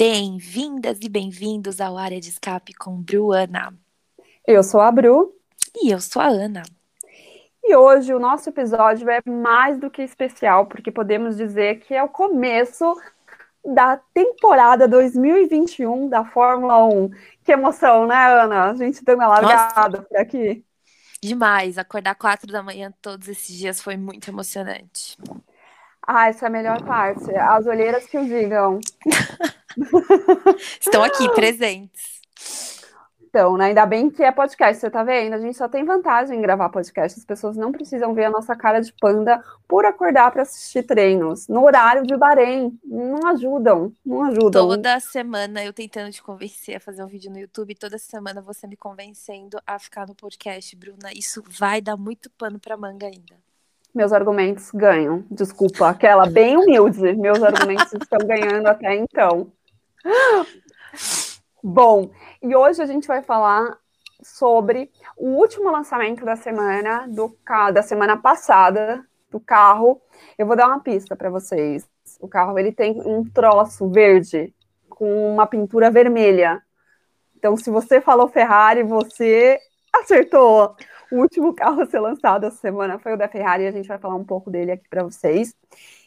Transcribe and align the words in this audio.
Bem-vindas 0.00 0.98
e 1.02 1.10
bem-vindos 1.10 1.78
ao 1.78 1.98
Área 1.98 2.18
de 2.18 2.30
Escape 2.30 2.72
com 2.72 3.02
Bruana. 3.02 3.74
Eu 4.46 4.62
sou 4.62 4.80
a 4.80 4.90
Bru. 4.90 5.30
E 5.76 5.90
eu 5.90 6.00
sou 6.00 6.22
a 6.22 6.28
Ana. 6.28 6.62
E 7.62 7.76
hoje 7.76 8.14
o 8.14 8.18
nosso 8.18 8.48
episódio 8.48 9.10
é 9.10 9.20
mais 9.26 9.78
do 9.78 9.90
que 9.90 10.00
especial, 10.00 10.64
porque 10.64 10.90
podemos 10.90 11.36
dizer 11.36 11.80
que 11.80 11.92
é 11.92 12.02
o 12.02 12.08
começo 12.08 12.98
da 13.62 13.98
temporada 14.14 14.88
2021 14.88 16.08
da 16.08 16.24
Fórmula 16.24 16.82
1. 16.86 17.10
Que 17.44 17.52
emoção, 17.52 18.06
né, 18.06 18.42
Ana? 18.42 18.70
A 18.70 18.74
gente 18.74 19.04
deu 19.04 19.16
uma 19.16 19.26
largada 19.26 19.98
Nossa. 19.98 20.08
por 20.08 20.16
aqui. 20.16 20.64
Demais. 21.22 21.76
Acordar 21.76 22.14
quatro 22.14 22.50
da 22.50 22.62
manhã 22.62 22.90
todos 23.02 23.28
esses 23.28 23.54
dias 23.54 23.82
foi 23.82 23.98
muito 23.98 24.30
emocionante. 24.30 25.18
Ah, 26.00 26.30
essa 26.30 26.46
é 26.46 26.48
a 26.48 26.50
melhor 26.50 26.82
parte. 26.86 27.30
As 27.36 27.66
olheiras 27.66 28.06
que 28.06 28.16
o 28.16 28.24
digam. 28.24 28.80
Estão 30.80 31.02
aqui, 31.02 31.28
presentes. 31.34 32.20
Então, 33.30 33.56
né? 33.56 33.66
Ainda 33.66 33.86
bem 33.86 34.10
que 34.10 34.24
é 34.24 34.32
podcast, 34.32 34.80
você 34.80 34.90
tá 34.90 35.04
vendo? 35.04 35.34
A 35.34 35.38
gente 35.38 35.56
só 35.56 35.68
tem 35.68 35.84
vantagem 35.84 36.36
em 36.36 36.42
gravar 36.42 36.68
podcast. 36.68 37.16
As 37.16 37.24
pessoas 37.24 37.56
não 37.56 37.70
precisam 37.70 38.12
ver 38.12 38.24
a 38.24 38.30
nossa 38.30 38.56
cara 38.56 38.80
de 38.80 38.92
panda 38.92 39.40
por 39.68 39.84
acordar 39.84 40.32
para 40.32 40.42
assistir 40.42 40.82
treinos. 40.82 41.46
No 41.46 41.64
horário 41.64 42.02
de 42.04 42.16
Bahrein. 42.16 42.76
Não 42.84 43.28
ajudam, 43.28 43.92
não 44.04 44.24
ajudam. 44.24 44.66
Toda 44.66 44.98
semana 44.98 45.64
eu 45.64 45.72
tentando 45.72 46.10
te 46.10 46.20
convencer 46.20 46.76
a 46.76 46.80
fazer 46.80 47.04
um 47.04 47.06
vídeo 47.06 47.30
no 47.30 47.38
YouTube, 47.38 47.72
toda 47.76 47.98
semana 47.98 48.42
você 48.42 48.66
me 48.66 48.76
convencendo 48.76 49.60
a 49.64 49.78
ficar 49.78 50.08
no 50.08 50.14
podcast, 50.14 50.74
Bruna. 50.74 51.12
Isso 51.14 51.40
vai 51.46 51.80
dar 51.80 51.96
muito 51.96 52.28
pano 52.30 52.58
para 52.58 52.76
manga 52.76 53.06
ainda. 53.06 53.36
Meus 53.94 54.12
argumentos 54.12 54.70
ganham. 54.72 55.24
Desculpa, 55.30 55.88
aquela 55.88 56.26
bem 56.26 56.56
humilde. 56.56 57.14
Meus 57.14 57.40
argumentos 57.40 57.92
estão 57.94 58.18
ganhando 58.26 58.66
até 58.66 58.96
então. 58.96 59.52
Bom, 61.62 62.10
e 62.42 62.54
hoje 62.56 62.82
a 62.82 62.86
gente 62.86 63.06
vai 63.06 63.22
falar 63.22 63.76
sobre 64.22 64.90
o 65.16 65.28
último 65.28 65.70
lançamento 65.70 66.24
da 66.24 66.36
semana, 66.36 67.06
do 67.08 67.36
da 67.72 67.82
semana 67.82 68.16
passada, 68.16 69.04
do 69.30 69.38
carro. 69.38 70.00
Eu 70.38 70.46
vou 70.46 70.56
dar 70.56 70.68
uma 70.68 70.80
pista 70.80 71.14
para 71.14 71.30
vocês. 71.30 71.88
O 72.20 72.28
carro 72.28 72.58
ele 72.58 72.72
tem 72.72 73.00
um 73.00 73.24
troço 73.24 73.88
verde 73.88 74.54
com 74.88 75.32
uma 75.32 75.46
pintura 75.46 75.90
vermelha. 75.90 76.62
Então, 77.36 77.56
se 77.56 77.70
você 77.70 78.00
falou 78.00 78.28
Ferrari, 78.28 78.82
você 78.82 79.58
acertou. 79.92 80.74
O 81.10 81.16
último 81.16 81.54
carro 81.54 81.82
a 81.82 81.86
ser 81.86 82.00
lançado 82.00 82.46
essa 82.46 82.56
semana 82.56 82.98
foi 82.98 83.14
o 83.14 83.16
da 83.16 83.28
Ferrari, 83.28 83.66
a 83.66 83.70
gente 83.70 83.88
vai 83.88 83.98
falar 83.98 84.14
um 84.14 84.24
pouco 84.24 84.50
dele 84.50 84.72
aqui 84.72 84.88
para 84.88 85.02
vocês. 85.02 85.54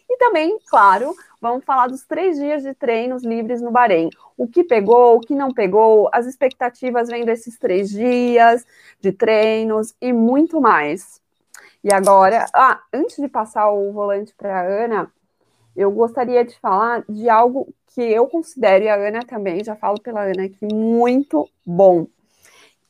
E 0.10 0.18
também, 0.18 0.58
claro, 0.70 1.14
vamos 1.42 1.64
falar 1.66 1.88
dos 1.88 2.06
três 2.06 2.38
dias 2.38 2.64
de 2.64 2.74
treinos 2.74 3.24
livres 3.24 3.62
no 3.62 3.72
Bahrein. 3.72 4.10
O 4.38 4.48
que 4.48 4.64
pegou, 4.64 5.18
o 5.18 5.20
que 5.20 5.34
não 5.34 5.52
pegou, 5.52 6.10
as 6.12 6.26
expectativas 6.26 7.10
vendo 7.10 7.30
esses 7.30 7.58
três 7.58 7.90
dias 7.90 8.66
de 9.00 9.12
treinos 9.12 9.96
e 10.02 10.14
muito 10.14 10.62
mais. 10.62 11.22
E 11.84 11.94
agora, 11.94 12.46
ah, 12.54 12.82
antes 12.94 13.18
de 13.18 13.28
passar 13.28 13.70
o 13.72 13.92
volante 13.92 14.34
para 14.36 14.60
a 14.60 14.64
Ana, 14.64 15.12
eu 15.76 15.92
gostaria 15.92 16.46
de 16.46 16.58
falar 16.60 17.04
de 17.10 17.30
algo 17.30 17.74
que 17.88 18.02
eu 18.02 18.28
considero, 18.28 18.86
e 18.86 18.90
a 18.90 18.96
Ana 18.96 19.20
também, 19.20 19.64
já 19.64 19.76
falo 19.76 20.00
pela 20.00 20.22
Ana 20.22 20.46
aqui, 20.46 20.66
muito 20.74 21.48
bom. 21.66 22.08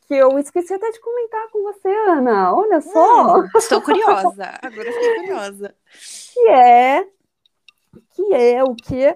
Que 0.08 0.16
eu 0.16 0.38
esqueci 0.38 0.73
até 0.73 0.92
de 0.92 1.00
comentar 1.00 1.50
com 1.50 1.64
você, 1.64 1.88
Ana. 1.88 2.54
Olha 2.54 2.82
só. 2.82 3.40
Hum, 3.40 3.50
estou 3.56 3.82
curiosa. 3.84 4.60
Agora 4.62 4.92
fiquei 4.92 5.16
curiosa. 5.16 5.76
Que 6.34 6.50
é 6.50 7.08
que 8.16 8.34
é 8.34 8.64
o 8.64 8.76
que 8.76 9.16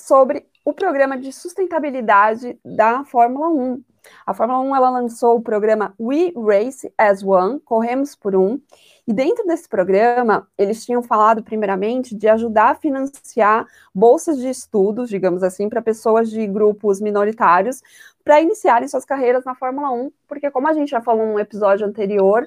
sobre 0.00 0.46
o 0.64 0.72
programa 0.72 1.18
de 1.18 1.32
sustentabilidade 1.32 2.58
da 2.64 3.04
Fórmula 3.04 3.48
1. 3.48 3.82
A 4.26 4.34
Fórmula 4.34 4.60
1 4.60 4.76
ela 4.76 4.90
lançou 4.90 5.36
o 5.36 5.42
programa 5.42 5.94
We 5.98 6.32
Race 6.36 6.92
as 6.96 7.22
One, 7.22 7.60
Corremos 7.60 8.14
por 8.14 8.34
Um, 8.34 8.60
e 9.06 9.12
dentro 9.12 9.46
desse 9.46 9.68
programa 9.68 10.46
eles 10.56 10.84
tinham 10.84 11.02
falado 11.02 11.42
primeiramente 11.42 12.14
de 12.14 12.28
ajudar 12.28 12.70
a 12.70 12.74
financiar 12.74 13.66
bolsas 13.94 14.38
de 14.38 14.48
estudos, 14.48 15.08
digamos 15.08 15.42
assim, 15.42 15.68
para 15.68 15.82
pessoas 15.82 16.30
de 16.30 16.46
grupos 16.46 17.00
minoritários 17.00 17.82
para 18.24 18.40
iniciarem 18.40 18.86
suas 18.86 19.04
carreiras 19.04 19.44
na 19.44 19.54
Fórmula 19.54 19.90
1, 19.90 20.12
porque 20.26 20.50
como 20.50 20.68
a 20.68 20.74
gente 20.74 20.90
já 20.90 21.00
falou 21.00 21.26
num 21.26 21.38
episódio 21.38 21.86
anterior, 21.86 22.46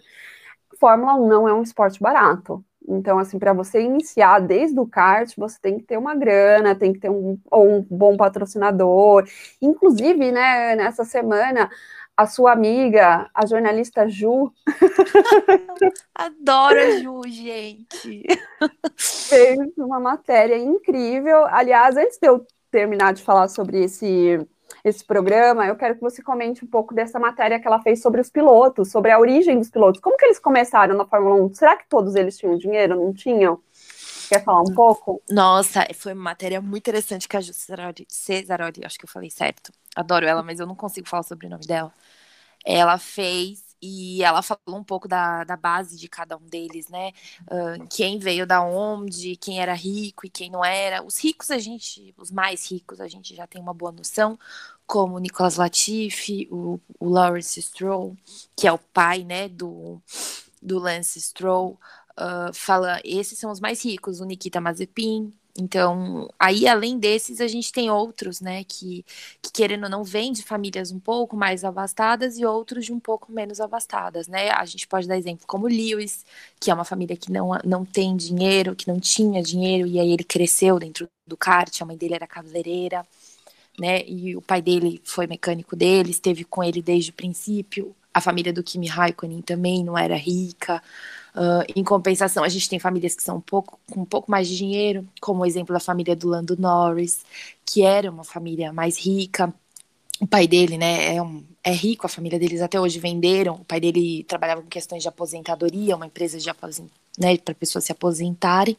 Fórmula 0.81 1.13
1 1.13 1.27
não 1.27 1.47
é 1.47 1.53
um 1.53 1.61
esporte 1.61 2.01
barato. 2.01 2.65
Então, 2.87 3.19
assim, 3.19 3.37
para 3.37 3.53
você 3.53 3.79
iniciar 3.79 4.39
desde 4.39 4.79
o 4.79 4.87
kart, 4.87 5.31
você 5.37 5.59
tem 5.61 5.77
que 5.77 5.83
ter 5.83 5.95
uma 5.95 6.15
grana, 6.15 6.73
tem 6.73 6.91
que 6.91 6.99
ter 6.99 7.11
um, 7.11 7.37
um 7.53 7.85
bom 7.87 8.17
patrocinador. 8.17 9.23
Inclusive, 9.61 10.31
né, 10.31 10.75
nessa 10.75 11.05
semana, 11.05 11.69
a 12.17 12.25
sua 12.25 12.53
amiga, 12.53 13.29
a 13.31 13.45
jornalista 13.45 14.09
Ju. 14.09 14.51
Adoro 16.15 16.79
a 16.79 16.99
Ju, 16.99 17.21
gente. 17.27 18.23
Fez 18.97 19.59
uma 19.77 19.99
matéria 19.99 20.57
incrível. 20.57 21.45
Aliás, 21.45 21.95
antes 21.95 22.17
de 22.19 22.27
eu 22.27 22.43
terminar 22.71 23.13
de 23.13 23.21
falar 23.21 23.47
sobre 23.49 23.83
esse 23.83 24.39
esse 24.83 25.03
programa, 25.03 25.65
eu 25.67 25.75
quero 25.75 25.95
que 25.95 26.01
você 26.01 26.21
comente 26.21 26.63
um 26.65 26.67
pouco 26.67 26.93
dessa 26.93 27.19
matéria 27.19 27.59
que 27.59 27.67
ela 27.67 27.81
fez 27.81 28.01
sobre 28.01 28.21
os 28.21 28.29
pilotos, 28.29 28.91
sobre 28.91 29.11
a 29.11 29.19
origem 29.19 29.57
dos 29.57 29.69
pilotos. 29.69 30.01
Como 30.01 30.17
que 30.17 30.25
eles 30.25 30.39
começaram 30.39 30.95
na 30.95 31.05
Fórmula 31.05 31.35
1? 31.45 31.53
Será 31.53 31.75
que 31.75 31.87
todos 31.87 32.15
eles 32.15 32.37
tinham 32.37 32.57
dinheiro? 32.57 32.95
Não 32.95 33.13
tinham? 33.13 33.59
Quer 34.29 34.43
falar 34.43 34.61
um 34.61 34.73
pouco? 34.73 35.21
Nossa, 35.29 35.85
foi 35.93 36.13
uma 36.13 36.23
matéria 36.23 36.61
muito 36.61 36.83
interessante 36.87 37.27
que 37.27 37.35
a 37.35 37.41
Cesaroli, 37.41 38.05
Cesaroli, 38.07 38.81
acho 38.85 38.97
que 38.97 39.03
eu 39.03 39.09
falei 39.09 39.29
certo. 39.29 39.73
Adoro 39.95 40.25
ela, 40.25 40.41
mas 40.41 40.59
eu 40.59 40.65
não 40.65 40.75
consigo 40.75 41.07
falar 41.07 41.23
sobre 41.23 41.47
o 41.47 41.49
nome 41.49 41.65
dela. 41.65 41.91
Ela 42.65 42.97
fez 42.97 43.70
e 43.81 44.23
ela 44.23 44.41
falou 44.41 44.79
um 44.79 44.83
pouco 44.83 45.07
da, 45.07 45.43
da 45.43 45.57
base 45.57 45.97
de 45.97 46.07
cada 46.07 46.37
um 46.37 46.45
deles, 46.45 46.87
né? 46.89 47.11
Uh, 47.43 47.87
quem 47.89 48.19
veio 48.19 48.45
da 48.45 48.61
onde, 48.61 49.35
quem 49.37 49.59
era 49.59 49.73
rico 49.73 50.25
e 50.25 50.29
quem 50.29 50.49
não 50.49 50.63
era. 50.63 51.03
Os 51.03 51.17
ricos, 51.17 51.49
a 51.49 51.57
gente, 51.57 52.13
os 52.17 52.29
mais 52.31 52.69
ricos, 52.71 53.01
a 53.01 53.07
gente 53.07 53.35
já 53.35 53.47
tem 53.47 53.61
uma 53.61 53.73
boa 53.73 53.91
noção, 53.91 54.37
como 54.85 55.15
o 55.15 55.19
Nicolas 55.19 55.55
Latifi, 55.55 56.47
o, 56.51 56.79
o 56.99 57.09
Lawrence 57.09 57.61
Stroll, 57.61 58.15
que 58.55 58.67
é 58.67 58.71
o 58.71 58.77
pai, 58.77 59.23
né, 59.23 59.49
do, 59.49 60.01
do 60.61 60.79
Lance 60.79 61.19
Stroll. 61.21 61.79
Uh, 62.11 62.53
fala, 62.53 63.01
esses 63.03 63.39
são 63.39 63.51
os 63.51 63.59
mais 63.59 63.83
ricos, 63.83 64.19
o 64.19 64.25
Nikita 64.25 64.61
Mazepin, 64.61 65.33
então, 65.57 66.29
aí 66.39 66.67
além 66.67 66.97
desses, 66.97 67.41
a 67.41 67.47
gente 67.47 67.71
tem 67.71 67.89
outros, 67.89 68.39
né, 68.41 68.63
que, 68.63 69.05
que 69.41 69.51
querendo 69.51 69.83
ou 69.83 69.89
não 69.89 70.03
vêm 70.03 70.31
de 70.31 70.43
famílias 70.43 70.91
um 70.91 70.99
pouco 70.99 71.35
mais 71.35 71.63
abastadas 71.63 72.37
e 72.37 72.45
outros 72.45 72.85
de 72.85 72.93
um 72.93 72.99
pouco 72.99 73.31
menos 73.31 73.59
abastadas, 73.59 74.27
né? 74.27 74.49
A 74.51 74.65
gente 74.65 74.87
pode 74.87 75.07
dar 75.07 75.17
exemplo 75.17 75.45
como 75.47 75.67
Lewis, 75.67 76.25
que 76.59 76.71
é 76.71 76.73
uma 76.73 76.85
família 76.85 77.17
que 77.17 77.31
não, 77.31 77.51
não 77.65 77.85
tem 77.85 78.15
dinheiro, 78.15 78.75
que 78.75 78.87
não 78.87 78.99
tinha 78.99 79.41
dinheiro, 79.43 79.87
e 79.87 79.99
aí 79.99 80.11
ele 80.11 80.23
cresceu 80.23 80.79
dentro 80.79 81.07
do 81.27 81.37
kart, 81.37 81.81
a 81.81 81.85
mãe 81.85 81.97
dele 81.97 82.15
era 82.15 82.27
cabeleireira, 82.27 83.05
né? 83.79 84.03
E 84.07 84.35
o 84.35 84.41
pai 84.41 84.61
dele 84.61 85.01
foi 85.03 85.27
mecânico 85.27 85.75
dele, 85.75 86.11
esteve 86.11 86.43
com 86.43 86.63
ele 86.63 86.81
desde 86.81 87.11
o 87.11 87.13
princípio. 87.13 87.95
A 88.13 88.21
família 88.21 88.53
do 88.53 88.63
Kimi 88.63 88.87
Raikkonen 88.87 89.41
também 89.41 89.83
não 89.83 89.97
era 89.97 90.15
rica. 90.15 90.81
Uh, 91.35 91.63
em 91.75 91.83
compensação, 91.83 92.43
a 92.43 92.49
gente 92.49 92.69
tem 92.69 92.79
famílias 92.79 93.15
que 93.15 93.23
são 93.23 93.37
um 93.37 93.41
pouco, 93.41 93.79
com 93.89 94.01
um 94.01 94.05
pouco 94.05 94.29
mais 94.29 94.47
de 94.47 94.57
dinheiro, 94.57 95.07
como 95.21 95.43
o 95.43 95.45
exemplo 95.45 95.73
da 95.73 95.79
família 95.79 96.15
do 96.15 96.27
Lando 96.27 96.57
Norris, 96.59 97.23
que 97.65 97.83
era 97.83 98.11
uma 98.11 98.23
família 98.23 98.73
mais 98.73 98.97
rica. 98.97 99.53
O 100.19 100.27
pai 100.27 100.47
dele, 100.47 100.77
né, 100.77 101.15
é, 101.15 101.21
um, 101.21 101.43
é 101.63 101.71
rico, 101.71 102.05
a 102.05 102.09
família 102.09 102.37
deles 102.37 102.61
até 102.61 102.79
hoje 102.79 102.99
venderam. 102.99 103.55
O 103.55 103.65
pai 103.65 103.79
dele 103.79 104.23
trabalhava 104.25 104.61
com 104.61 104.67
questões 104.67 105.01
de 105.01 105.07
aposentadoria, 105.07 105.95
uma 105.95 106.05
empresa 106.05 106.37
de 106.37 106.49
aposentadoria 106.49 107.01
né, 107.17 107.37
para 107.37 107.53
pessoas 107.53 107.85
se 107.85 107.91
aposentarem. 107.91 108.77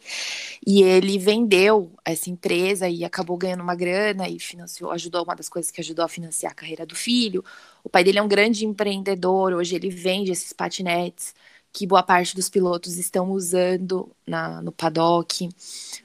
E 0.66 0.82
ele 0.82 1.18
vendeu 1.18 1.90
essa 2.04 2.30
empresa 2.30 2.88
e 2.88 3.04
acabou 3.04 3.36
ganhando 3.36 3.62
uma 3.62 3.74
grana 3.74 4.28
e 4.28 4.38
financiou, 4.38 4.90
ajudou 4.90 5.24
uma 5.24 5.34
das 5.34 5.48
coisas 5.48 5.70
que 5.70 5.80
ajudou 5.80 6.04
a 6.04 6.08
financiar 6.08 6.52
a 6.52 6.54
carreira 6.54 6.86
do 6.86 6.94
filho. 6.94 7.44
O 7.84 7.88
pai 7.88 8.04
dele 8.04 8.18
é 8.18 8.22
um 8.22 8.28
grande 8.28 8.64
empreendedor, 8.64 9.52
hoje 9.52 9.74
ele 9.74 9.90
vende 9.90 10.30
esses 10.30 10.52
patinetes 10.52 11.34
que 11.72 11.86
boa 11.86 12.02
parte 12.02 12.36
dos 12.36 12.50
pilotos 12.50 12.98
estão 12.98 13.30
usando 13.30 14.10
na, 14.26 14.60
no 14.60 14.70
paddock. 14.70 15.48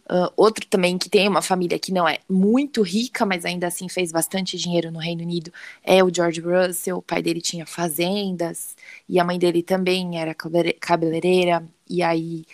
Uh, 0.10 0.32
outro 0.38 0.66
também 0.66 0.98
que 0.98 1.10
tem 1.10 1.28
uma 1.28 1.42
família 1.42 1.78
que 1.78 1.92
não 1.92 2.08
é 2.08 2.20
muito 2.30 2.82
rica, 2.82 3.26
mas 3.26 3.44
ainda 3.44 3.68
assim 3.68 3.90
fez 3.90 4.12
bastante 4.12 4.58
dinheiro 4.58 4.92
no 4.92 5.00
Reino 5.00 5.24
Unido, 5.24 5.52
é 5.84 6.02
o 6.04 6.14
George 6.14 6.40
Russell. 6.40 6.98
O 6.98 7.02
pai 7.02 7.22
dele 7.22 7.42
tinha 7.42 7.66
fazendas 7.66 8.76
e 9.10 9.20
a 9.20 9.26
mãe 9.26 9.38
dele 9.38 9.62
também 9.62 10.20
era 10.20 10.34
cabeleireira. 10.80 11.64
E 11.90 12.02
aí 12.02 12.46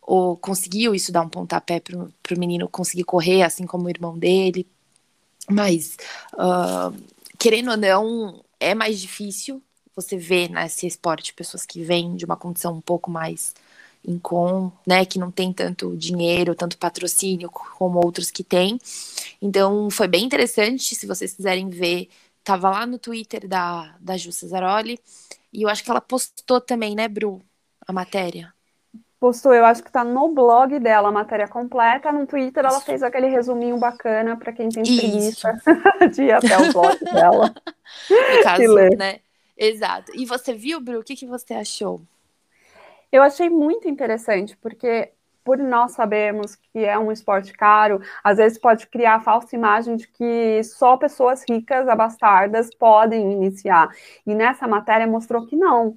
ou 0.00 0.36
conseguiu 0.36 0.94
isso 0.94 1.12
dar 1.12 1.22
um 1.22 1.28
pontapé 1.28 1.80
para 1.80 1.96
o 1.96 2.38
menino 2.38 2.68
conseguir 2.68 3.04
correr, 3.04 3.42
assim 3.42 3.66
como 3.66 3.86
o 3.86 3.90
irmão 3.90 4.18
dele. 4.18 4.66
Mas, 5.48 5.96
uh, 6.34 6.92
querendo 7.38 7.70
ou 7.70 7.76
não, 7.76 8.44
é 8.58 8.74
mais 8.74 9.00
difícil 9.00 9.62
você 9.94 10.16
vê 10.16 10.48
nesse 10.48 10.86
esporte 10.86 11.34
pessoas 11.34 11.64
que 11.66 11.82
vêm 11.82 12.16
de 12.16 12.24
uma 12.24 12.36
condição 12.36 12.74
um 12.74 12.80
pouco 12.80 13.10
mais 13.10 13.54
Incon, 14.04 14.72
né, 14.86 15.04
que 15.04 15.18
não 15.18 15.30
tem 15.30 15.52
tanto 15.52 15.96
dinheiro, 15.96 16.54
tanto 16.54 16.76
patrocínio 16.76 17.48
como 17.50 18.04
outros 18.04 18.30
que 18.30 18.42
têm. 18.42 18.78
Então 19.40 19.88
foi 19.90 20.08
bem 20.08 20.24
interessante, 20.24 20.94
se 20.94 21.06
vocês 21.06 21.32
quiserem 21.32 21.68
ver, 21.68 22.08
tava 22.42 22.68
lá 22.70 22.84
no 22.84 22.98
Twitter 22.98 23.46
da, 23.46 23.94
da 24.00 24.16
Ju 24.16 24.32
Cesaroli, 24.32 24.98
e 25.52 25.62
eu 25.62 25.68
acho 25.68 25.84
que 25.84 25.90
ela 25.90 26.00
postou 26.00 26.60
também, 26.60 26.96
né, 26.96 27.06
Bru, 27.06 27.40
a 27.86 27.92
matéria. 27.92 28.52
Postou, 29.20 29.54
eu 29.54 29.64
acho 29.64 29.84
que 29.84 29.92
tá 29.92 30.02
no 30.02 30.34
blog 30.34 30.80
dela 30.80 31.08
a 31.08 31.12
matéria 31.12 31.46
completa, 31.46 32.10
no 32.10 32.26
Twitter 32.26 32.64
ela 32.64 32.80
fez 32.80 33.04
aquele 33.04 33.28
resuminho 33.28 33.78
bacana 33.78 34.36
para 34.36 34.52
quem 34.52 34.68
tem 34.68 34.82
preguiça 34.82 35.56
de 36.12 36.22
ir 36.24 36.32
até 36.32 36.58
o 36.58 36.72
blog 36.72 36.98
dela. 37.04 37.54
No 38.10 38.42
caso, 38.42 38.74
né? 38.96 39.20
Exato. 39.56 40.12
E 40.14 40.24
você 40.26 40.54
viu, 40.54 40.80
Bru, 40.80 41.00
o 41.00 41.04
que, 41.04 41.16
que 41.16 41.26
você 41.26 41.54
achou? 41.54 42.02
Eu 43.10 43.22
achei 43.22 43.50
muito 43.50 43.88
interessante, 43.88 44.56
porque 44.56 45.12
por 45.44 45.58
nós 45.58 45.92
sabemos 45.92 46.54
que 46.54 46.78
é 46.78 46.98
um 46.98 47.10
esporte 47.10 47.52
caro, 47.52 48.00
às 48.22 48.38
vezes 48.38 48.58
pode 48.58 48.86
criar 48.86 49.16
a 49.16 49.20
falsa 49.20 49.54
imagem 49.56 49.96
de 49.96 50.06
que 50.06 50.62
só 50.62 50.96
pessoas 50.96 51.44
ricas, 51.48 51.88
abastardas, 51.88 52.70
podem 52.74 53.32
iniciar. 53.32 53.88
E 54.26 54.34
nessa 54.34 54.66
matéria 54.68 55.06
mostrou 55.06 55.46
que 55.46 55.56
não, 55.56 55.96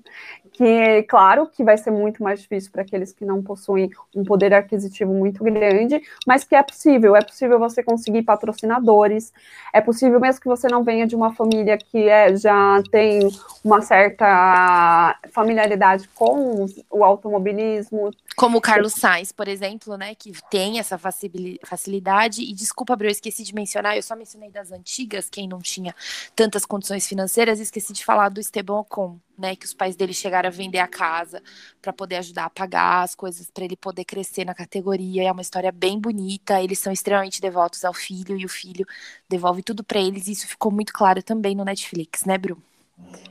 que 0.56 1.04
claro 1.04 1.48
que 1.48 1.64
vai 1.64 1.78
ser 1.78 1.92
muito 1.92 2.24
mais 2.24 2.42
difícil 2.42 2.72
para 2.72 2.82
aqueles 2.82 3.12
que 3.12 3.26
não 3.26 3.44
possuem 3.44 3.90
um 4.16 4.24
poder 4.24 4.54
aquisitivo 4.54 5.14
muito 5.14 5.44
grande, 5.44 6.02
mas 6.26 6.46
que 6.46 6.56
é 6.56 6.64
possível, 6.64 7.14
é 7.16 7.22
possível 7.22 7.60
você 7.60 7.84
conseguir 7.84 8.24
patrocinadores, 8.24 9.34
é 9.74 9.82
possível 9.82 10.18
mesmo 10.20 10.40
que 10.40 10.48
você 10.48 10.68
não 10.70 10.84
venha 10.84 11.06
de 11.06 11.16
uma 11.16 11.34
família 11.34 11.78
que 11.78 12.08
é, 12.08 12.36
já 12.38 12.82
tem 12.90 13.30
uma 13.64 13.82
certa 13.82 15.20
familiaridade 15.32 16.08
com 16.16 16.66
o 16.90 17.04
automobilismo. 17.04 18.12
Como 18.38 18.60
o 18.60 18.62
Carlos 18.62 18.94
Sainz, 18.94 19.34
por 19.34 19.50
exemplo, 19.50 19.98
né, 19.98 20.16
que 20.16 20.32
tem 20.50 20.80
essa 20.80 20.98
facilidade, 20.98 22.44
e 22.44 22.54
desculpa, 22.54 22.94
Abreu, 22.94 23.10
eu 23.10 23.12
esqueci 23.12 23.44
de 23.44 23.54
mencionar, 23.54 23.98
eu 23.98 24.04
só 24.04 24.16
mencionei 24.16 24.50
das 24.50 24.72
antigas, 24.72 25.30
quem 25.30 25.50
não 25.50 25.60
tinha 25.60 25.94
tantas 26.34 26.66
condições 26.66 27.06
financeiras, 27.06 27.60
esqueci 27.60 27.92
de 27.92 28.06
falar 28.06 28.30
do 28.30 28.40
Esteban 28.40 28.80
Ocon, 28.80 29.20
né, 29.38 29.56
que 29.56 29.66
os 29.66 29.74
pais 29.74 29.96
dele 29.96 30.14
chegaram 30.14 30.48
a 30.48 30.52
vender 30.52 30.80
a 30.80 30.88
casa 30.88 31.42
para 31.82 31.94
poder 31.94 32.18
ajudar 32.18 32.46
a 32.46 32.50
pagar 32.50 33.04
as 33.04 33.16
coisas 33.16 33.50
para 33.50 33.66
ele 33.66 33.76
poder 33.76 34.06
crescer 34.06 34.46
na 34.46 34.54
categoria. 34.54 35.24
É 35.24 35.32
uma 35.32 35.42
história 35.42 35.72
bem 35.72 36.00
bonita. 36.00 36.62
Eles 36.62 36.80
são 36.80 36.92
extremamente 36.92 37.42
devotos 37.42 37.84
ao 37.84 37.94
filho 37.94 38.38
e 38.38 38.46
o 38.46 38.50
filho 38.50 38.86
devolve 39.28 39.62
tudo 39.64 39.84
para 39.84 40.00
eles. 40.00 40.28
E 40.28 40.32
isso 40.32 40.48
ficou 40.48 40.72
muito 40.72 40.94
claro 40.94 41.22
também 41.22 41.56
no 41.56 41.66
Netflix, 41.66 42.26
né, 42.26 42.38
Bru? 42.38 42.58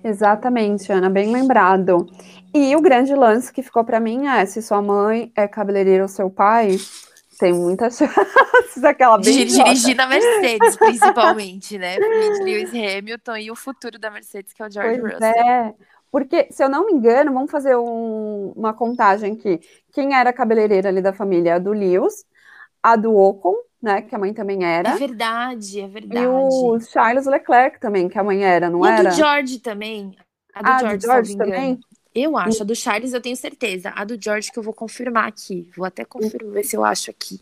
Exatamente, 0.03 0.93
Ana, 0.93 1.09
bem 1.09 1.33
lembrado. 1.33 2.07
E 2.53 2.77
o 2.77 2.81
grande 2.81 3.15
lance 3.15 3.53
que 3.53 3.63
ficou 3.63 3.85
para 3.85 3.99
mim 3.99 4.27
é 4.27 4.45
se 4.47 4.61
sua 4.61 4.83
mãe 4.83 5.33
é 5.35 5.49
cabeleireira 5.49 6.03
ou 6.03 6.09
seu 6.09 6.29
pai, 6.31 6.77
tem 7.39 7.53
muitas 7.53 7.97
chances 7.99 8.85
aquela 8.85 9.19
bem 9.19 9.47
dirigir 9.47 9.97
na 9.97 10.07
Mercedes, 10.07 10.77
principalmente, 10.77 11.79
né? 11.79 11.97
Lewis 12.43 12.71
Hamilton 12.71 13.37
e 13.37 13.51
o 13.51 13.57
futuro 13.57 13.99
da 13.99 14.11
Mercedes, 14.11 14.53
que 14.53 14.63
é 14.63 14.67
o 14.67 14.71
George 14.71 15.01
pois 15.01 15.15
Russell. 15.15 15.29
É. 15.29 15.75
Porque, 16.15 16.47
se 16.49 16.63
eu 16.63 16.69
não 16.69 16.87
me 16.87 16.93
engano, 16.93 17.33
vamos 17.33 17.51
fazer 17.51 17.75
um, 17.75 18.53
uma 18.55 18.73
contagem 18.73 19.33
aqui. 19.33 19.61
Quem 19.93 20.15
era 20.15 20.31
a 20.31 20.33
cabeleireira 20.33 20.89
ali 20.89 21.03
da 21.03 21.13
família? 21.13 21.57
A 21.57 21.59
do 21.59 21.73
Lewis, 21.73 22.25
a 22.81 22.95
do 22.95 23.17
Ocon, 23.17 23.57
né? 23.83 24.01
Que 24.01 24.15
a 24.15 24.19
mãe 24.21 24.33
também 24.33 24.65
era. 24.65 24.91
É 24.91 24.95
verdade, 24.95 25.81
é 25.81 25.89
verdade. 25.89 26.23
E 26.23 26.25
o 26.29 26.79
Charles 26.79 27.27
Leclerc 27.27 27.81
também, 27.81 28.09
que 28.09 28.17
a 28.17 28.23
mãe 28.23 28.45
era, 28.45 28.71
não 28.71 28.87
e 28.87 28.89
era? 28.89 29.09
A 29.09 29.11
do 29.11 29.17
George 29.17 29.59
também. 29.59 30.17
A 30.55 30.63
do 30.63 30.69
ah, 30.69 30.79
George, 30.79 30.99
do 30.99 31.03
George 31.03 31.37
também? 31.37 31.81
Eu 32.15 32.37
acho. 32.37 32.63
A 32.63 32.65
do 32.65 32.77
Charles 32.77 33.13
eu 33.13 33.21
tenho 33.21 33.37
certeza. 33.37 33.93
A 33.97 34.05
do 34.05 34.17
George 34.17 34.53
que 34.53 34.59
eu 34.61 34.63
vou 34.63 34.73
confirmar 34.73 35.27
aqui. 35.27 35.69
Vou 35.77 35.85
até 35.85 36.05
confirmar, 36.05 36.55
ver 36.55 36.63
se 36.63 36.77
eu 36.77 36.85
acho 36.85 37.11
aqui. 37.11 37.41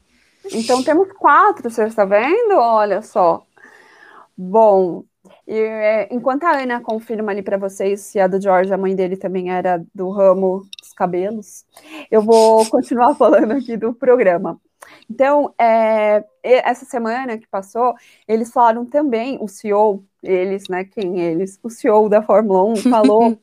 Então 0.51 0.83
temos 0.83 1.13
quatro, 1.19 1.69
você 1.69 1.85
está 1.85 2.07
vendo? 2.07 2.55
Olha 2.55 3.03
só. 3.03 3.47
Bom, 4.35 5.05
e, 5.47 5.55
é, 5.55 6.09
enquanto 6.13 6.45
a 6.45 6.63
Ana 6.63 6.81
confirma 6.81 7.33
ali 7.33 7.43
para 7.43 7.57
vocês 7.57 8.01
se 8.01 8.19
a 8.19 8.27
do 8.27 8.41
George, 8.41 8.73
a 8.73 8.79
mãe 8.79 8.95
dele 8.95 9.17
também 9.17 9.51
era 9.51 9.85
do 9.95 10.11
ramo 10.11 10.67
dos 10.81 10.93
cabelos, 10.93 11.65
eu 12.11 12.23
vou 12.23 12.65
continuar 12.71 13.15
falando 13.15 13.53
aqui 13.53 13.77
do 13.77 13.93
programa. 13.93 14.61
Então, 15.09 15.55
é, 15.59 16.25
essa 16.43 16.85
semana 16.85 17.39
que 17.39 17.47
passou, 17.47 17.95
eles 18.27 18.53
falaram 18.53 18.85
também, 18.85 19.39
o 19.41 19.49
CEO, 19.49 20.05
eles, 20.23 20.69
né? 20.69 20.85
Quem 20.85 21.21
eles? 21.21 21.59
O 21.63 21.71
CEO 21.71 22.09
da 22.09 22.23
Fórmula 22.23 22.65
1 22.65 22.77
falou 22.91 23.39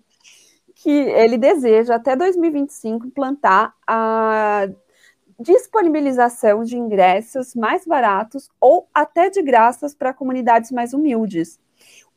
que 0.76 0.90
ele 0.90 1.38
deseja 1.38 1.96
até 1.96 2.16
2025 2.16 3.08
implantar 3.08 3.74
a 3.86 4.68
disponibilização 5.40 6.64
de 6.64 6.78
ingressos 6.78 7.56
mais 7.56 7.86
baratos 7.86 8.50
ou 8.60 8.88
até 8.94 9.30
de 9.30 9.42
graças 9.42 9.94
para 9.94 10.14
comunidades 10.14 10.72
mais 10.72 10.94
humildes. 10.94 11.60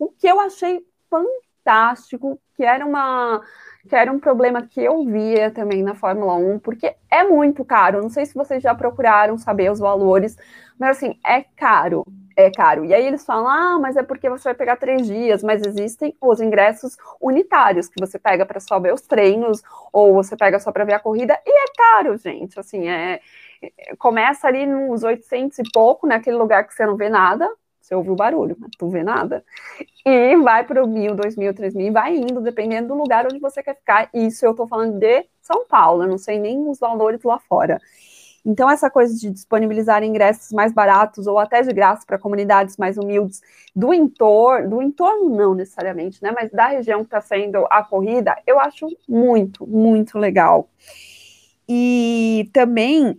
O 0.02 0.08
que 0.08 0.26
eu 0.26 0.40
achei 0.40 0.84
fantástico, 1.08 2.36
que 2.56 2.64
era 2.64 2.84
uma 2.84 3.40
que 3.88 3.94
era 3.94 4.10
um 4.10 4.18
problema 4.18 4.66
que 4.66 4.80
eu 4.82 5.04
via 5.04 5.48
também 5.52 5.80
na 5.80 5.94
Fórmula 5.94 6.34
1, 6.34 6.58
porque 6.58 6.96
é 7.08 7.22
muito 7.22 7.64
caro. 7.64 8.02
Não 8.02 8.10
sei 8.10 8.26
se 8.26 8.34
vocês 8.34 8.60
já 8.60 8.74
procuraram 8.74 9.38
saber 9.38 9.70
os 9.70 9.78
valores, 9.78 10.36
mas 10.76 10.96
assim, 10.96 11.18
é 11.24 11.42
caro, 11.56 12.04
é 12.36 12.50
caro. 12.50 12.84
E 12.84 12.92
aí 12.92 13.06
eles 13.06 13.24
falam, 13.24 13.46
ah, 13.46 13.78
mas 13.80 13.96
é 13.96 14.02
porque 14.02 14.28
você 14.28 14.44
vai 14.44 14.54
pegar 14.54 14.76
três 14.76 15.06
dias, 15.06 15.40
mas 15.42 15.64
existem 15.64 16.16
os 16.20 16.40
ingressos 16.40 16.96
unitários 17.20 17.88
que 17.88 18.00
você 18.00 18.18
pega 18.18 18.44
para 18.44 18.58
só 18.58 18.80
ver 18.80 18.92
os 18.92 19.02
treinos, 19.02 19.62
ou 19.92 20.14
você 20.14 20.36
pega 20.36 20.58
só 20.58 20.72
para 20.72 20.84
ver 20.84 20.94
a 20.94 21.00
corrida, 21.00 21.38
e 21.46 21.50
é 21.50 21.72
caro, 21.76 22.16
gente. 22.16 22.58
Assim, 22.58 22.88
é, 22.88 23.20
começa 23.98 24.48
ali 24.48 24.66
nos 24.66 25.04
800 25.04 25.60
e 25.60 25.62
pouco, 25.72 26.08
naquele 26.08 26.36
lugar 26.36 26.66
que 26.66 26.74
você 26.74 26.84
não 26.86 26.96
vê 26.96 27.08
nada, 27.08 27.48
você 27.92 27.94
ouve 27.94 28.10
o 28.10 28.16
barulho, 28.16 28.56
mas 28.58 28.70
tu 28.78 28.88
vê 28.88 29.02
nada. 29.02 29.44
E 30.04 30.36
vai 30.38 30.64
para 30.64 30.82
o 30.82 30.88
mil, 30.88 31.14
dois 31.14 31.36
mil, 31.36 31.52
três 31.54 31.74
mil, 31.74 31.88
e 31.88 31.90
vai 31.90 32.16
indo, 32.16 32.40
dependendo 32.40 32.88
do 32.88 32.94
lugar 32.94 33.26
onde 33.26 33.38
você 33.38 33.62
quer 33.62 33.76
ficar. 33.76 34.08
Isso 34.14 34.44
eu 34.44 34.52
estou 34.52 34.66
falando 34.66 34.98
de 34.98 35.26
São 35.42 35.66
Paulo, 35.66 36.04
eu 36.04 36.08
não 36.08 36.18
sei 36.18 36.38
nem 36.38 36.68
os 36.68 36.78
valores 36.78 37.22
lá 37.22 37.38
fora. 37.38 37.78
Então, 38.44 38.68
essa 38.68 38.90
coisa 38.90 39.14
de 39.16 39.30
disponibilizar 39.30 40.02
ingressos 40.02 40.50
mais 40.50 40.72
baratos 40.72 41.28
ou 41.28 41.38
até 41.38 41.62
de 41.62 41.72
graça 41.72 42.04
para 42.04 42.18
comunidades 42.18 42.76
mais 42.76 42.98
humildes 42.98 43.40
do 43.76 43.94
entorno, 43.94 44.68
do 44.68 44.82
entorno 44.82 45.28
não 45.28 45.54
necessariamente, 45.54 46.20
né? 46.20 46.32
Mas 46.34 46.50
da 46.50 46.66
região 46.66 47.00
que 47.00 47.04
está 47.04 47.20
sendo 47.20 47.64
a 47.70 47.84
corrida, 47.84 48.34
eu 48.44 48.58
acho 48.58 48.88
muito, 49.08 49.64
muito 49.64 50.18
legal. 50.18 50.68
E 51.68 52.50
também 52.52 53.16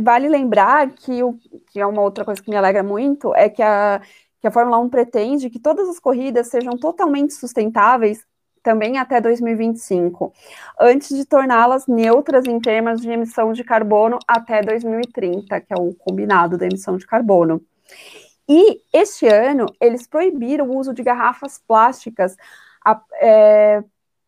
vale 0.00 0.28
lembrar 0.28 0.90
que, 0.90 1.22
o, 1.22 1.38
que 1.66 1.80
é 1.80 1.86
uma 1.86 2.02
outra 2.02 2.24
coisa 2.24 2.42
que 2.42 2.50
me 2.50 2.56
alegra 2.56 2.82
muito, 2.82 3.34
é 3.34 3.48
que 3.48 3.62
a, 3.62 4.00
que 4.40 4.46
a 4.46 4.50
Fórmula 4.50 4.78
1 4.78 4.88
pretende 4.88 5.50
que 5.50 5.58
todas 5.58 5.88
as 5.88 5.98
corridas 5.98 6.48
sejam 6.48 6.76
totalmente 6.76 7.34
sustentáveis 7.34 8.24
também 8.62 8.98
até 8.98 9.20
2025, 9.20 10.32
antes 10.78 11.16
de 11.16 11.24
torná-las 11.24 11.86
neutras 11.86 12.44
em 12.44 12.60
termos 12.60 13.00
de 13.00 13.10
emissão 13.10 13.52
de 13.52 13.64
carbono 13.64 14.18
até 14.26 14.60
2030, 14.62 15.60
que 15.60 15.72
é 15.72 15.76
o 15.76 15.94
combinado 15.94 16.58
da 16.58 16.66
emissão 16.66 16.96
de 16.96 17.06
carbono. 17.06 17.62
E 18.48 18.80
este 18.92 19.26
ano 19.26 19.66
eles 19.80 20.06
proibiram 20.06 20.68
o 20.68 20.76
uso 20.76 20.92
de 20.92 21.02
garrafas 21.02 21.62
plásticas 21.66 22.36
é, 23.20 23.82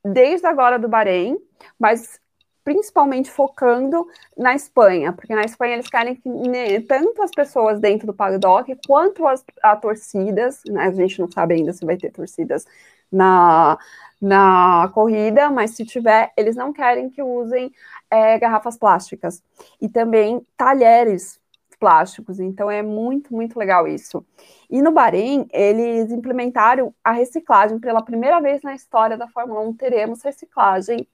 desde 0.05 0.47
agora 0.47 0.79
do 0.79 0.89
Bahrein, 0.89 1.37
mas 1.79 2.21
principalmente 2.71 3.29
focando 3.29 4.07
na 4.39 4.55
Espanha, 4.55 5.13
porque 5.13 5.35
na 5.35 5.43
Espanha 5.43 5.75
eles 5.75 5.91
querem 5.91 6.15
que 6.15 6.29
né, 6.29 6.81
tanto 6.83 7.21
as 7.21 7.33
pessoas 7.33 7.81
dentro 7.81 8.07
do 8.07 8.15
paddock 8.15 8.73
quanto 8.87 9.27
as 9.27 9.45
a 9.61 9.75
torcidas, 9.75 10.63
né, 10.69 10.85
a 10.85 10.93
gente 10.93 11.19
não 11.19 11.29
sabe 11.29 11.55
ainda 11.55 11.73
se 11.73 11.85
vai 11.85 11.97
ter 11.97 12.13
torcidas 12.13 12.65
na, 13.11 13.77
na 14.23 14.89
corrida, 14.95 15.51
mas 15.51 15.73
se 15.73 15.85
tiver, 15.85 16.33
eles 16.37 16.55
não 16.55 16.73
querem 16.73 17.11
que 17.11 17.21
usem 17.21 17.73
é, 18.09 18.39
garrafas 18.39 18.79
plásticas 18.79 19.43
e 19.81 19.89
também 19.89 20.47
talheres 20.57 21.41
plásticos, 21.81 22.39
então 22.39 22.71
é 22.71 22.83
muito, 22.83 23.35
muito 23.35 23.59
legal 23.59 23.89
isso. 23.89 24.25
E 24.71 24.81
no 24.81 24.93
Bahrein, 24.93 25.49
eles 25.53 26.13
implementaram 26.13 26.95
a 27.03 27.11
reciclagem 27.11 27.81
pela 27.81 28.01
primeira 28.01 28.41
vez 28.41 28.63
na 28.63 28.77
história 28.77 29.17
da 29.17 29.27
Fórmula 29.27 29.61
1, 29.63 29.75
teremos 29.75 30.23
reciclagem 30.23 31.09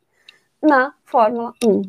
na 0.62 0.94
Fórmula 1.04 1.52
1. 1.64 1.82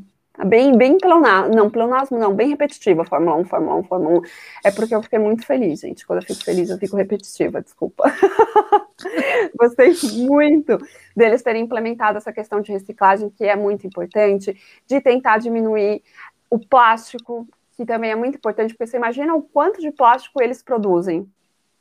Bem, 0.45 0.77
bem 0.77 0.99
pleonasmo, 0.99 1.55
não, 1.55 1.67
pleonasmo 1.67 2.19
não, 2.19 2.31
bem 2.33 2.49
repetitiva, 2.49 3.03
Fórmula 3.03 3.35
1, 3.37 3.45
Fórmula 3.45 3.75
1, 3.77 3.83
Fórmula 3.85 4.19
1. 4.19 4.21
É 4.65 4.71
porque 4.71 4.93
eu 4.93 5.01
fiquei 5.01 5.17
muito 5.17 5.43
feliz, 5.43 5.79
gente. 5.79 6.05
Quando 6.05 6.21
eu 6.21 6.27
fico 6.27 6.43
feliz, 6.43 6.69
eu 6.69 6.77
fico 6.77 6.95
repetitiva, 6.95 7.59
desculpa. 7.59 8.03
Gostei 9.57 9.93
muito 10.27 10.77
deles 11.15 11.41
terem 11.41 11.63
implementado 11.63 12.19
essa 12.19 12.31
questão 12.31 12.61
de 12.61 12.71
reciclagem, 12.71 13.31
que 13.31 13.45
é 13.45 13.55
muito 13.55 13.87
importante, 13.87 14.55
de 14.85 15.01
tentar 15.01 15.39
diminuir 15.39 16.03
o 16.51 16.59
plástico, 16.59 17.47
que 17.75 17.83
também 17.83 18.11
é 18.11 18.15
muito 18.15 18.35
importante, 18.35 18.75
porque 18.75 18.85
você 18.85 18.97
imagina 18.97 19.33
o 19.33 19.41
quanto 19.41 19.81
de 19.81 19.91
plástico 19.91 20.41
eles 20.41 20.61
produzem 20.61 21.27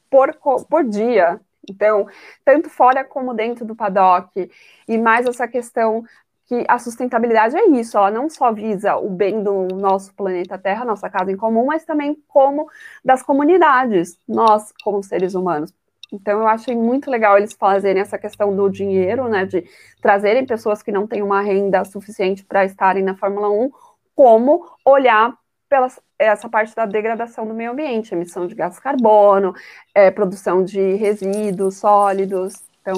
por, 0.08 0.34
por 0.68 0.82
dia. 0.82 1.38
Então, 1.68 2.06
tanto 2.44 2.70
fora 2.70 3.04
como 3.04 3.34
dentro 3.34 3.66
do 3.66 3.74
paddock, 3.74 4.50
e 4.88 4.98
mais 4.98 5.26
essa 5.26 5.46
questão 5.46 6.04
que 6.46 6.64
a 6.68 6.78
sustentabilidade 6.78 7.56
é 7.56 7.66
isso, 7.70 7.96
ela 7.98 8.10
não 8.10 8.30
só 8.30 8.52
visa 8.52 8.96
o 8.96 9.10
bem 9.10 9.42
do 9.42 9.66
nosso 9.74 10.14
planeta 10.14 10.56
Terra, 10.56 10.84
nossa 10.84 11.10
casa 11.10 11.30
em 11.32 11.36
comum, 11.36 11.66
mas 11.66 11.84
também 11.84 12.16
como 12.28 12.70
das 13.04 13.22
comunidades, 13.22 14.18
nós 14.28 14.72
como 14.82 15.02
seres 15.02 15.34
humanos. 15.34 15.74
Então 16.12 16.38
eu 16.40 16.46
achei 16.46 16.76
muito 16.76 17.10
legal 17.10 17.36
eles 17.36 17.52
fazerem 17.52 18.00
essa 18.00 18.16
questão 18.16 18.54
do 18.54 18.70
dinheiro, 18.70 19.28
né, 19.28 19.44
de 19.44 19.64
trazerem 20.00 20.46
pessoas 20.46 20.82
que 20.82 20.92
não 20.92 21.06
têm 21.06 21.20
uma 21.20 21.40
renda 21.40 21.84
suficiente 21.84 22.44
para 22.44 22.64
estarem 22.64 23.02
na 23.02 23.16
Fórmula 23.16 23.50
1, 23.50 23.70
como 24.14 24.66
olhar 24.84 25.36
pela 25.68 25.88
essa 26.18 26.48
parte 26.48 26.74
da 26.74 26.86
degradação 26.86 27.46
do 27.46 27.52
meio 27.52 27.72
ambiente, 27.72 28.14
emissão 28.14 28.46
de 28.46 28.54
gás 28.54 28.78
carbono, 28.78 29.52
é, 29.94 30.10
produção 30.10 30.64
de 30.64 30.94
resíduos 30.94 31.76
sólidos. 31.76 32.54
Então, 32.80 32.94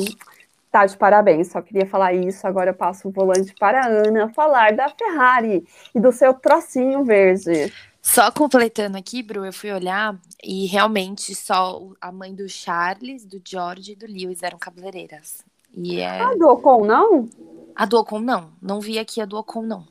tá 0.71 0.87
de 0.87 0.97
parabéns. 0.97 1.49
Só 1.49 1.61
queria 1.61 1.87
falar 1.87 2.13
isso. 2.13 2.47
Agora 2.47 2.71
eu 2.71 2.75
passo 2.75 3.09
o 3.09 3.11
volante 3.11 3.55
para 3.59 3.83
a 3.83 3.87
Ana 3.87 4.29
falar 4.31 4.73
da 4.75 4.89
Ferrari 4.89 5.67
e 5.95 6.01
do 6.01 6.13
seu 6.13 6.35
trocinho 6.35 7.05
verde. 7.05 7.73
Só 8.01 8.31
completando 8.31 8.97
aqui, 8.97 9.23
Bru, 9.23 9.45
eu 9.45 9.53
fui 9.53 9.71
olhar 9.71 10.17
e 10.43 10.67
realmente 10.67 11.35
só 11.35 11.83
a 12.01 12.11
mãe 12.11 12.35
do 12.35 12.49
Charles, 12.49 13.25
do 13.27 13.41
George 13.45 13.93
e 13.93 13.97
do 13.97 14.07
Lewis 14.07 14.43
eram 14.43 14.59
cabeleireiras. 14.59 15.45
E 15.75 16.01
é... 16.01 16.21
A 16.21 16.35
do 16.35 16.49
Ocon, 16.49 16.85
não? 16.87 17.29
A 17.77 17.85
do 17.85 17.99
Ocon, 17.99 18.21
não. 18.21 18.51
Não 18.63 18.81
vi 18.81 18.99
aqui 18.99 19.21
a 19.21 19.27
do 19.27 19.37
Ocon, 19.37 19.63
não. 19.63 19.87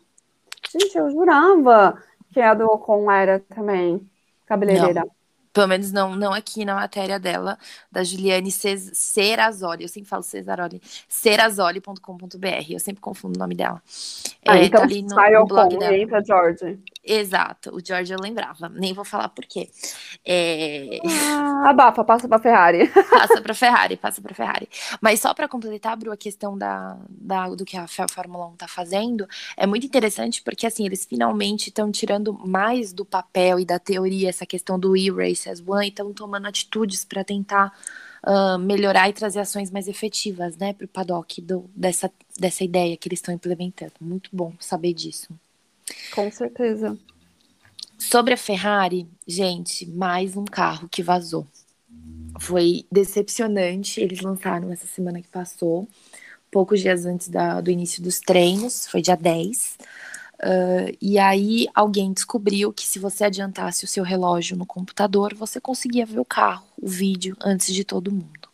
Gente, 0.72 0.98
eu 0.98 1.12
jurava 1.12 2.02
que 2.34 2.42
a 2.42 2.54
do 2.54 2.66
Ocon 2.66 3.12
era 3.12 3.40
também 3.40 4.02
cabeleireira. 4.46 5.02
Não. 5.02 5.17
Pelo 5.58 5.70
menos 5.70 5.92
não, 5.92 6.16
não 6.16 6.34
aqui 6.34 6.64
na 6.64 6.76
matéria 6.76 7.20
dela, 7.20 7.58
da 7.92 8.04
Juliane 8.04 8.52
Serazoli. 8.52 9.82
Eu 9.82 9.90
sempre 9.90 10.08
falo 10.08 10.22
Cesaroli. 10.22 10.80
Serazoli.com.br. 11.10 12.66
Eu 12.70 12.80
sempre 12.80 13.02
confundo 13.02 13.40
o 13.40 13.40
nome 13.40 13.56
dela. 13.56 13.82
Ah, 14.48 14.60
é, 14.60 14.66
então 14.66 14.82
tá 14.82 14.86
ali 14.86 15.02
no, 15.02 15.16
sai 15.16 15.32
no 15.32 15.48
blog 15.48 15.76
dela. 15.80 15.98
entra 15.98 16.24
George. 16.24 16.78
Exato, 17.08 17.74
o 17.74 17.80
George 17.84 18.12
eu 18.12 18.20
lembrava, 18.20 18.68
nem 18.68 18.94
vou 18.94 19.06
falar 19.06 19.30
por 19.30 19.46
quê. 19.46 19.70
É... 20.26 21.00
Ah, 21.06 21.70
abafa, 21.70 22.04
passa 22.04 22.28
para 22.28 22.38
Ferrari. 22.42 22.90
passa 22.90 23.42
para 23.42 23.54
Ferrari, 23.54 23.96
passa 23.96 24.22
para 24.22 24.36
Ferrari. 24.36 24.68
Mas 25.02 25.22
só 25.22 25.34
para 25.34 25.48
completar, 25.48 25.96
Bru, 25.96 26.12
a 26.12 26.18
questão 26.18 26.58
da, 26.58 26.98
da, 27.10 27.48
do 27.50 27.64
que 27.64 27.78
a 27.78 27.88
Fórmula 27.88 28.48
1 28.48 28.54
está 28.54 28.68
fazendo, 28.68 29.26
é 29.56 29.66
muito 29.66 29.86
interessante 29.86 30.42
porque 30.44 30.68
assim, 30.68 30.86
eles 30.86 31.06
finalmente 31.06 31.70
estão 31.70 31.90
tirando 31.92 32.34
mais 32.34 32.92
do 32.92 33.06
papel 33.06 33.60
e 33.60 33.66
da 33.66 33.80
teoria 33.80 34.30
essa 34.30 34.46
questão 34.46 34.78
do 34.78 34.98
e-race 34.98 35.50
as 35.50 35.64
one 35.66 35.86
e 35.86 35.90
estão 35.90 36.12
tomando 36.14 36.48
atitudes 36.48 37.06
para 37.06 37.24
tentar 37.24 37.72
uh, 38.26 38.60
melhorar 38.60 39.10
e 39.10 39.14
trazer 39.14 39.40
ações 39.40 39.72
mais 39.72 39.88
efetivas, 39.88 40.58
né, 40.58 40.74
para 40.74 40.86
o 40.86 40.90
paddock 40.90 41.42
do, 41.42 41.70
dessa, 41.76 42.12
dessa 42.38 42.64
ideia 42.64 42.98
que 42.98 43.08
eles 43.08 43.20
estão 43.20 43.34
implementando. 43.34 43.94
Muito 44.02 44.30
bom 44.34 44.54
saber 44.60 44.94
disso. 44.94 45.30
Com 46.14 46.32
certeza. 46.32 46.98
Sobre 47.98 48.34
a 48.34 48.38
Ferrari, 48.38 49.08
gente, 49.28 49.86
mais 49.90 50.38
um 50.38 50.46
carro 50.46 50.88
que 50.88 51.02
vazou. 51.02 51.48
Foi 52.40 52.86
decepcionante. 52.92 54.00
Eles 54.00 54.22
lançaram 54.22 54.72
essa 54.72 54.86
semana 54.86 55.22
que 55.22 55.28
passou, 55.28 55.88
poucos 56.52 56.80
dias 56.80 57.06
antes 57.06 57.28
da, 57.28 57.60
do 57.60 57.72
início 57.72 58.02
dos 58.02 58.20
treinos, 58.20 58.88
foi 58.88 59.02
dia 59.02 59.16
10. 59.16 59.78
Uh, 60.38 60.96
e 61.02 61.18
aí 61.18 61.68
alguém 61.74 62.14
descobriu 62.14 62.72
que 62.72 62.86
se 62.86 63.00
você 63.00 63.24
adiantasse 63.24 63.84
o 63.84 63.88
seu 63.88 64.04
relógio 64.04 64.56
no 64.56 64.66
computador, 64.66 65.34
você 65.34 65.60
conseguia 65.60 66.06
ver 66.06 66.20
o 66.20 66.26
carro, 66.26 66.68
o 66.80 66.88
vídeo, 66.88 67.36
antes 67.44 67.74
de 67.74 67.84
todo 67.84 68.12
mundo. 68.12 68.48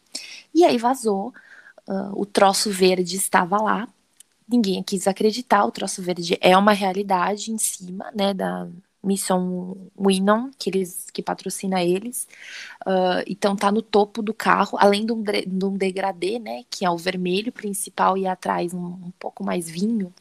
E 0.53 0.63
aí 0.63 0.77
vazou, 0.77 1.33
uh, 1.87 2.11
o 2.13 2.25
troço 2.25 2.71
verde 2.71 3.17
estava 3.17 3.61
lá, 3.61 3.87
ninguém 4.47 4.83
quis 4.83 5.07
acreditar, 5.07 5.65
o 5.65 5.71
troço 5.71 6.01
verde 6.01 6.37
é 6.41 6.57
uma 6.57 6.73
realidade 6.73 7.51
em 7.51 7.57
cima, 7.57 8.11
né, 8.15 8.33
da 8.33 8.67
missão 9.03 9.75
Winon, 9.99 10.49
que 10.57 10.69
eles 10.69 11.07
que 11.11 11.21
patrocina 11.21 11.83
eles. 11.83 12.27
Uh, 12.87 13.23
então 13.27 13.55
tá 13.55 13.71
no 13.71 13.81
topo 13.81 14.21
do 14.21 14.33
carro, 14.33 14.77
além 14.79 15.05
de 15.05 15.11
um, 15.11 15.21
de 15.21 15.65
um 15.65 15.75
degradê, 15.77 16.39
né, 16.39 16.63
que 16.69 16.85
é 16.85 16.89
o 16.89 16.97
vermelho 16.97 17.51
principal 17.51 18.17
e 18.17 18.25
atrás 18.25 18.73
um, 18.73 18.85
um 18.85 19.11
pouco 19.19 19.43
mais 19.43 19.69
vinho. 19.69 20.13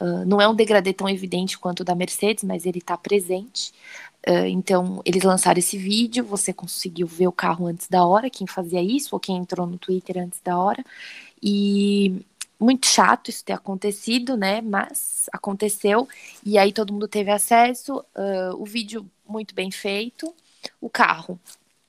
Uh, 0.00 0.24
não 0.26 0.40
é 0.40 0.48
um 0.48 0.54
degradê 0.54 0.92
tão 0.92 1.08
evidente 1.08 1.58
quanto 1.58 1.80
o 1.80 1.84
da 1.84 1.94
Mercedes, 1.94 2.44
mas 2.44 2.64
ele 2.66 2.78
está 2.78 2.96
presente. 2.96 3.72
Uh, 4.28 4.46
então, 4.46 5.02
eles 5.04 5.24
lançaram 5.24 5.58
esse 5.58 5.76
vídeo, 5.76 6.24
você 6.24 6.52
conseguiu 6.52 7.06
ver 7.06 7.26
o 7.26 7.32
carro 7.32 7.66
antes 7.66 7.88
da 7.88 8.04
hora, 8.06 8.30
quem 8.30 8.46
fazia 8.46 8.82
isso, 8.82 9.08
ou 9.12 9.20
quem 9.20 9.36
entrou 9.36 9.66
no 9.66 9.76
Twitter 9.76 10.18
antes 10.18 10.40
da 10.40 10.56
hora. 10.56 10.84
E 11.42 12.24
muito 12.58 12.86
chato 12.86 13.30
isso 13.30 13.44
ter 13.44 13.52
acontecido, 13.52 14.36
né? 14.36 14.60
Mas 14.60 15.26
aconteceu 15.32 16.08
e 16.44 16.58
aí 16.58 16.72
todo 16.72 16.92
mundo 16.92 17.06
teve 17.06 17.30
acesso. 17.30 17.98
Uh, 18.16 18.56
o 18.60 18.64
vídeo 18.64 19.08
muito 19.26 19.54
bem 19.54 19.70
feito, 19.70 20.34
o 20.80 20.90
carro, 20.90 21.38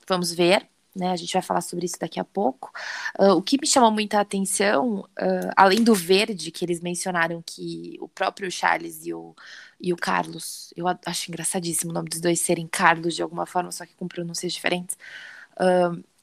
vamos 0.08 0.32
ver. 0.32 0.66
Né, 0.92 1.12
a 1.12 1.16
gente 1.16 1.32
vai 1.32 1.40
falar 1.40 1.60
sobre 1.60 1.86
isso 1.86 2.00
daqui 2.00 2.18
a 2.18 2.24
pouco. 2.24 2.68
Uh, 3.16 3.30
o 3.34 3.42
que 3.42 3.56
me 3.60 3.66
chamou 3.66 3.92
muita 3.92 4.18
atenção, 4.18 5.00
uh, 5.00 5.50
além 5.56 5.84
do 5.84 5.94
verde, 5.94 6.50
que 6.50 6.64
eles 6.64 6.80
mencionaram 6.80 7.40
que 7.46 7.96
o 8.00 8.08
próprio 8.08 8.50
Charles 8.50 9.06
e 9.06 9.14
o, 9.14 9.32
e 9.80 9.92
o 9.92 9.96
Carlos, 9.96 10.74
eu 10.76 10.86
acho 11.06 11.30
engraçadíssimo 11.30 11.92
o 11.92 11.94
nome 11.94 12.08
dos 12.08 12.20
dois 12.20 12.40
serem 12.40 12.66
Carlos 12.66 13.14
de 13.14 13.22
alguma 13.22 13.46
forma, 13.46 13.70
só 13.70 13.86
que 13.86 13.94
com 13.94 14.08
pronúncias 14.08 14.52
diferentes. 14.52 14.98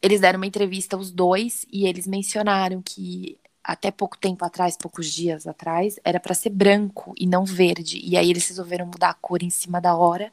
Eles 0.02 0.20
deram 0.20 0.38
uma 0.38 0.46
entrevista, 0.46 0.98
os 0.98 1.12
dois, 1.12 1.66
e 1.72 1.88
eles 1.88 2.06
mencionaram 2.06 2.82
que 2.82 3.38
até 3.68 3.92
pouco 3.92 4.18
tempo 4.18 4.46
atrás, 4.46 4.78
poucos 4.78 5.12
dias 5.12 5.46
atrás, 5.46 6.00
era 6.06 6.22
para 6.22 6.34
ser 6.34 6.52
branco 6.52 7.14
e 7.18 7.28
não 7.28 7.44
verde. 7.44 8.00
E 8.02 8.16
aí 8.16 8.30
eles 8.30 8.48
resolveram 8.48 8.86
mudar 8.86 9.10
a 9.10 9.14
cor 9.14 9.44
em 9.44 9.50
cima 9.50 9.82
da 9.82 9.94
hora. 9.94 10.32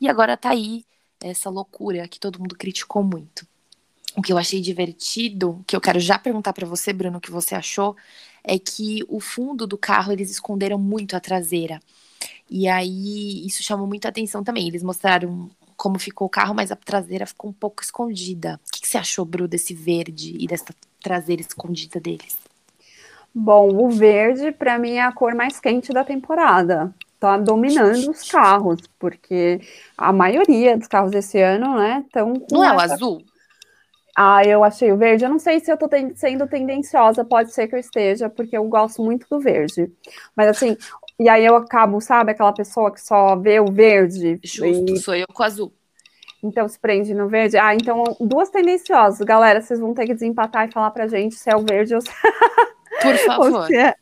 E 0.00 0.08
agora 0.08 0.36
tá 0.36 0.50
aí 0.50 0.84
essa 1.20 1.50
loucura 1.50 2.06
que 2.06 2.20
todo 2.20 2.38
mundo 2.38 2.54
criticou 2.56 3.02
muito. 3.02 3.44
O 4.16 4.22
que 4.22 4.32
eu 4.32 4.38
achei 4.38 4.60
divertido, 4.60 5.64
que 5.66 5.74
eu 5.74 5.80
quero 5.80 5.98
já 5.98 6.16
perguntar 6.16 6.52
para 6.52 6.64
você, 6.64 6.92
Bruno, 6.92 7.18
o 7.18 7.20
que 7.20 7.30
você 7.30 7.56
achou, 7.56 7.96
é 8.44 8.56
que 8.56 9.04
o 9.08 9.18
fundo 9.18 9.66
do 9.66 9.76
carro 9.76 10.12
eles 10.12 10.30
esconderam 10.30 10.78
muito 10.78 11.16
a 11.16 11.20
traseira. 11.20 11.80
E 12.48 12.68
aí 12.68 13.44
isso 13.44 13.64
chamou 13.64 13.88
muita 13.88 14.08
atenção 14.08 14.44
também. 14.44 14.68
Eles 14.68 14.84
mostraram 14.84 15.50
como 15.76 15.98
ficou 15.98 16.28
o 16.28 16.30
carro, 16.30 16.54
mas 16.54 16.70
a 16.70 16.76
traseira 16.76 17.26
ficou 17.26 17.50
um 17.50 17.52
pouco 17.52 17.82
escondida. 17.82 18.60
O 18.68 18.72
que, 18.72 18.82
que 18.82 18.88
você 18.88 18.96
achou, 18.96 19.24
Bruno, 19.24 19.48
desse 19.48 19.74
verde 19.74 20.36
e 20.38 20.46
dessa 20.46 20.72
traseira 21.02 21.42
escondida 21.42 21.98
deles? 21.98 22.45
Bom, 23.38 23.68
o 23.84 23.90
verde 23.90 24.50
para 24.50 24.78
mim 24.78 24.92
é 24.92 25.02
a 25.02 25.12
cor 25.12 25.34
mais 25.34 25.60
quente 25.60 25.92
da 25.92 26.02
temporada. 26.02 26.94
Tá 27.20 27.36
dominando 27.36 28.10
os 28.10 28.30
carros, 28.30 28.80
porque 28.98 29.60
a 29.96 30.10
maioria 30.10 30.74
dos 30.78 30.88
carros 30.88 31.10
desse 31.10 31.38
ano, 31.38 31.76
né, 31.76 32.02
estão 32.06 32.32
Não 32.50 32.64
é 32.64 32.74
o 32.74 32.80
azul? 32.80 33.22
Ah, 34.16 34.42
eu 34.42 34.64
achei 34.64 34.90
o 34.90 34.96
verde. 34.96 35.24
Eu 35.24 35.28
não 35.28 35.38
sei 35.38 35.60
se 35.60 35.70
eu 35.70 35.76
tô 35.76 35.86
ten 35.86 36.14
sendo 36.16 36.46
tendenciosa, 36.46 37.26
pode 37.26 37.52
ser 37.52 37.68
que 37.68 37.74
eu 37.74 37.78
esteja, 37.78 38.30
porque 38.30 38.56
eu 38.56 38.64
gosto 38.64 39.02
muito 39.02 39.26
do 39.30 39.38
verde. 39.38 39.92
Mas 40.34 40.48
assim, 40.48 40.74
e 41.20 41.28
aí 41.28 41.44
eu 41.44 41.56
acabo, 41.56 42.00
sabe, 42.00 42.30
aquela 42.30 42.54
pessoa 42.54 42.90
que 42.90 43.02
só 43.02 43.36
vê 43.36 43.60
o 43.60 43.70
verde. 43.70 44.40
Justo, 44.42 44.94
e... 44.94 44.96
sou 44.96 45.14
eu 45.14 45.26
com 45.26 45.42
o 45.42 45.46
azul. 45.46 45.70
Então 46.42 46.66
se 46.66 46.78
prende 46.78 47.12
no 47.12 47.28
verde. 47.28 47.58
Ah, 47.58 47.74
então 47.74 48.02
duas 48.18 48.48
tendenciosas. 48.48 49.20
Galera, 49.26 49.60
vocês 49.60 49.78
vão 49.78 49.92
ter 49.92 50.06
que 50.06 50.14
desempatar 50.14 50.66
e 50.66 50.72
falar 50.72 50.90
pra 50.90 51.06
gente 51.06 51.34
se 51.34 51.50
é 51.50 51.54
o 51.54 51.66
verde 51.66 51.94
ou 51.94 52.00
se... 52.00 52.08
Por 53.02 53.16
favor. 53.18 53.52
ou, 53.60 53.66
se 53.66 53.76
é, 53.76 53.94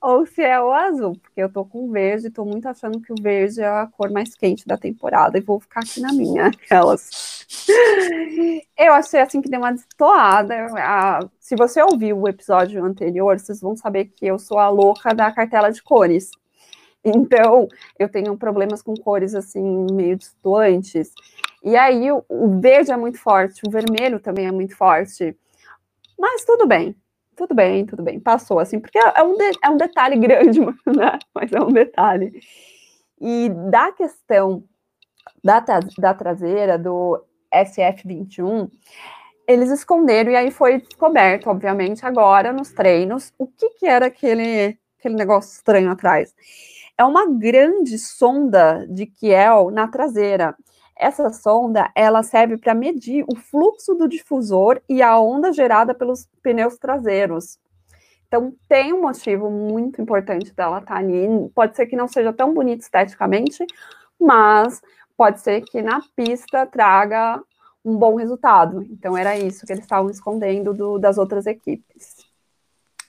ou 0.00 0.26
se 0.26 0.42
é 0.42 0.60
o 0.60 0.72
azul, 0.72 1.16
porque 1.20 1.42
eu 1.42 1.50
tô 1.50 1.64
com 1.64 1.90
verde, 1.90 2.30
tô 2.30 2.44
muito 2.44 2.68
achando 2.68 3.00
que 3.00 3.12
o 3.12 3.16
verde 3.20 3.60
é 3.60 3.66
a 3.66 3.86
cor 3.86 4.10
mais 4.10 4.34
quente 4.34 4.66
da 4.66 4.76
temporada 4.76 5.38
e 5.38 5.40
vou 5.40 5.60
ficar 5.60 5.80
aqui 5.80 6.00
na 6.00 6.12
minha, 6.12 6.46
aquelas. 6.48 7.46
Eu 8.76 8.92
achei 8.92 9.20
assim 9.20 9.40
que 9.40 9.48
deu 9.48 9.60
uma 9.60 9.72
destoada. 9.72 10.54
se 11.38 11.56
você 11.56 11.82
ouviu 11.82 12.20
o 12.20 12.28
episódio 12.28 12.84
anterior, 12.84 13.38
vocês 13.38 13.60
vão 13.60 13.76
saber 13.76 14.06
que 14.06 14.26
eu 14.26 14.38
sou 14.38 14.58
a 14.58 14.68
louca 14.68 15.14
da 15.14 15.30
cartela 15.32 15.70
de 15.70 15.82
cores. 15.82 16.30
Então, 17.04 17.68
eu 17.96 18.08
tenho 18.08 18.36
problemas 18.36 18.82
com 18.82 18.94
cores 18.94 19.32
assim, 19.32 19.86
meio 19.92 20.16
distantes. 20.16 21.12
E 21.62 21.76
aí, 21.76 22.10
o, 22.10 22.24
o 22.28 22.60
verde 22.60 22.90
é 22.90 22.96
muito 22.96 23.18
forte, 23.18 23.62
o 23.64 23.70
vermelho 23.70 24.18
também 24.18 24.46
é 24.46 24.52
muito 24.52 24.76
forte. 24.76 25.36
Mas 26.18 26.44
tudo 26.44 26.66
bem, 26.66 26.96
tudo 27.36 27.54
bem, 27.54 27.84
tudo 27.84 28.02
bem, 28.02 28.18
passou, 28.18 28.58
assim, 28.58 28.80
porque 28.80 28.98
é 28.98 29.22
um, 29.22 29.36
de, 29.36 29.50
é 29.62 29.70
um 29.70 29.76
detalhe 29.76 30.16
grande, 30.16 30.60
né? 30.86 31.18
Mas 31.34 31.52
é 31.52 31.60
um 31.60 31.70
detalhe. 31.70 32.40
E 33.20 33.50
da 33.70 33.92
questão 33.92 34.64
da, 35.44 35.62
da 35.98 36.14
traseira, 36.14 36.78
do 36.78 37.22
SF21, 37.54 38.70
eles 39.46 39.70
esconderam, 39.70 40.32
e 40.32 40.36
aí 40.36 40.50
foi 40.50 40.80
descoberto, 40.80 41.48
obviamente, 41.48 42.04
agora 42.04 42.52
nos 42.52 42.72
treinos, 42.72 43.32
o 43.38 43.46
que, 43.46 43.70
que 43.70 43.86
era 43.86 44.06
aquele, 44.06 44.76
aquele 44.98 45.14
negócio 45.14 45.52
estranho 45.52 45.90
atrás. 45.90 46.34
É 46.98 47.04
uma 47.04 47.26
grande 47.30 47.98
sonda 47.98 48.86
de 48.88 49.06
Kiel 49.06 49.70
na 49.70 49.86
traseira. 49.86 50.56
Essa 50.96 51.30
sonda, 51.30 51.90
ela 51.94 52.22
serve 52.22 52.56
para 52.56 52.74
medir 52.74 53.24
o 53.28 53.36
fluxo 53.36 53.94
do 53.94 54.08
difusor 54.08 54.80
e 54.88 55.02
a 55.02 55.18
onda 55.20 55.52
gerada 55.52 55.94
pelos 55.94 56.26
pneus 56.42 56.78
traseiros. 56.78 57.58
Então 58.26 58.54
tem 58.68 58.92
um 58.92 59.02
motivo 59.02 59.50
muito 59.50 60.00
importante 60.00 60.54
dela 60.54 60.78
estar 60.78 60.94
tá 60.94 61.00
ali. 61.00 61.28
Pode 61.54 61.76
ser 61.76 61.86
que 61.86 61.96
não 61.96 62.08
seja 62.08 62.32
tão 62.32 62.54
bonito 62.54 62.80
esteticamente, 62.80 63.64
mas 64.18 64.80
pode 65.16 65.40
ser 65.40 65.62
que 65.62 65.82
na 65.82 66.00
pista 66.16 66.66
traga 66.66 67.42
um 67.84 67.96
bom 67.96 68.16
resultado. 68.16 68.82
Então 68.90 69.16
era 69.16 69.38
isso 69.38 69.66
que 69.66 69.72
eles 69.72 69.84
estavam 69.84 70.10
escondendo 70.10 70.72
do, 70.74 70.98
das 70.98 71.18
outras 71.18 71.46
equipes. 71.46 72.16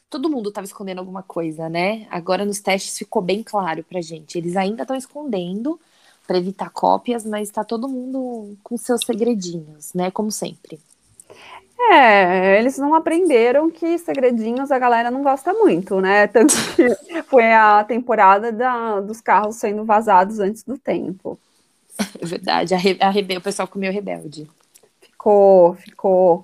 Todo 0.10 0.30
mundo 0.30 0.50
estava 0.50 0.66
escondendo 0.66 1.00
alguma 1.00 1.24
coisa, 1.24 1.68
né? 1.68 2.06
Agora 2.10 2.46
nos 2.46 2.62
testes 2.62 2.98
ficou 2.98 3.22
bem 3.22 3.44
claro 3.44 3.84
pra 3.84 4.02
gente. 4.02 4.38
Eles 4.38 4.56
ainda 4.56 4.84
estão 4.84 4.96
escondendo 4.96 5.80
para 6.28 6.38
evitar 6.38 6.70
cópias, 6.70 7.26
mas 7.26 7.48
está 7.48 7.64
todo 7.64 7.88
mundo 7.88 8.58
com 8.62 8.78
seus 8.78 9.02
segredinhos, 9.06 9.94
né? 9.94 10.12
Como 10.12 10.30
sempre. 10.30 10.78
É, 11.92 12.60
eles 12.60 12.78
não 12.78 12.94
aprenderam 12.94 13.70
que 13.70 13.98
segredinhos 14.00 14.72
a 14.72 14.80
galera 14.80 15.10
não 15.10 15.24
gosta 15.24 15.54
muito, 15.54 16.02
né? 16.02 16.28
Tanto 16.28 16.54
que 16.76 17.24
foi 17.24 17.52
a 17.54 17.84
temporada 17.84 18.52
da, 18.52 19.00
dos 19.00 19.22
carros 19.22 19.56
sendo 19.56 19.86
vazados 19.86 20.40
antes 20.40 20.64
do 20.64 20.78
tempo. 20.78 21.40
É 22.22 22.26
verdade, 22.26 22.74
a, 22.74 22.78
a 23.08 23.10
rebe, 23.10 23.38
o 23.38 23.42
pessoal 23.42 23.68
comeu 23.68 23.92
rebelde. 23.92 24.48
Ficou, 25.02 25.76
ficou. 25.76 26.44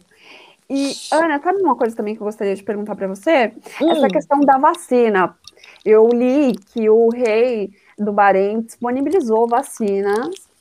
E, 0.69 0.93
Ana, 1.11 1.41
sabe 1.41 1.61
uma 1.61 1.75
coisa 1.75 1.95
também 1.95 2.15
que 2.15 2.21
eu 2.21 2.25
gostaria 2.25 2.55
de 2.55 2.63
perguntar 2.63 2.95
para 2.95 3.07
você? 3.07 3.53
Hum. 3.81 3.91
Essa 3.91 4.07
questão 4.07 4.39
da 4.39 4.57
vacina. 4.57 5.35
Eu 5.83 6.07
li 6.07 6.55
que 6.73 6.89
o 6.89 7.09
rei 7.09 7.71
do 8.03 8.13
Bahrein 8.13 8.61
disponibilizou 8.61 9.47
vacinas 9.47 10.53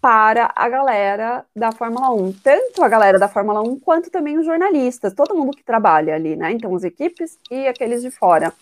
para 0.00 0.52
a 0.54 0.68
galera 0.68 1.46
da 1.56 1.72
Fórmula 1.72 2.10
1, 2.10 2.32
tanto 2.44 2.84
a 2.84 2.88
galera 2.88 3.18
da 3.18 3.26
Fórmula 3.26 3.62
1 3.62 3.80
quanto 3.80 4.10
também 4.10 4.36
os 4.38 4.44
jornalistas, 4.44 5.14
todo 5.14 5.34
mundo 5.34 5.56
que 5.56 5.64
trabalha 5.64 6.14
ali, 6.14 6.36
né? 6.36 6.52
Então, 6.52 6.74
as 6.76 6.84
equipes 6.84 7.38
e 7.50 7.66
aqueles 7.66 8.02
de 8.02 8.10
fora. 8.10 8.52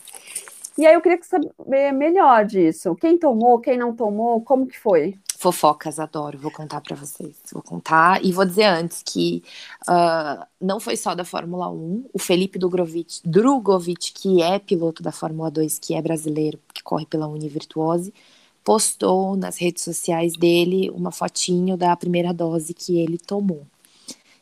E 0.78 0.86
aí 0.86 0.94
eu 0.94 1.00
queria 1.00 1.18
saber 1.22 1.92
melhor 1.92 2.44
disso. 2.44 2.94
Quem 2.94 3.18
tomou, 3.18 3.58
quem 3.58 3.76
não 3.76 3.94
tomou, 3.94 4.40
como 4.42 4.66
que 4.66 4.78
foi? 4.78 5.18
Fofocas, 5.42 5.98
adoro, 5.98 6.38
vou 6.38 6.52
contar 6.52 6.80
para 6.80 6.94
vocês. 6.94 7.34
Vou 7.52 7.64
contar 7.64 8.24
e 8.24 8.30
vou 8.30 8.44
dizer 8.44 8.66
antes 8.66 9.02
que 9.02 9.42
uh, 9.88 10.46
não 10.60 10.78
foi 10.78 10.96
só 10.96 11.16
da 11.16 11.24
Fórmula 11.24 11.68
1, 11.68 12.10
o 12.12 12.18
Felipe 12.20 12.60
Drogovic, 12.60 13.20
Drogovic, 13.24 14.12
que 14.12 14.40
é 14.40 14.60
piloto 14.60 15.02
da 15.02 15.10
Fórmula 15.10 15.50
2, 15.50 15.80
que 15.80 15.94
é 15.94 16.00
brasileiro, 16.00 16.60
que 16.72 16.80
corre 16.80 17.06
pela 17.06 17.26
Univirtuose, 17.26 18.14
postou 18.62 19.34
nas 19.34 19.58
redes 19.58 19.82
sociais 19.82 20.34
dele 20.36 20.88
uma 20.90 21.10
fotinho 21.10 21.76
da 21.76 21.96
primeira 21.96 22.32
dose 22.32 22.72
que 22.72 23.00
ele 23.00 23.18
tomou. 23.18 23.66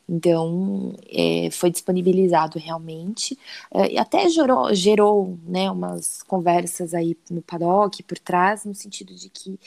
Então, 0.07 0.95
é, 1.09 1.49
foi 1.49 1.71
disponibilizado 1.71 2.59
realmente. 2.59 3.35
É, 3.73 3.93
e 3.93 3.97
até 3.97 4.29
gerou, 4.29 4.71
gerou 4.75 5.39
né, 5.47 5.71
umas 5.71 6.21
conversas 6.21 6.93
aí 6.93 7.17
no 7.27 7.41
paddock, 7.41 8.03
por 8.03 8.19
trás, 8.19 8.65
no 8.65 8.75
sentido 8.75 9.15
de 9.15 9.29
que 9.29 9.57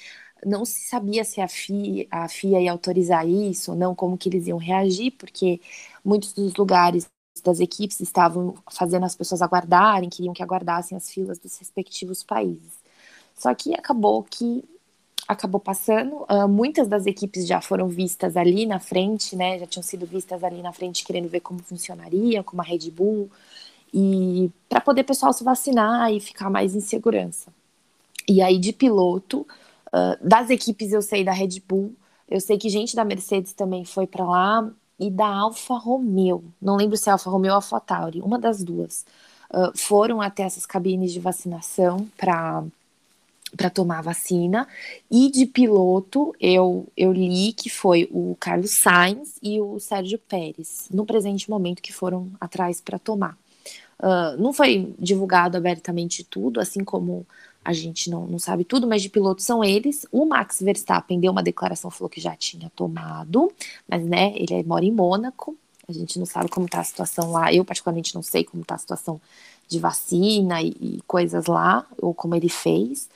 não 0.44 0.64
se 0.64 0.88
sabia 0.88 1.24
se 1.24 1.40
a 1.40 1.48
FIA, 1.48 2.06
a 2.10 2.28
FIA 2.28 2.60
ia 2.60 2.72
autorizar 2.72 3.26
isso 3.28 3.72
ou 3.72 3.76
não, 3.76 3.94
como 3.94 4.18
que 4.18 4.28
eles 4.28 4.46
iam 4.46 4.58
reagir, 4.58 5.12
porque 5.12 5.60
muitos 6.04 6.32
dos 6.32 6.54
lugares 6.56 7.08
das 7.44 7.60
equipes 7.60 8.00
estavam 8.00 8.54
fazendo 8.70 9.04
as 9.04 9.16
pessoas 9.16 9.42
aguardarem, 9.42 10.08
queriam 10.08 10.34
que 10.34 10.42
aguardassem 10.42 10.96
as 10.96 11.10
filas 11.10 11.38
dos 11.38 11.56
respectivos 11.58 12.22
países. 12.22 12.72
Só 13.36 13.54
que 13.54 13.74
acabou 13.74 14.22
que 14.22 14.64
acabou 15.26 15.60
passando. 15.60 16.24
Uh, 16.30 16.48
muitas 16.48 16.88
das 16.88 17.06
equipes 17.06 17.46
já 17.46 17.60
foram 17.60 17.88
vistas 17.88 18.36
ali 18.36 18.66
na 18.66 18.78
frente, 18.78 19.34
né? 19.36 19.58
Já 19.58 19.66
tinham 19.66 19.82
sido 19.82 20.06
vistas 20.06 20.44
ali 20.44 20.62
na 20.62 20.72
frente, 20.72 21.04
querendo 21.04 21.28
ver 21.28 21.40
como 21.40 21.60
funcionaria, 21.60 22.42
como 22.42 22.62
a 22.62 22.64
Red 22.64 22.90
Bull, 22.90 23.30
e 23.92 24.50
para 24.68 24.80
poder 24.80 25.02
o 25.02 25.04
pessoal 25.04 25.32
se 25.32 25.44
vacinar 25.44 26.12
e 26.12 26.20
ficar 26.20 26.50
mais 26.50 26.74
em 26.74 26.80
segurança. 26.80 27.52
E 28.28 28.42
aí, 28.42 28.58
de 28.58 28.72
piloto, 28.72 29.46
uh, 29.94 30.28
das 30.28 30.50
equipes 30.50 30.92
eu 30.92 31.00
sei 31.00 31.22
da 31.24 31.32
Red 31.32 31.60
Bull, 31.66 31.94
eu 32.28 32.40
sei 32.40 32.58
que 32.58 32.68
gente 32.68 32.96
da 32.96 33.04
Mercedes 33.04 33.52
também 33.52 33.84
foi 33.84 34.06
para 34.06 34.24
lá, 34.24 34.70
e 34.98 35.10
da 35.10 35.26
Alfa 35.26 35.74
Romeo, 35.74 36.44
não 36.60 36.76
lembro 36.76 36.96
se 36.96 37.08
é 37.08 37.12
Alfa 37.12 37.30
Romeo 37.30 37.50
ou 37.50 37.56
Alfa 37.56 37.80
Tauri, 37.80 38.20
uma 38.20 38.38
das 38.38 38.62
duas, 38.62 39.04
uh, 39.52 39.76
foram 39.76 40.20
até 40.20 40.42
essas 40.42 40.66
cabines 40.66 41.12
de 41.12 41.20
vacinação 41.20 42.08
para 42.16 42.64
para 43.56 43.70
tomar 43.70 44.02
vacina. 44.02 44.66
E 45.10 45.30
de 45.30 45.46
piloto, 45.46 46.34
eu, 46.40 46.86
eu 46.96 47.12
li 47.12 47.52
que 47.52 47.70
foi 47.70 48.08
o 48.10 48.36
Carlos 48.38 48.72
Sainz 48.72 49.38
e 49.42 49.60
o 49.60 49.78
Sérgio 49.78 50.18
Pérez, 50.18 50.88
no 50.90 51.06
presente 51.06 51.48
momento, 51.48 51.82
que 51.82 51.92
foram 51.92 52.30
atrás 52.40 52.80
para 52.80 52.98
tomar. 52.98 53.36
Uh, 53.98 54.36
não 54.38 54.52
foi 54.52 54.92
divulgado 54.98 55.56
abertamente 55.56 56.24
tudo, 56.24 56.60
assim 56.60 56.82
como 56.82 57.26
a 57.64 57.72
gente 57.72 58.10
não, 58.10 58.26
não 58.26 58.38
sabe 58.38 58.64
tudo, 58.64 58.86
mas 58.86 59.02
de 59.02 59.08
piloto 59.08 59.42
são 59.42 59.64
eles. 59.64 60.06
O 60.12 60.26
Max 60.26 60.60
Verstappen 60.60 61.18
deu 61.18 61.32
uma 61.32 61.42
declaração, 61.42 61.90
falou 61.90 62.10
que 62.10 62.20
já 62.20 62.36
tinha 62.36 62.70
tomado, 62.76 63.50
mas 63.88 64.04
né, 64.04 64.34
ele 64.36 64.62
mora 64.64 64.84
em 64.84 64.92
Mônaco, 64.92 65.56
a 65.88 65.92
gente 65.92 66.18
não 66.18 66.26
sabe 66.26 66.48
como 66.48 66.66
está 66.66 66.80
a 66.80 66.84
situação 66.84 67.30
lá. 67.30 67.52
Eu, 67.52 67.64
particularmente, 67.64 68.14
não 68.14 68.22
sei 68.22 68.44
como 68.44 68.62
está 68.62 68.74
a 68.74 68.78
situação 68.78 69.20
de 69.68 69.78
vacina 69.78 70.62
e, 70.62 70.68
e, 70.80 71.02
coisas 71.06 71.46
lá, 71.46 71.86
ou 71.98 72.14
como 72.14 72.34
ele 72.34 72.48
fez. 72.48 73.08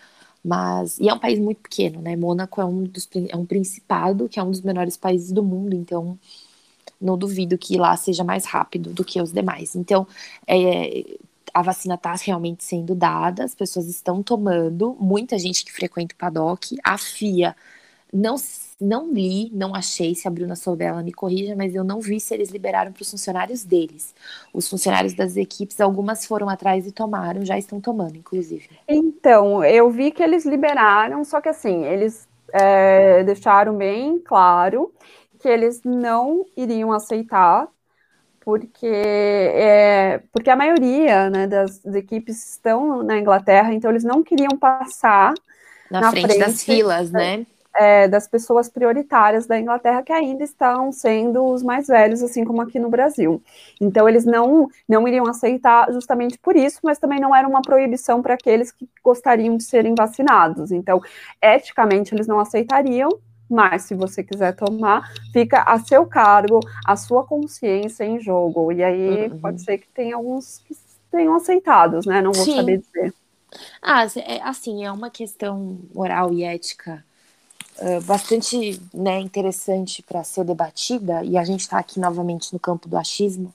Mas, 0.44 0.98
e 0.98 1.08
é 1.08 1.14
um 1.14 1.18
país 1.18 1.38
muito 1.38 1.60
pequeno, 1.62 2.00
né? 2.00 2.16
Mônaco 2.16 2.60
é 2.60 2.64
um, 2.64 2.84
dos, 2.84 3.08
é 3.28 3.36
um 3.36 3.44
principado, 3.44 4.28
que 4.28 4.38
é 4.38 4.42
um 4.42 4.50
dos 4.50 4.60
menores 4.60 4.96
países 4.96 5.32
do 5.32 5.42
mundo, 5.42 5.74
então 5.74 6.18
não 7.00 7.16
duvido 7.16 7.56
que 7.58 7.76
lá 7.76 7.96
seja 7.96 8.24
mais 8.24 8.44
rápido 8.44 8.92
do 8.92 9.04
que 9.04 9.20
os 9.20 9.32
demais. 9.32 9.74
Então, 9.76 10.06
é, 10.46 11.04
a 11.52 11.62
vacina 11.62 11.94
está 11.94 12.14
realmente 12.14 12.64
sendo 12.64 12.94
dada, 12.94 13.44
as 13.44 13.54
pessoas 13.54 13.86
estão 13.88 14.22
tomando, 14.22 14.96
muita 15.00 15.38
gente 15.38 15.64
que 15.64 15.72
frequenta 15.72 16.14
o 16.14 16.18
paddock, 16.18 16.76
a 16.84 16.96
FIA 16.98 17.54
não 18.12 18.36
não 18.80 19.12
li, 19.12 19.50
não 19.52 19.74
achei, 19.74 20.14
se 20.14 20.28
a 20.28 20.30
Bruna 20.30 20.54
souber, 20.54 20.88
ela 20.88 21.02
me 21.02 21.12
corrija, 21.12 21.56
mas 21.56 21.74
eu 21.74 21.82
não 21.82 22.00
vi 22.00 22.20
se 22.20 22.32
eles 22.32 22.50
liberaram 22.50 22.92
para 22.92 23.02
os 23.02 23.10
funcionários 23.10 23.64
deles. 23.64 24.14
Os 24.54 24.68
funcionários 24.68 25.14
das 25.14 25.36
equipes, 25.36 25.80
algumas 25.80 26.24
foram 26.24 26.48
atrás 26.48 26.86
e 26.86 26.92
tomaram, 26.92 27.44
já 27.44 27.58
estão 27.58 27.80
tomando, 27.80 28.16
inclusive. 28.16 28.68
Então, 28.86 29.64
eu 29.64 29.90
vi 29.90 30.12
que 30.12 30.22
eles 30.22 30.46
liberaram, 30.46 31.24
só 31.24 31.40
que 31.40 31.48
assim, 31.48 31.84
eles 31.84 32.28
é, 32.52 33.24
deixaram 33.24 33.76
bem 33.76 34.20
claro 34.20 34.92
que 35.40 35.48
eles 35.48 35.82
não 35.82 36.46
iriam 36.56 36.92
aceitar 36.92 37.68
porque 38.48 38.86
é, 38.86 40.22
porque 40.32 40.48
a 40.48 40.56
maioria 40.56 41.28
né, 41.28 41.46
das, 41.46 41.80
das, 41.80 41.94
equipes 41.94 42.52
estão 42.52 43.02
na 43.02 43.18
Inglaterra, 43.18 43.74
então 43.74 43.90
eles 43.90 44.04
não 44.04 44.22
queriam 44.22 44.56
passar 44.58 45.34
na, 45.90 46.00
na 46.00 46.10
frente, 46.10 46.28
frente, 46.28 46.38
das 46.38 46.62
filas, 46.64 47.10
né? 47.12 47.44
é, 47.76 48.08
das 48.08 48.26
pessoas 48.26 48.70
prioritárias 48.70 49.46
da 49.46 49.60
Inglaterra 49.60 50.02
que 50.02 50.14
ainda 50.14 50.42
estão 50.42 50.90
sendo 50.90 51.44
os 51.44 51.62
mais 51.62 51.88
velhos, 51.88 52.22
assim 52.22 52.42
como 52.42 52.62
aqui 52.62 52.78
no 52.78 52.88
Brasil. 52.88 53.42
Então, 53.78 54.08
eles 54.08 54.24
não, 54.24 54.70
não 54.88 55.06
iriam 55.06 55.26
aceitar 55.26 55.92
justamente 55.92 56.38
por 56.38 56.56
isso, 56.56 56.80
mas 56.82 56.98
também 56.98 57.20
não 57.20 57.36
era 57.36 57.46
uma 57.46 57.60
proibição 57.60 58.22
para 58.22 58.32
aqueles 58.32 58.72
que 58.72 58.88
gostariam 59.04 59.58
de 59.58 59.64
serem 59.64 59.94
vacinados. 59.94 60.72
Então, 60.72 61.02
eticamente, 61.42 62.14
eles 62.14 62.26
não 62.26 62.40
aceitariam, 62.40 63.10
mas 63.48 63.82
se 63.82 63.94
você 63.94 64.22
quiser 64.22 64.54
tomar, 64.54 65.12
fica 65.32 65.62
a 65.62 65.78
seu 65.78 66.06
cargo, 66.06 66.60
a 66.84 66.96
sua 66.96 67.24
consciência 67.24 68.04
em 68.04 68.20
jogo. 68.20 68.72
E 68.72 68.82
aí 68.82 69.28
uhum. 69.28 69.38
pode 69.38 69.62
ser 69.62 69.78
que 69.78 69.88
tenha 69.88 70.16
alguns 70.16 70.58
que 70.66 70.76
tenham 71.10 71.34
aceitados, 71.34 72.06
né? 72.06 72.20
Não 72.20 72.32
vou 72.32 72.44
Sim. 72.44 72.56
saber 72.56 72.78
dizer. 72.78 73.14
Ah, 73.80 74.04
é, 74.16 74.42
assim, 74.42 74.84
é 74.84 74.92
uma 74.92 75.10
questão 75.10 75.78
moral 75.94 76.32
e 76.32 76.44
ética 76.44 77.02
uh, 77.78 78.00
bastante 78.02 78.80
né, 78.92 79.18
interessante 79.20 80.02
para 80.02 80.22
ser 80.22 80.44
debatida, 80.44 81.24
e 81.24 81.38
a 81.38 81.44
gente 81.44 81.60
está 81.60 81.78
aqui 81.78 81.98
novamente 81.98 82.52
no 82.52 82.58
campo 82.58 82.88
do 82.88 82.96
achismo, 82.96 83.52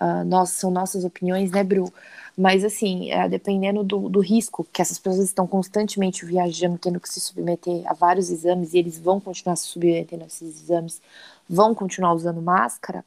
uh, 0.00 0.24
nós, 0.24 0.50
são 0.50 0.70
nossas 0.70 1.04
opiniões, 1.04 1.50
né, 1.50 1.62
Bru? 1.62 1.92
Mas, 2.36 2.64
assim, 2.64 3.10
uh, 3.12 3.28
dependendo 3.28 3.84
do, 3.84 4.08
do, 4.08 4.20
risco, 4.20 4.66
que 4.72 4.82
essas 4.82 4.98
pessoas 4.98 5.26
estão 5.26 5.46
constantemente 5.46 6.24
viajando, 6.24 6.78
tendo 6.78 7.00
que 7.00 7.08
se 7.08 7.20
submeter 7.20 7.82
a 7.86 7.94
vários 7.94 8.30
exames, 8.30 8.74
e 8.74 8.78
eles 8.78 8.98
vão 8.98 9.20
continuar 9.20 9.56
se 9.56 9.66
submetendo 9.66 10.24
a 10.24 10.26
esses 10.26 10.62
exames, 10.62 11.00
vão 11.48 11.74
continuar 11.74 12.14
usando 12.14 12.42
máscara, 12.42 13.04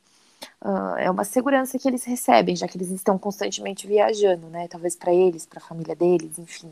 uh, 0.62 0.97
é 0.97 1.12
uma 1.12 1.23
segurança 1.23 1.78
que 1.78 1.88
eles 1.88 2.04
recebem, 2.06 2.56
já 2.56 2.67
que 2.67 2.78
eles 2.78 2.91
estão 2.91 3.17
constantemente 3.17 3.88
viajando, 3.88 4.47
né? 4.47 4.67
Talvez 4.67 4.95
para 4.95 5.13
eles, 5.13 5.45
para 5.45 5.60
a 5.60 5.67
família 5.67 5.95
deles, 5.95 6.39
enfim. 6.39 6.71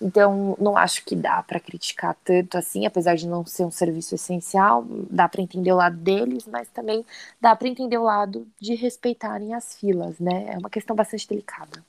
Então, 0.00 0.56
não 0.58 0.76
acho 0.76 1.04
que 1.04 1.14
dá 1.14 1.42
para 1.42 1.60
criticar 1.60 2.16
tanto 2.24 2.56
assim, 2.56 2.86
apesar 2.86 3.16
de 3.16 3.28
não 3.28 3.44
ser 3.44 3.64
um 3.64 3.70
serviço 3.70 4.14
essencial, 4.14 4.84
dá 5.10 5.28
para 5.28 5.42
entender 5.42 5.72
o 5.72 5.76
lado 5.76 5.96
deles, 5.96 6.46
mas 6.46 6.68
também 6.70 7.04
dá 7.40 7.54
para 7.54 7.68
entender 7.68 7.98
o 7.98 8.04
lado 8.04 8.46
de 8.58 8.74
respeitarem 8.74 9.52
as 9.52 9.74
filas, 9.74 10.18
né? 10.18 10.46
É 10.54 10.58
uma 10.58 10.70
questão 10.70 10.96
bastante 10.96 11.28
delicada. 11.28 11.84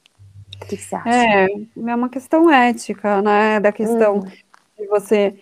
O 0.62 0.65
que, 0.65 0.76
que 0.76 0.84
você 0.84 0.95
acha? 0.95 1.10
É, 1.10 1.47
é 1.47 1.95
uma 1.95 2.10
questão 2.10 2.52
ética, 2.52 3.21
né? 3.21 3.60
Da 3.62 3.71
questão 3.71 4.17
hum. 4.17 4.26
de 4.78 4.88
você 4.88 5.39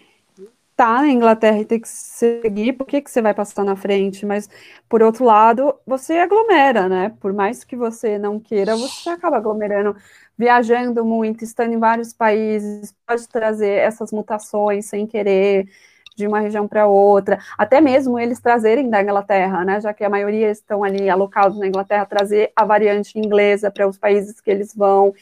tá 0.80 1.02
na 1.02 1.10
Inglaterra 1.10 1.60
e 1.60 1.66
ter 1.66 1.78
que 1.82 1.90
seguir, 1.90 2.72
por 2.72 2.88
que, 2.88 3.02
que 3.02 3.12
você 3.12 3.22
vai 3.22 3.34
passar 3.34 3.66
na 3.66 3.76
frente? 3.76 4.26
Mas, 4.26 4.50
por 4.88 5.04
outro 5.04 5.26
lado, 5.26 5.76
você 5.86 6.14
aglomera, 6.14 6.88
né? 6.88 7.14
Por 7.20 7.34
mais 7.34 7.66
que 7.66 7.76
você 7.76 8.18
não 8.18 8.40
queira, 8.40 8.78
você 8.78 9.10
acaba 9.10 9.36
aglomerando, 9.36 9.94
viajando 10.40 11.04
muito, 11.04 11.44
estando 11.44 11.74
em 11.74 11.78
vários 11.78 12.14
países, 12.14 12.96
pode 13.06 13.28
trazer 13.28 13.72
essas 13.72 14.14
mutações 14.14 14.86
sem 14.86 15.06
querer 15.06 15.68
de 16.16 16.26
uma 16.26 16.40
região 16.40 16.66
para 16.66 16.88
outra, 16.88 17.40
até 17.58 17.82
mesmo 17.82 18.18
eles 18.18 18.40
trazerem 18.40 18.90
da 18.90 19.02
Inglaterra, 19.02 19.66
né, 19.66 19.82
já 19.82 19.94
que 19.94 20.04
a 20.04 20.10
maioria 20.10 20.50
estão 20.50 20.82
ali 20.82 21.10
alocados 21.10 21.60
na 21.60 21.68
Inglaterra, 21.68 22.06
trazer 22.06 22.54
a 22.56 22.64
variante 22.64 23.20
inglesa 23.20 23.70
para 23.70 23.88
os 23.88 23.98
países 23.98 24.40
que 24.40 24.50
eles 24.50 24.74
vão. 24.74 25.14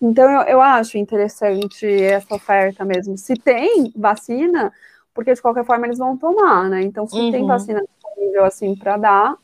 Então, 0.00 0.30
eu, 0.30 0.42
eu 0.42 0.60
acho 0.60 0.96
interessante 0.96 1.86
essa 1.86 2.34
oferta 2.34 2.84
mesmo. 2.84 3.18
Se 3.18 3.34
tem 3.34 3.92
vacina, 3.96 4.72
porque 5.12 5.34
de 5.34 5.42
qualquer 5.42 5.64
forma 5.64 5.86
eles 5.86 5.98
vão 5.98 6.16
tomar, 6.16 6.68
né? 6.68 6.82
Então, 6.82 7.06
se 7.06 7.16
uhum. 7.16 7.30
tem 7.30 7.46
vacina 7.46 7.80
disponível 7.80 8.44
assim 8.44 8.74
para 8.76 8.96
dar, 8.96 9.36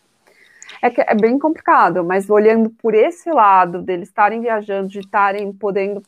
é, 0.83 0.91
que 0.91 1.01
é 1.01 1.15
bem 1.15 1.39
complicado, 1.39 2.05
mas 2.05 2.29
olhando 2.29 2.71
por 2.71 2.95
esse 2.95 3.31
lado 3.31 3.83
deles 3.83 4.09
estarem 4.09 4.41
viajando, 4.41 4.89
de 4.89 5.01
estarem 5.01 5.53
podendo 5.53 6.03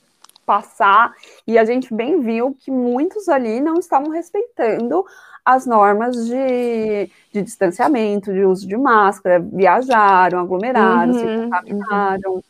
passar, 0.44 1.12
e 1.46 1.58
a 1.58 1.64
gente 1.64 1.94
bem 1.94 2.20
viu 2.20 2.56
que 2.58 2.70
muitos 2.70 3.28
ali 3.28 3.60
não 3.60 3.74
estavam 3.74 4.10
respeitando 4.10 5.04
as 5.44 5.66
normas 5.66 6.26
de, 6.26 7.10
de 7.32 7.42
distanciamento, 7.42 8.32
de 8.32 8.44
uso 8.44 8.66
de 8.66 8.76
máscara, 8.76 9.40
viajaram, 9.40 10.40
aglomeraram, 10.40 11.12
uhum, 11.12 11.18
se 11.18 11.24
contaminaram. 11.24 12.32
Uhum. 12.34 12.42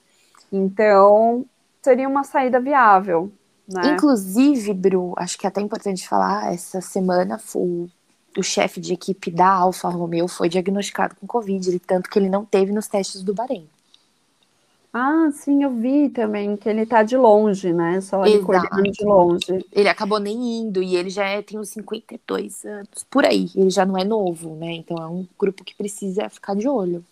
Então, 0.52 1.46
seria 1.82 2.08
uma 2.08 2.24
saída 2.24 2.60
viável. 2.60 3.30
Né? 3.68 3.92
Inclusive, 3.92 4.74
Bru, 4.74 5.14
acho 5.16 5.38
que 5.38 5.46
é 5.46 5.48
até 5.48 5.60
importante 5.60 6.08
falar, 6.08 6.52
essa 6.52 6.80
semana 6.80 7.38
o, 7.54 7.86
o 8.36 8.42
chefe 8.42 8.80
de 8.80 8.92
equipe 8.92 9.30
da 9.30 9.48
Alfa 9.48 9.88
Romeo 9.88 10.28
foi 10.28 10.48
diagnosticado 10.48 11.16
com 11.16 11.26
Covid, 11.26 11.78
tanto 11.80 12.08
que 12.08 12.18
ele 12.18 12.28
não 12.28 12.44
teve 12.44 12.72
nos 12.72 12.86
testes 12.86 13.22
do 13.22 13.34
Bahrein. 13.34 13.68
Ah, 14.92 15.30
sim, 15.32 15.62
eu 15.62 15.70
vi 15.70 16.08
também 16.08 16.56
que 16.56 16.68
ele 16.68 16.84
tá 16.84 17.04
de 17.04 17.16
longe, 17.16 17.72
né? 17.72 18.00
Só 18.00 18.26
ele 18.26 18.40
coordenando 18.40 18.90
de 18.90 19.04
longe. 19.04 19.64
Ele 19.72 19.88
acabou 19.88 20.18
nem 20.18 20.62
indo 20.62 20.82
e 20.82 20.96
ele 20.96 21.10
já 21.10 21.24
é, 21.26 21.40
tem 21.40 21.58
uns 21.58 21.68
52 21.70 22.64
anos 22.64 23.06
por 23.08 23.24
aí. 23.24 23.48
Ele 23.54 23.70
já 23.70 23.86
não 23.86 23.96
é 23.96 24.04
novo, 24.04 24.56
né? 24.56 24.72
Então 24.72 24.96
é 24.96 25.06
um 25.06 25.26
grupo 25.38 25.62
que 25.62 25.76
precisa 25.76 26.28
ficar 26.28 26.56
de 26.56 26.66
olho. 26.66 27.04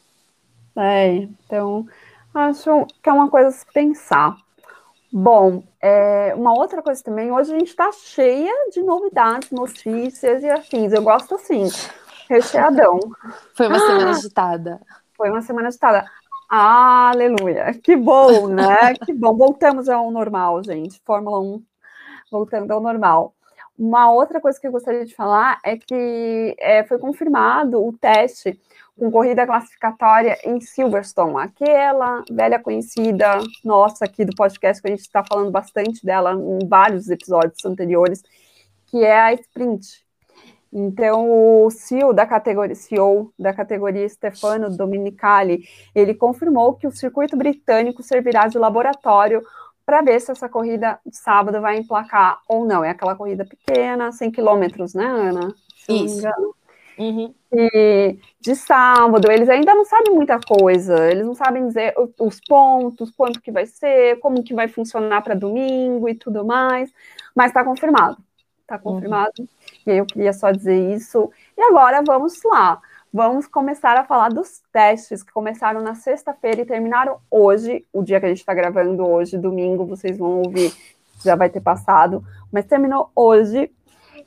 É, 0.76 1.28
então 1.46 1.86
acho 2.34 2.86
que 3.00 3.08
é 3.08 3.12
uma 3.12 3.28
coisa 3.30 3.48
a 3.48 3.52
se 3.52 3.64
pensar. 3.72 4.36
Bom, 5.10 5.62
é, 5.80 6.34
uma 6.34 6.52
outra 6.52 6.82
coisa 6.82 7.02
também, 7.02 7.32
hoje 7.32 7.54
a 7.54 7.58
gente 7.58 7.74
tá 7.74 7.90
cheia 7.92 8.52
de 8.70 8.82
novidades, 8.82 9.50
notícias 9.50 10.42
e 10.42 10.50
afins. 10.50 10.92
Eu 10.92 11.02
gosto 11.02 11.34
assim, 11.34 11.66
recheadão. 12.28 13.00
Foi 13.54 13.68
uma 13.68 13.78
semana 13.78 14.10
agitada. 14.10 14.80
Foi 15.16 15.30
uma 15.30 15.40
semana 15.40 15.68
agitada. 15.68 16.04
Aleluia! 16.48 17.74
Que 17.82 17.96
bom, 17.96 18.48
né? 18.48 18.94
que 19.04 19.12
bom. 19.12 19.36
Voltamos 19.36 19.88
ao 19.88 20.10
normal, 20.10 20.62
gente. 20.62 21.00
Fórmula 21.04 21.40
1 21.40 21.62
voltando 22.30 22.70
ao 22.70 22.80
normal. 22.80 23.34
Uma 23.78 24.10
outra 24.10 24.40
coisa 24.40 24.60
que 24.60 24.66
eu 24.66 24.72
gostaria 24.72 25.04
de 25.04 25.14
falar 25.14 25.58
é 25.64 25.76
que 25.76 26.56
é, 26.58 26.84
foi 26.84 26.98
confirmado 26.98 27.82
o 27.84 27.92
teste 27.92 28.58
com 28.98 29.10
corrida 29.10 29.46
classificatória 29.46 30.36
em 30.44 30.60
Silverstone, 30.60 31.36
aquela 31.38 32.22
velha 32.30 32.58
conhecida 32.58 33.38
nossa 33.64 34.04
aqui 34.04 34.24
do 34.24 34.34
podcast, 34.34 34.82
que 34.82 34.88
a 34.88 34.90
gente 34.90 35.00
está 35.00 35.22
falando 35.24 35.50
bastante 35.50 36.04
dela 36.04 36.32
em 36.32 36.66
vários 36.66 37.08
episódios 37.08 37.64
anteriores, 37.64 38.22
que 38.86 39.04
é 39.04 39.18
a 39.18 39.32
sprint. 39.34 40.04
Então, 40.72 41.30
o 41.64 41.70
CEO 41.70 42.12
da 42.12 42.26
categoria, 42.26 42.74
CEO 42.74 43.32
da 43.38 43.54
categoria 43.54 44.06
Stefano 44.08 44.68
Dominicali, 44.68 45.64
ele 45.94 46.14
confirmou 46.14 46.74
que 46.74 46.86
o 46.86 46.92
circuito 46.92 47.36
britânico 47.36 48.02
servirá 48.02 48.48
de 48.48 48.58
laboratório 48.58 49.42
para 49.86 50.02
ver 50.02 50.20
se 50.20 50.30
essa 50.30 50.48
corrida 50.48 50.98
de 51.06 51.16
sábado 51.16 51.60
vai 51.62 51.78
emplacar 51.78 52.40
ou 52.46 52.66
não. 52.66 52.84
É 52.84 52.90
aquela 52.90 53.14
corrida 53.14 53.46
pequena, 53.46 54.12
100 54.12 54.30
quilômetros, 54.30 54.92
né, 54.92 55.06
Ana? 55.06 55.54
Se 55.86 56.04
Isso. 56.04 56.28
Uhum. 56.98 57.34
E 57.52 58.18
de 58.40 58.54
sábado, 58.54 59.30
eles 59.30 59.48
ainda 59.48 59.74
não 59.74 59.84
sabem 59.84 60.14
muita 60.14 60.38
coisa, 60.40 61.10
eles 61.10 61.24
não 61.24 61.34
sabem 61.34 61.66
dizer 61.66 61.94
os 62.18 62.40
pontos, 62.40 63.10
quanto 63.10 63.40
que 63.40 63.52
vai 63.52 63.66
ser, 63.66 64.18
como 64.20 64.42
que 64.42 64.54
vai 64.54 64.68
funcionar 64.68 65.22
para 65.22 65.34
domingo 65.34 66.08
e 66.08 66.14
tudo 66.14 66.44
mais, 66.44 66.92
mas 67.34 67.48
está 67.48 67.64
confirmado 67.64 68.18
tá 68.68 68.76
uhum. 68.76 68.94
confirmado. 68.94 69.32
Uhum. 69.40 69.46
E 69.86 69.96
eu 69.96 70.06
queria 70.06 70.32
só 70.32 70.52
dizer 70.52 70.94
isso. 70.94 71.30
E 71.56 71.62
agora 71.62 72.02
vamos 72.06 72.34
lá. 72.44 72.80
Vamos 73.10 73.46
começar 73.46 73.96
a 73.96 74.04
falar 74.04 74.28
dos 74.28 74.62
testes 74.70 75.22
que 75.22 75.32
começaram 75.32 75.80
na 75.80 75.94
sexta-feira 75.94 76.60
e 76.60 76.66
terminaram 76.66 77.18
hoje, 77.30 77.86
o 77.90 78.02
dia 78.02 78.20
que 78.20 78.26
a 78.26 78.28
gente 78.28 78.40
está 78.40 78.52
gravando 78.52 79.04
hoje, 79.06 79.38
domingo, 79.38 79.86
vocês 79.86 80.18
vão 80.18 80.42
ouvir, 80.42 80.70
já 81.24 81.34
vai 81.34 81.48
ter 81.48 81.62
passado, 81.62 82.22
mas 82.52 82.66
terminou 82.66 83.10
hoje. 83.16 83.72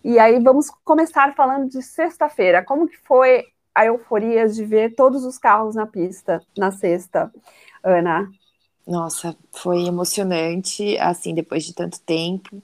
E 0.03 0.17
aí 0.19 0.39
vamos 0.41 0.69
começar 0.83 1.35
falando 1.35 1.69
de 1.69 1.81
sexta-feira. 1.81 2.63
Como 2.63 2.87
que 2.87 2.97
foi 2.97 3.45
a 3.73 3.85
euforia 3.85 4.47
de 4.47 4.65
ver 4.65 4.95
todos 4.95 5.23
os 5.25 5.37
carros 5.37 5.75
na 5.75 5.85
pista 5.87 6.45
na 6.57 6.71
sexta, 6.71 7.31
Ana? 7.83 8.29
Nossa, 8.85 9.37
foi 9.51 9.85
emocionante, 9.85 10.97
assim, 10.97 11.33
depois 11.33 11.63
de 11.65 11.73
tanto 11.73 11.99
tempo. 12.01 12.61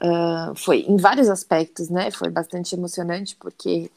Uh, 0.00 0.54
foi 0.56 0.80
em 0.82 0.96
vários 0.96 1.28
aspectos, 1.30 1.88
né? 1.90 2.10
Foi 2.10 2.30
bastante 2.30 2.74
emocionante 2.74 3.36
porque 3.36 3.90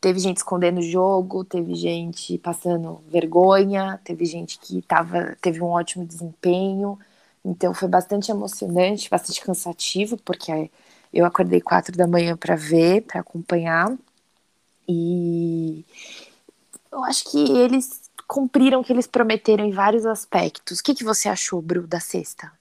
teve 0.00 0.20
gente 0.20 0.38
escondendo 0.38 0.78
o 0.80 0.82
jogo, 0.82 1.44
teve 1.44 1.74
gente 1.74 2.38
passando 2.38 3.02
vergonha, 3.08 4.00
teve 4.04 4.24
gente 4.26 4.58
que 4.60 4.82
tava, 4.82 5.36
teve 5.42 5.62
um 5.62 5.66
ótimo 5.68 6.06
desempenho. 6.06 6.98
Então 7.44 7.74
foi 7.74 7.88
bastante 7.88 8.30
emocionante, 8.30 9.10
bastante 9.10 9.40
cansativo, 9.42 10.18
porque 10.24 10.70
eu 11.16 11.24
acordei 11.24 11.60
quatro 11.60 11.96
da 11.96 12.06
manhã 12.06 12.36
para 12.36 12.54
ver, 12.54 13.02
para 13.02 13.20
acompanhar. 13.20 13.90
E 14.88 15.84
eu 16.92 17.02
acho 17.04 17.30
que 17.30 17.38
eles 17.58 18.10
cumpriram 18.28 18.80
o 18.80 18.84
que 18.84 18.92
eles 18.92 19.06
prometeram 19.06 19.64
em 19.64 19.70
vários 19.70 20.04
aspectos. 20.04 20.80
O 20.80 20.82
que, 20.82 20.94
que 20.94 21.04
você 21.04 21.28
achou, 21.28 21.62
Bru, 21.62 21.86
da 21.86 22.00
sexta? 22.00 22.52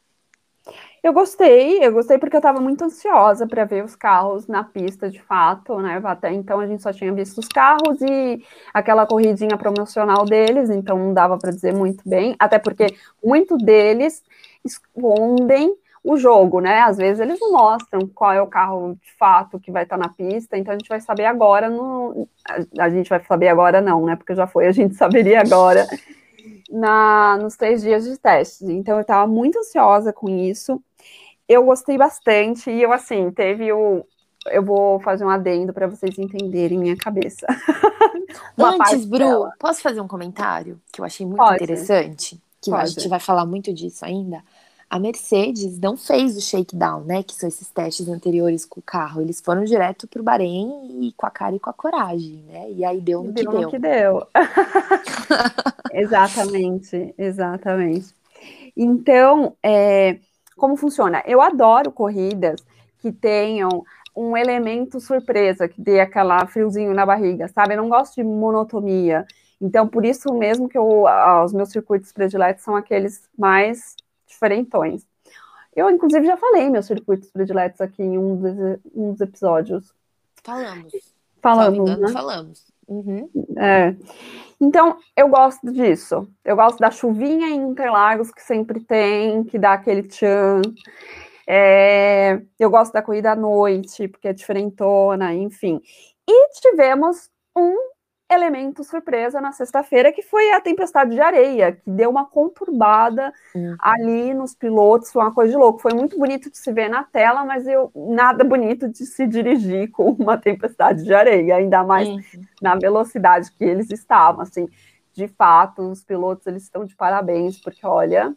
Eu 1.03 1.13
gostei, 1.13 1.85
eu 1.85 1.91
gostei 1.91 2.17
porque 2.17 2.35
eu 2.35 2.39
estava 2.39 2.59
muito 2.59 2.83
ansiosa 2.83 3.45
para 3.45 3.63
ver 3.63 3.83
os 3.83 3.95
carros 3.95 4.47
na 4.47 4.63
pista 4.63 5.07
de 5.07 5.21
fato, 5.21 5.77
né? 5.79 6.01
Até 6.03 6.33
então 6.33 6.59
a 6.59 6.65
gente 6.65 6.81
só 6.81 6.91
tinha 6.91 7.13
visto 7.13 7.37
os 7.37 7.47
carros 7.47 8.01
e 8.01 8.43
aquela 8.73 9.05
corridinha 9.05 9.55
promocional 9.55 10.25
deles, 10.25 10.71
então 10.71 10.97
não 10.97 11.13
dava 11.13 11.37
para 11.37 11.51
dizer 11.51 11.75
muito 11.75 12.01
bem, 12.09 12.35
até 12.39 12.57
porque 12.57 12.87
muito 13.23 13.55
deles 13.55 14.23
escondem 14.63 15.75
o 16.05 16.17
jogo, 16.17 16.59
né? 16.59 16.81
Às 16.81 16.97
vezes 16.97 17.19
eles 17.19 17.39
não 17.39 17.51
mostram 17.51 18.07
qual 18.07 18.31
é 18.31 18.41
o 18.41 18.47
carro 18.47 18.97
de 19.01 19.11
fato 19.17 19.59
que 19.59 19.71
vai 19.71 19.83
estar 19.83 19.97
tá 19.97 20.07
na 20.07 20.13
pista, 20.13 20.57
então 20.57 20.73
a 20.73 20.77
gente 20.77 20.87
vai 20.87 21.01
saber 21.01 21.25
agora 21.25 21.69
no. 21.69 22.27
A 22.77 22.89
gente 22.89 23.09
vai 23.09 23.23
saber 23.23 23.47
agora, 23.47 23.81
não, 23.81 24.05
né? 24.05 24.15
Porque 24.15 24.35
já 24.35 24.45
foi, 24.45 24.67
a 24.67 24.71
gente 24.71 24.93
saberia 24.95 25.41
agora 25.41 25.87
na, 26.69 27.37
nos 27.41 27.55
três 27.55 27.81
dias 27.81 28.05
de 28.05 28.17
testes. 28.17 28.69
Então 28.69 28.95
eu 28.95 29.01
estava 29.01 29.25
muito 29.27 29.59
ansiosa 29.59 30.13
com 30.13 30.29
isso 30.29 30.81
eu 31.47 31.63
gostei 31.63 31.97
bastante 31.97 32.69
e 32.69 32.81
eu 32.81 32.91
assim 32.91 33.31
teve 33.31 33.71
o 33.71 34.05
eu 34.47 34.63
vou 34.63 34.99
fazer 34.99 35.25
um 35.25 35.29
adendo 35.29 35.73
para 35.73 35.87
vocês 35.87 36.19
entenderem 36.19 36.77
minha 36.77 36.95
cabeça. 36.95 37.47
Antes, 38.55 39.03
Bru, 39.03 39.17
dela. 39.17 39.53
posso 39.57 39.81
fazer 39.81 39.99
um 39.99 40.07
comentário 40.07 40.79
que 40.91 41.01
eu 41.01 41.05
achei 41.05 41.25
muito 41.25 41.39
Pode. 41.39 41.55
interessante? 41.55 42.39
Que 42.61 42.69
Pode. 42.69 42.83
a 42.83 42.85
gente 42.85 43.07
vai 43.07 43.19
falar 43.19 43.43
muito 43.43 43.73
disso 43.73 44.05
ainda. 44.05 44.43
A 44.95 44.99
Mercedes 44.99 45.77
não 45.77 45.97
fez 45.97 46.37
o 46.37 46.41
shakedown, 46.41 47.03
né? 47.03 47.21
Que 47.21 47.35
são 47.35 47.49
esses 47.49 47.67
testes 47.67 48.07
anteriores 48.07 48.63
com 48.63 48.79
o 48.79 48.83
carro. 48.83 49.19
Eles 49.19 49.41
foram 49.41 49.65
direto 49.65 50.07
pro 50.07 50.23
Bahrein 50.23 50.69
e 51.01 51.11
com 51.17 51.25
a 51.25 51.29
cara 51.29 51.53
e 51.53 51.59
com 51.59 51.69
a 51.69 51.73
coragem, 51.73 52.45
né? 52.47 52.71
E 52.71 52.85
aí 52.85 53.01
deu 53.01 53.21
no 53.21 53.33
deu 53.33 53.43
que 53.43 53.51
deu. 53.51 53.61
No 53.61 53.69
que 53.71 53.77
deu. 53.77 54.27
exatamente, 55.91 57.13
exatamente. 57.17 58.15
Então, 58.73 59.57
é, 59.61 60.17
como 60.55 60.77
funciona? 60.77 61.21
Eu 61.25 61.41
adoro 61.41 61.91
corridas 61.91 62.63
que 62.99 63.11
tenham 63.11 63.83
um 64.15 64.37
elemento 64.37 65.01
surpresa, 65.01 65.67
que 65.67 65.81
dê 65.81 65.99
aquela 65.99 66.47
friozinho 66.47 66.93
na 66.93 67.05
barriga, 67.05 67.49
sabe? 67.49 67.73
Eu 67.73 67.81
não 67.81 67.89
gosto 67.89 68.15
de 68.15 68.23
monotonia. 68.23 69.25
Então, 69.59 69.89
por 69.89 70.05
isso 70.05 70.33
mesmo 70.33 70.69
que 70.69 70.77
eu, 70.77 71.03
os 71.43 71.51
meus 71.51 71.69
circuitos 71.69 72.13
prediletos 72.13 72.63
são 72.63 72.77
aqueles 72.77 73.23
mais 73.37 73.93
diferentões. 74.25 75.05
Eu, 75.75 75.89
inclusive, 75.89 76.25
já 76.25 76.37
falei 76.37 76.69
meus 76.69 76.85
circuitos 76.85 77.29
prediletos 77.29 77.81
aqui 77.81 78.01
em 78.01 78.17
um 78.17 78.37
dos, 78.37 78.79
um 78.93 79.11
dos 79.11 79.21
episódios. 79.21 79.93
Falamos. 80.43 80.93
Falamos, 81.41 81.79
engano, 81.79 82.01
né? 82.01 82.13
Falamos. 82.13 82.65
Uhum. 82.87 83.29
É. 83.57 83.95
Então, 84.59 84.97
eu 85.17 85.27
gosto 85.27 85.71
disso. 85.71 86.27
Eu 86.43 86.55
gosto 86.55 86.79
da 86.79 86.89
chuvinha 86.89 87.47
em 87.47 87.71
Interlagos 87.71 88.31
que 88.31 88.41
sempre 88.41 88.79
tem, 88.79 89.43
que 89.43 89.59
dá 89.59 89.73
aquele 89.73 90.03
tchan. 90.03 90.61
É, 91.47 92.41
eu 92.59 92.69
gosto 92.69 92.93
da 92.93 93.01
corrida 93.01 93.31
à 93.31 93.35
noite, 93.35 94.07
porque 94.07 94.29
é 94.29 94.33
diferentona, 94.33 95.33
enfim. 95.33 95.81
E 96.27 96.49
tivemos 96.59 97.29
um 97.55 97.75
elemento 98.29 98.83
surpresa 98.83 99.39
na 99.39 99.51
sexta-feira, 99.51 100.11
que 100.11 100.21
foi 100.21 100.51
a 100.51 100.59
tempestade 100.59 101.11
de 101.11 101.21
areia, 101.21 101.73
que 101.73 101.89
deu 101.89 102.09
uma 102.09 102.25
conturbada 102.25 103.31
uhum. 103.53 103.75
ali 103.79 104.33
nos 104.33 104.55
pilotos, 104.55 105.11
foi 105.11 105.21
uma 105.21 105.33
coisa 105.33 105.51
de 105.51 105.57
louco. 105.57 105.79
Foi 105.79 105.93
muito 105.93 106.17
bonito 106.17 106.49
de 106.49 106.57
se 106.57 106.71
ver 106.73 106.89
na 106.89 107.03
tela, 107.03 107.45
mas 107.45 107.67
eu 107.67 107.91
nada 107.95 108.43
bonito 108.43 108.89
de 108.89 109.05
se 109.05 109.27
dirigir 109.27 109.89
com 109.93 110.11
uma 110.11 110.37
tempestade 110.37 111.03
de 111.03 111.13
areia, 111.13 111.57
ainda 111.57 111.83
mais 111.83 112.07
uhum. 112.07 112.21
na 112.61 112.75
velocidade 112.75 113.51
que 113.51 113.63
eles 113.63 113.91
estavam, 113.91 114.41
assim. 114.41 114.67
De 115.13 115.27
fato, 115.27 115.81
os 115.83 116.03
pilotos 116.03 116.45
eles 116.47 116.63
estão 116.63 116.83
de 116.83 116.95
parabéns, 116.95 117.61
porque 117.61 117.85
olha, 117.85 118.33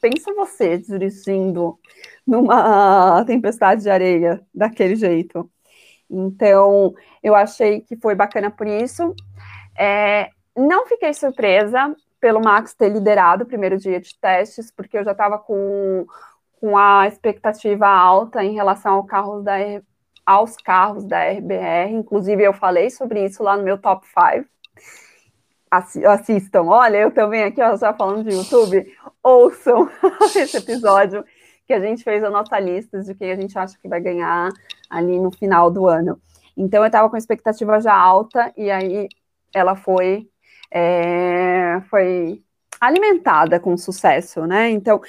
pensa 0.00 0.32
você 0.34 0.78
dirigindo 0.78 1.78
numa 2.26 3.24
tempestade 3.26 3.82
de 3.82 3.90
areia 3.90 4.40
daquele 4.54 4.94
jeito. 4.94 5.50
Então, 6.08 6.94
eu 7.22 7.34
achei 7.34 7.80
que 7.80 7.96
foi 7.96 8.14
bacana 8.14 8.50
por 8.50 8.66
isso. 8.66 9.14
É, 9.78 10.30
não 10.56 10.86
fiquei 10.86 11.12
surpresa 11.14 11.94
pelo 12.20 12.40
Max 12.40 12.74
ter 12.74 12.88
liderado 12.88 13.44
o 13.44 13.46
primeiro 13.46 13.76
dia 13.76 14.00
de 14.00 14.18
testes, 14.18 14.70
porque 14.70 14.96
eu 14.96 15.04
já 15.04 15.12
estava 15.12 15.38
com, 15.38 16.06
com 16.60 16.78
a 16.78 17.08
expectativa 17.08 17.88
alta 17.88 18.44
em 18.44 18.54
relação 18.54 18.94
ao 18.94 19.04
carro 19.04 19.40
da, 19.40 19.56
aos 20.24 20.56
carros 20.56 21.04
da 21.04 21.18
RBR. 21.24 21.92
Inclusive, 21.92 22.42
eu 22.44 22.52
falei 22.52 22.90
sobre 22.90 23.24
isso 23.24 23.42
lá 23.42 23.56
no 23.56 23.64
meu 23.64 23.76
top 23.76 24.06
5. 24.06 24.48
Assistam, 25.70 26.64
olha, 26.64 26.98
eu 26.98 27.10
também 27.10 27.44
aqui, 27.44 27.62
ó, 27.62 27.74
já 27.76 27.94
falando 27.94 28.28
de 28.28 28.36
YouTube, 28.36 28.86
ouçam 29.22 29.88
esse 30.36 30.58
episódio 30.58 31.24
que 31.66 31.72
a 31.72 31.80
gente 31.80 32.04
fez 32.04 32.22
a 32.22 32.30
nossa 32.30 32.60
lista 32.60 33.00
de 33.00 33.14
quem 33.14 33.32
a 33.32 33.36
gente 33.36 33.58
acha 33.58 33.78
que 33.78 33.88
vai 33.88 34.00
ganhar 34.00 34.50
ali 34.90 35.18
no 35.18 35.30
final 35.30 35.70
do 35.70 35.88
ano. 35.88 36.20
Então 36.56 36.82
eu 36.82 36.86
estava 36.86 37.08
com 37.08 37.16
expectativa 37.16 37.80
já 37.80 37.94
alta 37.94 38.52
e 38.56 38.70
aí 38.70 39.08
ela 39.54 39.76
foi 39.76 40.28
é, 40.70 41.80
foi 41.90 42.42
alimentada 42.80 43.60
com 43.60 43.76
sucesso, 43.76 44.46
né? 44.46 44.70
Então 44.70 45.00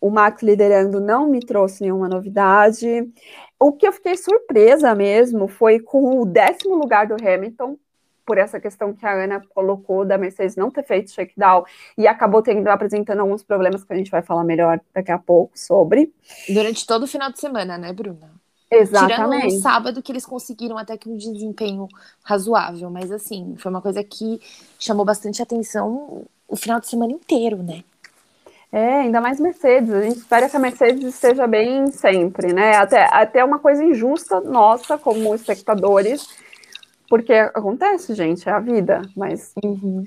o 0.00 0.10
Max 0.10 0.42
liderando 0.42 1.00
não 1.00 1.28
me 1.30 1.40
trouxe 1.40 1.82
nenhuma 1.82 2.08
novidade. 2.08 3.10
O 3.58 3.72
que 3.72 3.86
eu 3.86 3.92
fiquei 3.92 4.16
surpresa 4.16 4.94
mesmo 4.94 5.48
foi 5.48 5.80
com 5.80 6.20
o 6.20 6.26
décimo 6.26 6.74
lugar 6.74 7.06
do 7.06 7.14
Hamilton, 7.14 7.78
por 8.24 8.38
essa 8.38 8.58
questão 8.58 8.92
que 8.92 9.04
a 9.06 9.12
Ana 9.12 9.42
colocou 9.54 10.04
da 10.04 10.18
Mercedes 10.18 10.56
não 10.56 10.70
ter 10.70 10.84
feito 10.84 11.10
shakedown 11.10 11.64
e 11.96 12.06
acabou 12.06 12.42
tendo 12.42 12.66
apresentando 12.68 13.20
alguns 13.20 13.42
problemas 13.42 13.84
que 13.84 13.92
a 13.92 13.96
gente 13.96 14.10
vai 14.10 14.22
falar 14.22 14.44
melhor 14.44 14.80
daqui 14.92 15.12
a 15.12 15.18
pouco 15.18 15.58
sobre. 15.58 16.12
Durante 16.48 16.86
todo 16.86 17.04
o 17.04 17.08
final 17.08 17.30
de 17.30 17.38
semana, 17.38 17.76
né, 17.78 17.92
Bruna? 17.92 18.43
Exatamente. 18.80 19.42
Tirando 19.42 19.58
o 19.58 19.62
sábado 19.62 20.02
que 20.02 20.12
eles 20.12 20.26
conseguiram 20.26 20.76
até 20.78 20.96
que 20.96 21.08
um 21.08 21.16
desempenho 21.16 21.88
razoável, 22.22 22.90
mas 22.90 23.10
assim, 23.10 23.54
foi 23.58 23.70
uma 23.70 23.80
coisa 23.80 24.02
que 24.02 24.40
chamou 24.78 25.04
bastante 25.04 25.42
atenção 25.42 26.24
o 26.48 26.56
final 26.56 26.80
de 26.80 26.88
semana 26.88 27.12
inteiro, 27.12 27.62
né? 27.62 27.82
É, 28.70 29.02
ainda 29.02 29.20
mais 29.20 29.38
Mercedes. 29.38 29.92
A 29.92 30.02
gente 30.02 30.18
espera 30.18 30.48
que 30.48 30.56
a 30.56 30.58
Mercedes 30.58 31.04
esteja 31.04 31.46
bem 31.46 31.92
sempre, 31.92 32.52
né? 32.52 32.74
Até, 32.76 33.08
até 33.12 33.44
uma 33.44 33.60
coisa 33.60 33.84
injusta 33.84 34.40
nossa, 34.40 34.98
como 34.98 35.32
espectadores, 35.32 36.28
porque 37.08 37.32
acontece, 37.32 38.14
gente, 38.14 38.48
é 38.48 38.52
a 38.52 38.58
vida, 38.58 39.02
mas. 39.16 39.52
Uhum. 39.64 40.04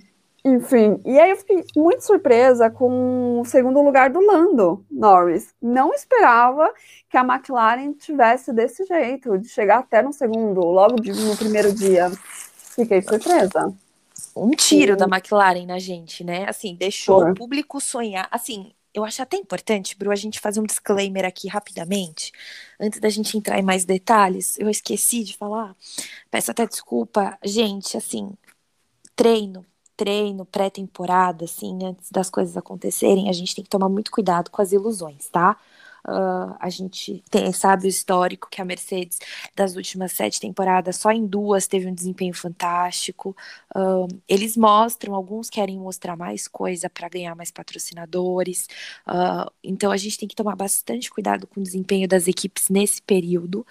Enfim, 0.50 1.02
e 1.06 1.20
aí 1.20 1.32
eu 1.32 1.36
fiquei 1.36 1.66
muito 1.76 2.06
surpresa 2.06 2.70
com 2.70 3.42
o 3.42 3.46
segundo 3.46 3.82
lugar 3.82 4.10
do 4.10 4.26
Lando 4.26 4.86
Norris. 4.90 5.54
Não 5.62 5.94
esperava 5.94 6.74
que 7.10 7.18
a 7.18 7.22
McLaren 7.22 7.92
tivesse 7.92 8.54
desse 8.54 8.86
jeito, 8.86 9.38
de 9.38 9.50
chegar 9.50 9.80
até 9.80 10.02
no 10.02 10.14
segundo, 10.14 10.62
logo 10.62 11.02
de, 11.02 11.12
no 11.12 11.36
primeiro 11.36 11.74
dia. 11.74 12.10
Fiquei 12.76 13.02
surpresa. 13.02 13.74
Um 14.34 14.52
tiro 14.52 14.94
Sim. 14.94 15.00
da 15.00 15.06
McLaren 15.06 15.66
na 15.66 15.80
gente, 15.80 16.24
né? 16.24 16.46
Assim, 16.48 16.76
deixou 16.76 17.20
Por. 17.20 17.32
o 17.32 17.36
público 17.36 17.82
sonhar. 17.82 18.30
Assim, 18.32 18.72
eu 18.94 19.04
acho 19.04 19.22
até 19.22 19.36
importante, 19.36 19.98
Bru, 19.98 20.12
a 20.12 20.16
gente 20.16 20.40
fazer 20.40 20.62
um 20.62 20.66
disclaimer 20.66 21.26
aqui 21.26 21.50
rapidamente, 21.50 22.32
antes 22.80 23.02
da 23.02 23.10
gente 23.10 23.38
entrar 23.38 23.60
em 23.60 23.64
mais 23.64 23.84
detalhes. 23.84 24.58
Eu 24.58 24.70
esqueci 24.70 25.26
de 25.26 25.36
falar, 25.36 25.76
peço 26.32 26.52
até 26.52 26.66
desculpa. 26.66 27.38
Gente, 27.44 27.98
assim, 27.98 28.32
treino, 29.14 29.66
treino, 29.98 30.46
pré-temporada, 30.46 31.46
assim, 31.46 31.80
antes 31.84 32.12
das 32.12 32.30
coisas 32.30 32.56
acontecerem, 32.56 33.30
a 33.30 33.34
gente 33.34 33.56
tem 33.56 33.64
que 33.64 33.70
tomar 33.70 33.90
muito 33.90 34.12
cuidado 34.12 34.52
com 34.52 34.62
as 34.62 34.72
ilusões, 34.72 35.28
tá? 35.30 35.58
Uh, 36.08 36.56
a 36.62 36.70
gente 36.70 37.22
tem, 37.30 37.52
sabe 37.52 37.86
o 37.86 37.90
histórico 37.90 38.48
que 38.50 38.62
a 38.62 38.66
Mercedes, 38.66 39.20
das 39.54 39.76
últimas 39.76 40.14
sete 40.14 40.40
temporadas, 40.40 40.96
só 40.96 41.12
em 41.12 41.26
duas 41.28 41.68
teve 41.68 41.86
um 41.86 41.94
desempenho 41.94 42.34
fantástico. 42.34 43.36
Uh, 43.76 44.08
eles 44.28 44.56
mostram, 44.56 45.14
alguns 45.14 45.50
querem 45.50 45.78
mostrar 45.78 46.16
mais 46.16 46.48
coisa 46.48 46.90
para 46.90 47.10
ganhar 47.10 47.36
mais 47.36 47.52
patrocinadores. 47.52 48.68
Uh, 49.06 49.52
então 49.62 49.92
a 49.92 49.98
gente 49.98 50.18
tem 50.18 50.30
que 50.30 50.36
tomar 50.36 50.56
bastante 50.56 51.10
cuidado 51.10 51.46
com 51.46 51.60
o 51.60 51.64
desempenho 51.64 52.08
das 52.08 52.26
equipes 52.28 52.70
nesse 52.70 53.02
período 53.02 53.66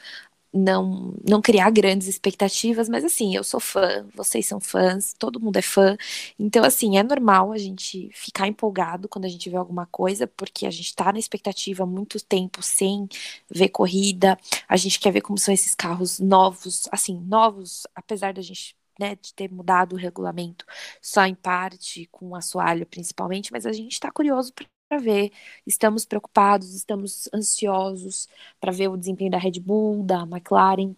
não, 0.53 1.15
não 1.29 1.43
criar 1.43 1.71
grandes 1.71 2.09
expectativas, 2.09 2.89
mas 2.89 3.05
assim, 3.05 3.35
eu 3.35 3.45
sou 3.45 3.61
fã, 3.61 4.07
vocês 4.15 4.47
são 4.47 4.61
fãs, 4.61 5.15
todo 5.19 5.41
mundo 5.41 5.57
é 5.57 5.63
fã. 5.63 5.97
Então, 6.39 6.65
assim, 6.65 6.99
é 6.99 7.03
normal 7.03 7.53
a 7.53 7.59
gente 7.59 8.11
ficar 8.15 8.47
empolgado 8.49 9.09
quando 9.09 9.27
a 9.27 9.29
gente 9.29 9.51
vê 9.51 9.57
alguma 9.57 9.87
coisa, 9.87 10.27
porque 10.27 10.67
a 10.67 10.71
gente 10.71 10.95
tá 10.95 11.13
na 11.13 11.19
expectativa 11.19 11.83
há 11.85 11.87
muito 11.87 12.23
tempo 12.25 12.63
sem 12.63 13.09
ver 13.51 13.69
corrida. 13.69 14.39
A 14.69 14.77
gente 14.77 14.99
quer 15.01 15.13
ver 15.13 15.21
como 15.21 15.39
são 15.39 15.53
esses 15.53 15.75
carros 15.75 16.19
novos, 16.19 16.89
assim, 16.93 17.19
novos, 17.21 17.87
apesar 17.95 18.33
da 18.33 18.43
gente 18.43 18.77
né, 18.99 19.15
de 19.17 19.35
ter 19.35 19.51
mudado 19.53 19.95
o 19.95 19.99
regulamento 19.99 20.65
só 21.03 21.27
em 21.27 21.35
parte, 21.35 22.07
com 22.11 22.35
assoalho 22.35 22.87
principalmente, 22.87 23.53
mas 23.53 23.67
a 23.67 23.73
gente 23.73 23.93
está 23.93 24.11
curioso 24.11 24.53
ver. 24.95 25.33
Estamos 25.67 26.05
preocupados, 26.05 26.75
estamos 26.75 27.29
ansiosos 27.35 28.29
para 28.61 28.73
ver 28.73 28.89
o 28.89 28.97
desempenho 28.97 29.31
da 29.31 29.39
Red 29.39 29.61
Bull, 29.61 30.05
da 30.05 30.23
McLaren. 30.23 30.95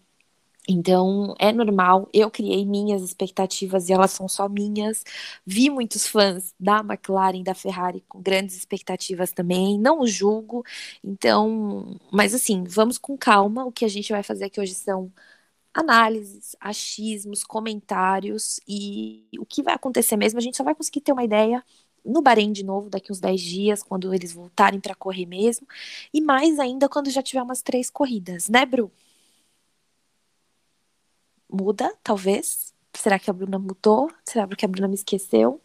Então, 0.69 1.35
é 1.39 1.51
normal. 1.51 2.09
Eu 2.13 2.29
criei 2.31 2.65
minhas 2.65 3.01
expectativas 3.01 3.89
e 3.89 3.93
elas 3.93 4.11
são 4.11 4.27
só 4.27 4.47
minhas. 4.49 5.03
Vi 5.45 5.69
muitos 5.69 6.07
fãs 6.07 6.53
da 6.59 6.79
McLaren, 6.81 7.43
da 7.43 7.55
Ferrari 7.55 8.03
com 8.07 8.21
grandes 8.21 8.55
expectativas 8.57 9.31
também. 9.31 9.79
Não 9.79 10.01
os 10.01 10.11
julgo. 10.13 10.63
Então, 11.03 11.99
mas 12.11 12.33
assim, 12.35 12.63
vamos 12.65 12.97
com 12.99 13.17
calma. 13.17 13.65
O 13.65 13.71
que 13.71 13.85
a 13.85 13.87
gente 13.87 14.11
vai 14.11 14.23
fazer 14.23 14.45
aqui 14.45 14.61
hoje 14.61 14.75
são 14.75 15.11
análises, 15.73 16.55
achismos, 16.59 17.43
comentários 17.43 18.59
e 18.67 19.27
o 19.39 19.45
que 19.45 19.63
vai 19.63 19.75
acontecer 19.75 20.17
mesmo. 20.17 20.39
A 20.39 20.41
gente 20.41 20.57
só 20.57 20.63
vai 20.63 20.75
conseguir 20.75 21.01
ter 21.01 21.13
uma 21.13 21.23
ideia 21.23 21.63
no 22.05 22.21
Bahrein 22.21 22.51
de 22.51 22.63
novo 22.63 22.89
daqui 22.89 23.11
uns 23.11 23.19
10 23.19 23.41
dias, 23.41 23.83
quando 23.83 24.13
eles 24.13 24.33
voltarem 24.33 24.79
para 24.79 24.95
correr 24.95 25.25
mesmo, 25.25 25.67
e 26.13 26.21
mais 26.21 26.59
ainda 26.59 26.89
quando 26.89 27.09
já 27.09 27.21
tiver 27.21 27.41
umas 27.41 27.61
três 27.61 27.89
corridas, 27.89 28.49
né, 28.49 28.65
Bru? 28.65 28.91
Muda, 31.51 31.93
talvez? 32.03 32.73
Será 32.93 33.17
que 33.17 33.29
a 33.29 33.33
Bruna 33.33 33.57
mudou? 33.57 34.11
Será 34.23 34.47
que 34.47 34.65
a 34.65 34.67
Bruna 34.67 34.87
me 34.87 34.95
esqueceu? 34.95 35.59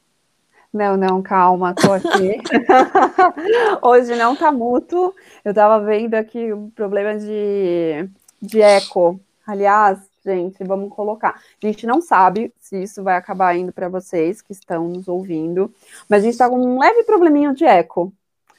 Não, 0.73 0.97
não, 0.97 1.23
calma, 1.23 1.75
tô 1.75 1.92
aqui. 1.92 2.40
Hoje 3.83 4.16
não 4.16 4.35
tá 4.35 4.51
mútuo. 4.51 5.14
Eu 5.44 5.55
tava 5.55 5.85
vendo 5.85 6.14
aqui 6.14 6.53
um 6.53 6.68
problema 6.70 7.16
de, 7.18 8.09
de 8.42 8.61
eco. 8.61 9.20
Aliás, 9.47 9.99
gente, 10.25 10.65
vamos 10.65 10.91
colocar. 10.91 11.41
A 11.63 11.67
gente 11.67 11.87
não 11.87 12.01
sabe 12.01 12.53
se 12.59 12.83
isso 12.83 13.03
vai 13.03 13.17
acabar 13.17 13.57
indo 13.57 13.73
para 13.73 13.89
vocês 13.89 14.41
que 14.41 14.53
estão 14.53 14.89
nos 14.89 15.09
ouvindo, 15.09 15.73
mas 16.09 16.21
a 16.21 16.25
gente 16.25 16.33
está 16.33 16.49
com 16.49 16.59
um 16.59 16.79
leve 16.79 17.05
probleminha 17.05 17.53
de 17.53 17.65
eco. 17.65 18.13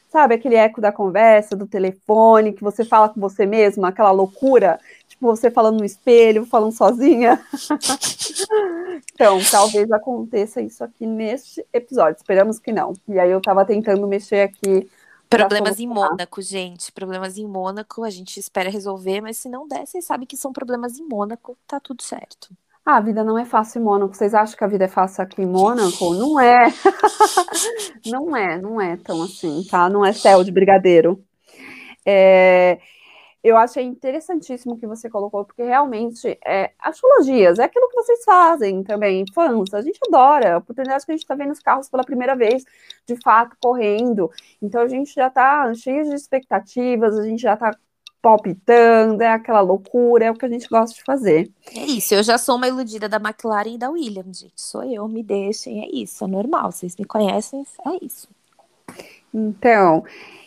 Sabe, 0.10 0.36
aquele 0.36 0.56
eco 0.56 0.80
da 0.80 0.94
conversa, 0.94 1.58
do 1.58 1.68
telefone, 1.68 2.54
que 2.54 2.64
você 2.64 2.86
fala 2.86 3.10
com 3.10 3.20
você 3.20 3.46
mesma, 3.46 3.90
aquela 3.90 4.12
loucura, 4.12 4.80
tipo 5.10 5.26
você 5.26 5.52
falando 5.52 5.80
no 5.80 5.86
espelho, 5.86 6.46
falando 6.46 6.72
sozinha. 6.72 7.42
então, 9.14 9.38
talvez 9.52 9.92
aconteça 9.92 10.62
isso 10.62 10.86
aqui 10.86 11.06
neste 11.06 11.66
episódio. 11.74 12.16
Esperamos 12.16 12.60
que 12.60 12.72
não. 12.72 12.94
E 13.10 13.20
aí 13.20 13.30
eu 13.30 13.40
estava 13.40 13.66
tentando 13.66 14.08
mexer 14.08 14.42
aqui 14.42 14.90
Problemas 15.30 15.80
em 15.80 15.88
Mônaco, 15.88 16.42
gente. 16.42 16.92
Problemas 16.92 17.38
em 17.38 17.48
Mônaco, 17.48 18.04
a 18.04 18.10
gente 18.10 18.40
espera 18.40 18.70
resolver, 18.70 19.22
mas 19.22 19.38
se 19.38 19.50
não 19.50 19.68
der, 19.68 19.86
vocês 19.86 20.06
sabem 20.06 20.28
que 20.28 20.38
são 20.38 20.54
problemas 20.54 20.98
em 20.98 21.08
Mônaco, 21.08 21.58
tá 21.68 21.80
tudo 21.80 22.04
certo. 22.04 22.50
Ah, 22.86 22.98
a 22.98 23.02
vida 23.02 23.24
não 23.24 23.38
é 23.38 23.46
fácil 23.46 23.82
em 23.82 23.84
Mônaco. 23.84 24.14
Vocês 24.14 24.36
acham 24.36 24.56
que 24.56 24.64
a 24.64 24.68
vida 24.68 24.86
é 24.86 24.88
fácil 24.88 25.24
aqui 25.24 25.42
em 25.42 25.48
Mônaco? 25.48 26.14
Não 26.14 26.40
é. 26.40 26.68
não 28.06 28.38
é, 28.38 28.62
não 28.62 28.80
é 28.80 28.96
tão 28.98 29.24
assim, 29.24 29.66
tá? 29.70 29.90
Não 29.90 30.06
é 30.06 30.14
céu 30.14 30.44
de 30.44 30.52
brigadeiro. 30.52 31.24
É, 32.06 32.80
eu 33.46 33.56
achei 33.56 33.84
interessantíssimo 33.84 34.74
o 34.74 34.78
que 34.78 34.88
você 34.88 35.08
colocou, 35.08 35.46
porque 35.46 35.64
realmente 35.64 36.36
é, 36.44 36.72
astrologias 36.80 37.60
é 37.60 37.66
aquilo 37.66 37.88
que 37.90 37.96
vocês 37.96 38.24
fazem 38.24 38.84
também, 38.84 39.24
fãs, 39.32 39.72
a 39.72 39.82
gente 39.82 40.00
adora, 40.08 40.56
a 40.56 40.58
oportunidade 40.58 41.06
que 41.06 41.12
a 41.12 41.16
gente 41.16 41.22
está 41.22 41.36
vendo 41.36 41.52
os 41.52 41.60
carros 41.60 41.88
pela 41.88 42.04
primeira 42.04 42.36
vez, 42.36 42.66
de 43.06 43.16
fato, 43.22 43.56
correndo, 43.62 44.32
então 44.60 44.82
a 44.82 44.88
gente 44.88 45.14
já 45.14 45.28
está 45.28 45.72
cheio 45.76 46.06
de 46.06 46.16
expectativas, 46.16 47.20
a 47.20 47.24
gente 47.24 47.44
já 47.44 47.54
está 47.54 47.78
palpitando, 48.20 49.22
é 49.22 49.28
aquela 49.28 49.62
loucura, 49.62 50.26
é 50.26 50.32
o 50.32 50.34
que 50.34 50.48
a 50.48 50.50
gente 50.50 50.68
gosta 50.68 50.96
de 50.96 51.04
fazer. 51.04 51.48
É 51.76 51.86
isso, 51.86 52.16
eu 52.16 52.24
já 52.24 52.40
sou 52.40 52.56
uma 52.56 52.68
iludida 52.68 53.08
da 53.08 53.18
McLaren 53.18 53.76
e 53.76 53.78
da 53.78 53.92
Williams, 53.92 54.40
gente. 54.40 54.60
Sou 54.60 54.84
eu, 54.84 55.08
me 55.08 55.22
deixem, 55.22 55.84
é 55.84 55.90
isso, 55.94 56.24
é 56.24 56.28
normal. 56.28 56.72
Vocês 56.72 56.96
me 56.96 57.06
conhecem, 57.06 57.64
é 57.86 58.04
isso. 58.04 58.28
Então, 59.32 60.04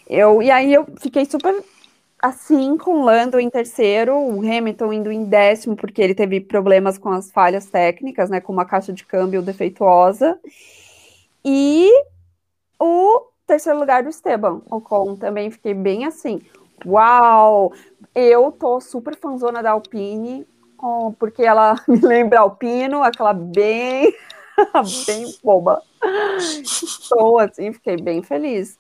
eu 0.09 0.43
e 0.43 0.51
aí 0.51 0.75
eu 0.75 0.85
fiquei 1.01 1.25
super 1.25 1.63
assim 2.21 2.77
com 2.77 3.01
o 3.01 3.05
Lando 3.05 3.39
em 3.39 3.49
terceiro, 3.49 4.17
o 4.17 4.41
Hamilton 4.41 4.93
indo 4.93 5.13
em 5.13 5.25
décimo, 5.25 5.77
porque 5.77 6.03
ele 6.03 6.15
teve 6.15 6.41
problemas 6.41 6.99
com 6.99 7.11
as 7.11 7.31
falhas 7.31 7.67
técnicas, 7.67 8.29
né? 8.29 8.41
Com 8.41 8.53
uma 8.53 8.65
caixa 8.65 8.93
de 8.93 9.05
câmbio 9.05 9.43
defeituosa. 9.43 10.39
E 11.45 11.91
o 12.79 13.29
terceiro 13.47 13.79
lugar 13.79 14.03
do 14.03 14.09
Esteban 14.09 14.61
Ocon 14.71 15.17
também 15.17 15.51
fiquei 15.51 15.75
bem 15.75 16.05
assim. 16.05 16.41
Uau! 16.85 17.73
Eu 18.15 18.53
tô 18.53 18.81
super 18.81 19.17
fanzona 19.17 19.63
da 19.63 19.71
Alpine, 19.71 20.47
porque 21.19 21.43
ela 21.43 21.77
me 21.87 22.01
lembra 22.01 22.41
Alpino, 22.41 23.03
aquela 23.03 23.33
bem, 23.33 24.13
bem 25.07 25.35
boba. 25.43 25.83
Estou 26.39 27.39
assim, 27.39 27.73
fiquei 27.73 27.97
bem 27.97 28.23
feliz. 28.23 28.79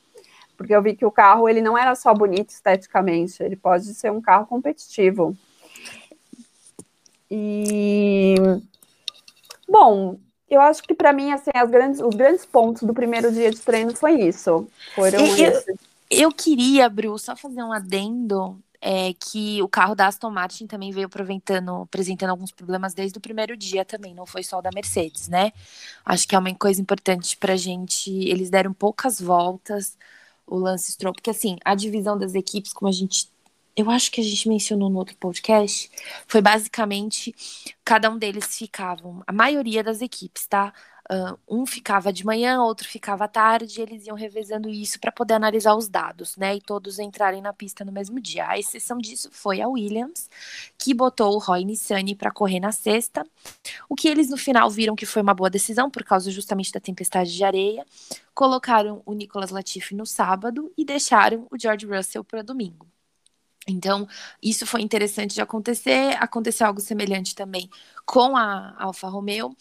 Porque 0.58 0.74
eu 0.74 0.82
vi 0.82 0.96
que 0.96 1.06
o 1.06 1.10
carro 1.10 1.48
ele 1.48 1.62
não 1.62 1.78
era 1.78 1.94
só 1.94 2.12
bonito 2.12 2.50
esteticamente, 2.50 3.40
ele 3.40 3.54
pode 3.54 3.94
ser 3.94 4.10
um 4.10 4.20
carro 4.20 4.44
competitivo. 4.44 5.34
E 7.30 8.34
bom, 9.68 10.18
eu 10.50 10.60
acho 10.60 10.82
que 10.82 10.94
para 10.94 11.12
mim 11.12 11.30
assim, 11.30 11.50
grandes, 11.70 12.00
os 12.00 12.14
grandes 12.16 12.44
pontos 12.44 12.82
do 12.82 12.92
primeiro 12.92 13.30
dia 13.30 13.52
de 13.52 13.60
treino 13.60 13.94
foi 13.94 14.20
isso. 14.20 14.68
Foram 14.96 15.20
eu, 15.36 15.62
eu 16.10 16.32
queria, 16.32 16.88
Bru, 16.88 17.16
só 17.18 17.36
fazer 17.36 17.62
um 17.62 17.72
adendo 17.72 18.60
é 18.80 19.12
que 19.12 19.60
o 19.62 19.68
carro 19.68 19.94
da 19.94 20.06
Aston 20.06 20.30
Martin 20.30 20.66
também 20.66 20.90
veio 20.90 21.06
aproveitando, 21.06 21.82
apresentando 21.82 22.30
alguns 22.30 22.52
problemas 22.52 22.94
desde 22.94 23.18
o 23.18 23.20
primeiro 23.20 23.56
dia 23.56 23.84
também, 23.84 24.14
não 24.14 24.24
foi 24.24 24.42
só 24.42 24.58
o 24.58 24.62
da 24.62 24.70
Mercedes, 24.72 25.28
né? 25.28 25.52
Acho 26.04 26.26
que 26.26 26.34
é 26.34 26.38
uma 26.38 26.54
coisa 26.54 26.80
importante 26.80 27.36
pra 27.36 27.56
gente. 27.56 28.10
Eles 28.10 28.50
deram 28.50 28.72
poucas 28.72 29.20
voltas, 29.20 29.96
o 30.48 30.56
Lance 30.58 30.92
Stroll, 30.92 31.12
porque 31.14 31.30
assim, 31.30 31.56
a 31.64 31.74
divisão 31.74 32.18
das 32.18 32.34
equipes, 32.34 32.72
como 32.72 32.88
a 32.88 32.92
gente 32.92 33.28
eu 33.76 33.88
acho 33.90 34.10
que 34.10 34.20
a 34.20 34.24
gente 34.24 34.48
mencionou 34.48 34.90
no 34.90 34.98
outro 34.98 35.16
podcast, 35.18 35.88
foi 36.26 36.42
basicamente 36.42 37.32
cada 37.84 38.10
um 38.10 38.18
deles 38.18 38.58
ficavam, 38.58 39.22
a 39.24 39.32
maioria 39.32 39.84
das 39.84 40.02
equipes, 40.02 40.48
tá? 40.48 40.72
Uh, 41.10 41.38
um 41.48 41.64
ficava 41.64 42.12
de 42.12 42.22
manhã, 42.24 42.60
outro 42.60 42.86
ficava 42.86 43.24
à 43.24 43.28
tarde, 43.28 43.80
eles 43.80 44.06
iam 44.06 44.14
revezando 44.14 44.68
isso 44.68 45.00
para 45.00 45.10
poder 45.10 45.34
analisar 45.34 45.74
os 45.74 45.88
dados, 45.88 46.36
né? 46.36 46.56
E 46.56 46.60
todos 46.60 46.98
entrarem 46.98 47.40
na 47.40 47.50
pista 47.50 47.82
no 47.82 47.90
mesmo 47.90 48.20
dia. 48.20 48.46
A 48.46 48.58
exceção 48.58 48.98
disso 48.98 49.30
foi 49.32 49.62
a 49.62 49.68
Williams, 49.68 50.28
que 50.76 50.92
botou 50.92 51.34
o 51.34 51.38
Roy 51.38 51.64
Nissani 51.64 52.14
para 52.14 52.30
correr 52.30 52.60
na 52.60 52.72
sexta, 52.72 53.26
o 53.88 53.94
que 53.94 54.06
eles 54.06 54.28
no 54.28 54.36
final 54.36 54.68
viram 54.68 54.94
que 54.94 55.06
foi 55.06 55.22
uma 55.22 55.32
boa 55.32 55.48
decisão 55.48 55.90
por 55.90 56.04
causa 56.04 56.30
justamente 56.30 56.70
da 56.72 56.80
tempestade 56.80 57.34
de 57.34 57.42
areia. 57.42 57.86
Colocaram 58.34 59.02
o 59.06 59.14
Nicolas 59.14 59.50
Latifi 59.50 59.94
no 59.94 60.04
sábado 60.04 60.70
e 60.76 60.84
deixaram 60.84 61.46
o 61.50 61.58
George 61.58 61.86
Russell 61.86 62.22
para 62.22 62.42
domingo. 62.42 62.86
Então, 63.66 64.08
isso 64.42 64.66
foi 64.66 64.80
interessante 64.82 65.34
de 65.34 65.40
acontecer. 65.40 66.16
Aconteceu 66.22 66.66
algo 66.66 66.80
semelhante 66.80 67.34
também 67.34 67.68
com 68.06 68.36
a 68.36 68.74
Alfa 68.78 69.08
Romeo, 69.08 69.54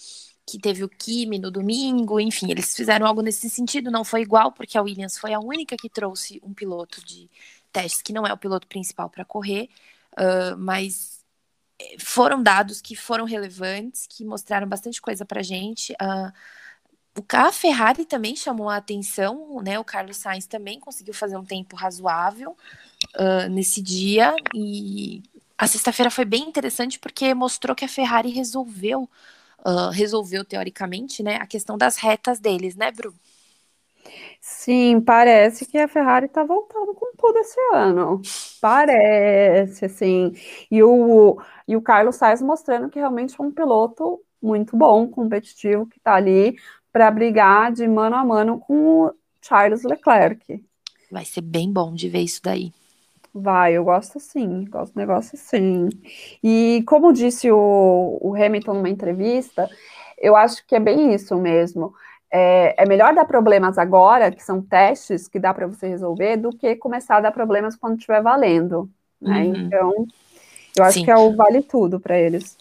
que 0.47 0.57
teve 0.57 0.83
o 0.83 0.89
Kimi 0.89 1.37
no 1.37 1.51
domingo. 1.51 2.19
Enfim, 2.19 2.49
eles 2.49 2.73
fizeram 2.75 3.05
algo 3.05 3.21
nesse 3.21 3.49
sentido. 3.49 3.91
Não 3.91 4.05
foi 4.05 4.21
igual, 4.21 4.51
porque 4.53 4.77
a 4.77 4.81
Williams 4.81 5.17
foi 5.17 5.33
a 5.33 5.39
única 5.39 5.75
que 5.75 5.89
trouxe 5.89 6.41
um 6.43 6.53
piloto 6.53 7.03
de 7.05 7.29
testes 7.71 8.01
que 8.01 8.13
não 8.13 8.25
é 8.25 8.31
o 8.33 8.37
piloto 8.37 8.65
principal 8.65 9.09
para 9.09 9.25
correr, 9.25 9.69
uh, 10.13 10.57
mas 10.57 11.23
eh, 11.79 11.97
foram 11.99 12.41
dados 12.41 12.81
que 12.81 12.95
foram 12.95 13.25
relevantes, 13.25 14.07
que 14.07 14.23
mostraram 14.25 14.67
bastante 14.67 15.01
coisa 15.01 15.25
para 15.25 15.43
gente. 15.43 15.93
Uh, 15.93 16.31
a 17.33 17.51
Ferrari 17.51 18.05
também 18.05 18.35
chamou 18.35 18.69
a 18.69 18.77
atenção, 18.77 19.61
né? 19.61 19.77
O 19.79 19.83
Carlos 19.83 20.17
Sainz 20.17 20.45
também 20.45 20.79
conseguiu 20.79 21.13
fazer 21.13 21.35
um 21.37 21.43
tempo 21.43 21.75
razoável 21.75 22.55
uh, 23.15 23.49
nesse 23.49 23.81
dia. 23.81 24.33
E 24.55 25.23
a 25.57 25.67
sexta-feira 25.67 26.11
foi 26.11 26.25
bem 26.25 26.43
interessante 26.47 26.99
porque 26.99 27.33
mostrou 27.33 27.75
que 27.75 27.85
a 27.85 27.89
Ferrari 27.89 28.29
resolveu, 28.29 29.09
uh, 29.67 29.91
resolveu 29.91 30.45
teoricamente, 30.45 31.21
né, 31.21 31.35
a 31.35 31.45
questão 31.45 31.77
das 31.77 31.97
retas 31.97 32.39
deles, 32.39 32.75
né, 32.75 32.91
Bru? 32.91 33.13
Sim, 34.39 35.01
parece 35.01 35.65
que 35.65 35.77
a 35.77 35.87
Ferrari 35.87 36.27
está 36.27 36.43
voltando 36.43 36.93
com 36.93 37.11
tudo 37.17 37.37
esse 37.39 37.59
ano. 37.73 38.21
Parece, 38.61 39.85
assim. 39.85 40.33
E 40.71 40.81
o, 40.81 41.37
e 41.67 41.75
o 41.75 41.81
Carlos 41.81 42.15
Sainz 42.15 42.41
mostrando 42.41 42.89
que 42.89 42.99
realmente 42.99 43.35
é 43.37 43.43
um 43.43 43.51
piloto 43.51 44.21
muito 44.41 44.77
bom, 44.77 45.07
competitivo, 45.09 45.85
que 45.85 45.97
está 45.97 46.15
ali 46.15 46.55
para 46.91 47.11
brigar 47.11 47.71
de 47.73 47.87
mano 47.87 48.15
a 48.15 48.23
mano 48.23 48.59
com 48.59 49.01
o 49.01 49.13
Charles 49.41 49.83
Leclerc. 49.83 50.63
Vai 51.11 51.25
ser 51.25 51.41
bem 51.41 51.71
bom 51.71 51.93
de 51.93 52.07
ver 52.07 52.21
isso 52.21 52.41
daí. 52.41 52.71
Vai, 53.39 53.73
eu 53.73 53.83
gosto 53.83 54.19
sim, 54.19 54.65
gosto 54.65 54.93
do 54.93 54.99
negócio 54.99 55.37
sim. 55.37 55.89
E 56.43 56.83
como 56.87 57.13
disse 57.13 57.51
o, 57.51 58.17
o 58.19 58.33
Hamilton 58.35 58.73
numa 58.73 58.89
entrevista, 58.89 59.69
eu 60.17 60.35
acho 60.35 60.65
que 60.65 60.75
é 60.75 60.79
bem 60.79 61.13
isso 61.13 61.35
mesmo. 61.37 61.93
É, 62.31 62.81
é, 62.81 62.85
melhor 62.87 63.13
dar 63.13 63.25
problemas 63.25 63.77
agora, 63.77 64.31
que 64.31 64.43
são 64.43 64.61
testes 64.61 65.27
que 65.27 65.39
dá 65.39 65.53
para 65.53 65.67
você 65.67 65.87
resolver, 65.87 66.37
do 66.37 66.49
que 66.49 66.75
começar 66.75 67.17
a 67.17 67.21
dar 67.21 67.31
problemas 67.31 67.75
quando 67.75 67.97
estiver 67.97 68.21
valendo. 68.23 68.89
Né? 69.21 69.43
Uhum. 69.43 69.55
Então, 69.55 70.07
eu 70.75 70.83
acho 70.83 70.99
Sim. 70.99 71.05
que 71.05 71.11
é 71.11 71.15
o 71.15 71.35
vale 71.35 71.61
tudo 71.61 71.99
para 71.99 72.17
eles. 72.17 72.57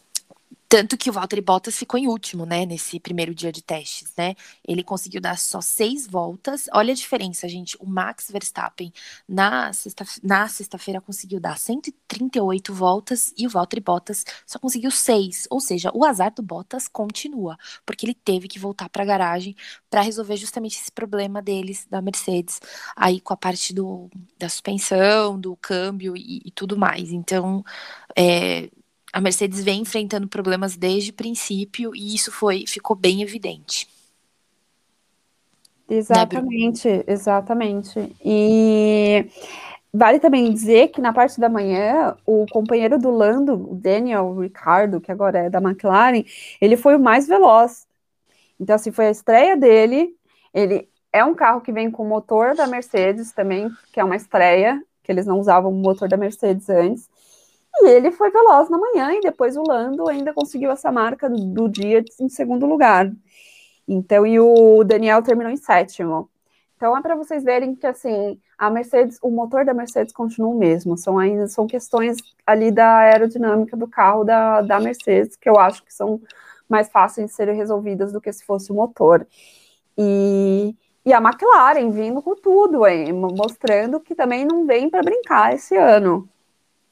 Tanto 0.69 0.97
que 0.97 1.09
o 1.09 1.13
Valtteri 1.13 1.41
Bottas 1.41 1.77
ficou 1.77 1.99
em 1.99 2.09
último, 2.09 2.45
né, 2.45 2.67
nesse 2.67 2.99
primeiro 2.99 3.33
dia 3.33 3.53
de 3.53 3.63
testes, 3.63 4.13
né? 4.17 4.35
Ele 4.67 4.83
conseguiu 4.83 5.21
dar 5.21 5.39
só 5.39 5.61
seis 5.61 6.09
voltas. 6.09 6.67
Olha 6.73 6.93
a 6.93 6.97
diferença, 6.97 7.49
gente. 7.49 7.77
O 7.79 7.87
Max 7.87 8.29
Verstappen 8.31 8.93
na 9.29 9.73
sexta-feira 9.73 10.21
na 10.27 10.49
sexta 10.49 10.77
conseguiu 11.05 11.39
dar 11.39 11.57
138 11.57 12.75
voltas 12.75 13.33
e 13.37 13.47
o 13.47 13.51
Valtteri 13.51 13.81
Bottas 13.81 14.25
só 14.45 14.59
conseguiu 14.59 14.91
seis. 14.91 15.47
Ou 15.51 15.61
seja, 15.61 15.91
o 15.95 16.05
azar 16.05 16.33
do 16.35 16.43
Bottas 16.43 16.89
continua, 16.89 17.57
porque 17.85 18.05
ele 18.05 18.15
teve 18.15 18.49
que 18.49 18.59
voltar 18.59 18.89
para 18.89 19.03
a 19.05 19.07
garagem 19.07 19.55
para 19.89 20.01
resolver 20.01 20.37
justamente 20.37 20.81
esse 20.81 20.91
problema 20.91 21.41
deles, 21.41 21.87
da 21.89 22.03
Mercedes, 22.03 22.61
aí 22.97 23.21
com 23.21 23.33
a 23.33 23.37
parte 23.37 23.73
do, 23.73 24.11
da 24.39 24.49
suspensão, 24.49 25.39
do 25.41 25.57
câmbio 25.57 26.17
e, 26.17 26.43
e 26.45 26.51
tudo 26.51 26.77
mais. 26.77 27.13
Então, 27.13 27.65
é, 28.17 28.71
a 29.17 29.21
Mercedes 29.21 29.65
vem 29.65 29.81
enfrentando 29.81 30.29
problemas 30.29 30.77
desde 30.77 31.11
o 31.11 31.15
princípio 31.15 31.97
e 31.97 32.15
isso 32.15 32.31
foi 32.31 32.67
ficou 32.67 32.95
bem 32.95 33.23
evidente. 33.23 33.89
Né, 35.89 35.97
exatamente, 35.97 36.87
né, 36.87 37.05
exatamente. 37.07 38.15
E 38.23 39.27
vale 39.91 40.21
também 40.21 40.53
dizer 40.53 40.89
que 40.89 41.01
na 41.01 41.15
parte 41.15 41.41
da 41.41 41.49
manhã, 41.49 42.15
o 42.27 42.45
companheiro 42.51 42.99
do 42.99 43.11
Lando, 43.11 43.55
o 43.55 43.75
Daniel 43.75 44.39
Ricardo, 44.39 45.01
que 45.01 45.11
agora 45.11 45.39
é 45.39 45.49
da 45.49 45.63
McLaren, 45.63 46.23
ele 46.61 46.77
foi 46.77 46.95
o 46.95 47.01
mais 47.01 47.27
veloz. 47.27 47.87
Então, 48.61 48.77
assim, 48.77 48.93
foi 48.93 49.07
a 49.07 49.11
estreia 49.13 49.57
dele. 49.57 50.15
Ele 50.53 50.91
é 51.11 51.25
um 51.25 51.35
carro 51.35 51.63
que 51.63 51.73
vem 51.73 51.91
com 51.91 52.03
o 52.03 52.09
motor 52.09 52.55
da 52.55 52.67
Mercedes 52.67 53.33
também, 53.33 53.71
que 53.95 53.99
é 53.99 54.05
uma 54.05 54.17
estreia, 54.17 54.79
que 55.03 55.11
eles 55.11 55.25
não 55.25 55.41
usavam 55.41 55.73
o 55.73 55.75
motor 55.75 56.07
da 56.07 56.19
Mercedes 56.19 56.69
antes. 56.69 57.09
E 57.81 57.89
ele 57.89 58.11
foi 58.11 58.31
veloz 58.31 58.71
na 58.71 58.79
manhã 58.79 59.13
e 59.13 59.21
depois 59.21 59.57
o 59.57 59.63
Lando 59.63 60.09
ainda 60.09 60.33
conseguiu 60.33 60.71
essa 60.71 60.91
marca 60.91 61.29
do 61.29 61.69
dia 61.69 62.03
em 62.21 62.29
segundo 62.29 62.67
lugar. 62.67 63.11
Então, 63.87 64.27
e 64.27 64.41
o 64.41 64.83
Daniel 64.85 65.23
terminou 65.23 65.53
em 65.53 65.57
sétimo. 65.57 66.29
Então 66.77 66.97
é 66.97 67.01
para 67.01 67.15
vocês 67.15 67.43
verem 67.43 67.75
que 67.75 67.87
assim, 67.87 68.39
a 68.59 68.69
Mercedes, 68.71 69.19
o 69.23 69.31
motor 69.31 69.65
da 69.65 69.73
Mercedes 69.73 70.13
continua 70.13 70.51
o 70.51 70.59
mesmo. 70.59 70.97
São 70.97 71.19
ainda 71.19 71.47
são 71.49 71.67
questões 71.67 72.17
ali 72.47 72.71
da 72.71 72.97
aerodinâmica 72.99 73.77
do 73.77 73.89
carro 73.89 74.25
da, 74.25 74.61
da 74.63 74.81
Mercedes 74.81 75.37
que 75.37 75.49
eu 75.49 75.59
acho 75.59 75.83
que 75.85 75.93
são 75.93 76.21
mais 76.69 76.89
fáceis 76.89 77.29
de 77.29 77.35
serem 77.35 77.57
resolvidas 77.57 78.13
do 78.13 78.21
que 78.21 78.33
se 78.33 78.45
fosse 78.45 78.73
o 78.73 78.75
motor. 78.75 79.27
E, 79.97 80.75
e 81.05 81.13
a 81.13 81.19
McLaren 81.19 81.91
vindo 81.91 82.21
com 82.21 82.35
tudo 82.35 82.85
aí, 82.85 83.13
mostrando 83.13 84.01
que 84.01 84.15
também 84.15 84.45
não 84.45 84.67
vem 84.67 84.91
para 84.91 85.03
brincar 85.03 85.55
esse 85.55 85.77
ano 85.77 86.29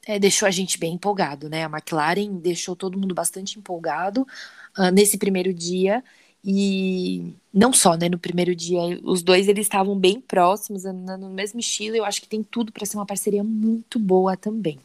é, 0.05 0.19
deixou 0.19 0.47
a 0.47 0.51
gente 0.51 0.79
bem 0.79 0.93
empolgado, 0.93 1.49
né? 1.49 1.65
A 1.65 1.69
McLaren 1.69 2.35
deixou 2.35 2.75
todo 2.75 2.97
mundo 2.97 3.15
bastante 3.15 3.57
empolgado 3.57 4.21
uh, 4.77 4.91
nesse 4.93 5.17
primeiro 5.17 5.53
dia. 5.53 6.03
E 6.47 7.33
não 7.51 7.73
só, 7.73 7.95
né? 7.95 8.07
No 8.07 8.19
primeiro 8.19 8.55
dia, 8.55 8.79
os 9.03 9.23
dois 9.23 9.47
eles 9.47 9.65
estavam 9.65 9.97
bem 9.97 10.21
próximos, 10.21 10.85
andando 10.85 11.27
no 11.27 11.33
mesmo 11.33 11.59
estilo. 11.59 11.95
Eu 11.95 12.05
acho 12.05 12.21
que 12.21 12.29
tem 12.29 12.43
tudo 12.43 12.71
para 12.71 12.85
ser 12.85 12.97
uma 12.97 13.05
parceria 13.05 13.43
muito 13.43 13.97
boa 13.97 14.37
também. 14.37 14.79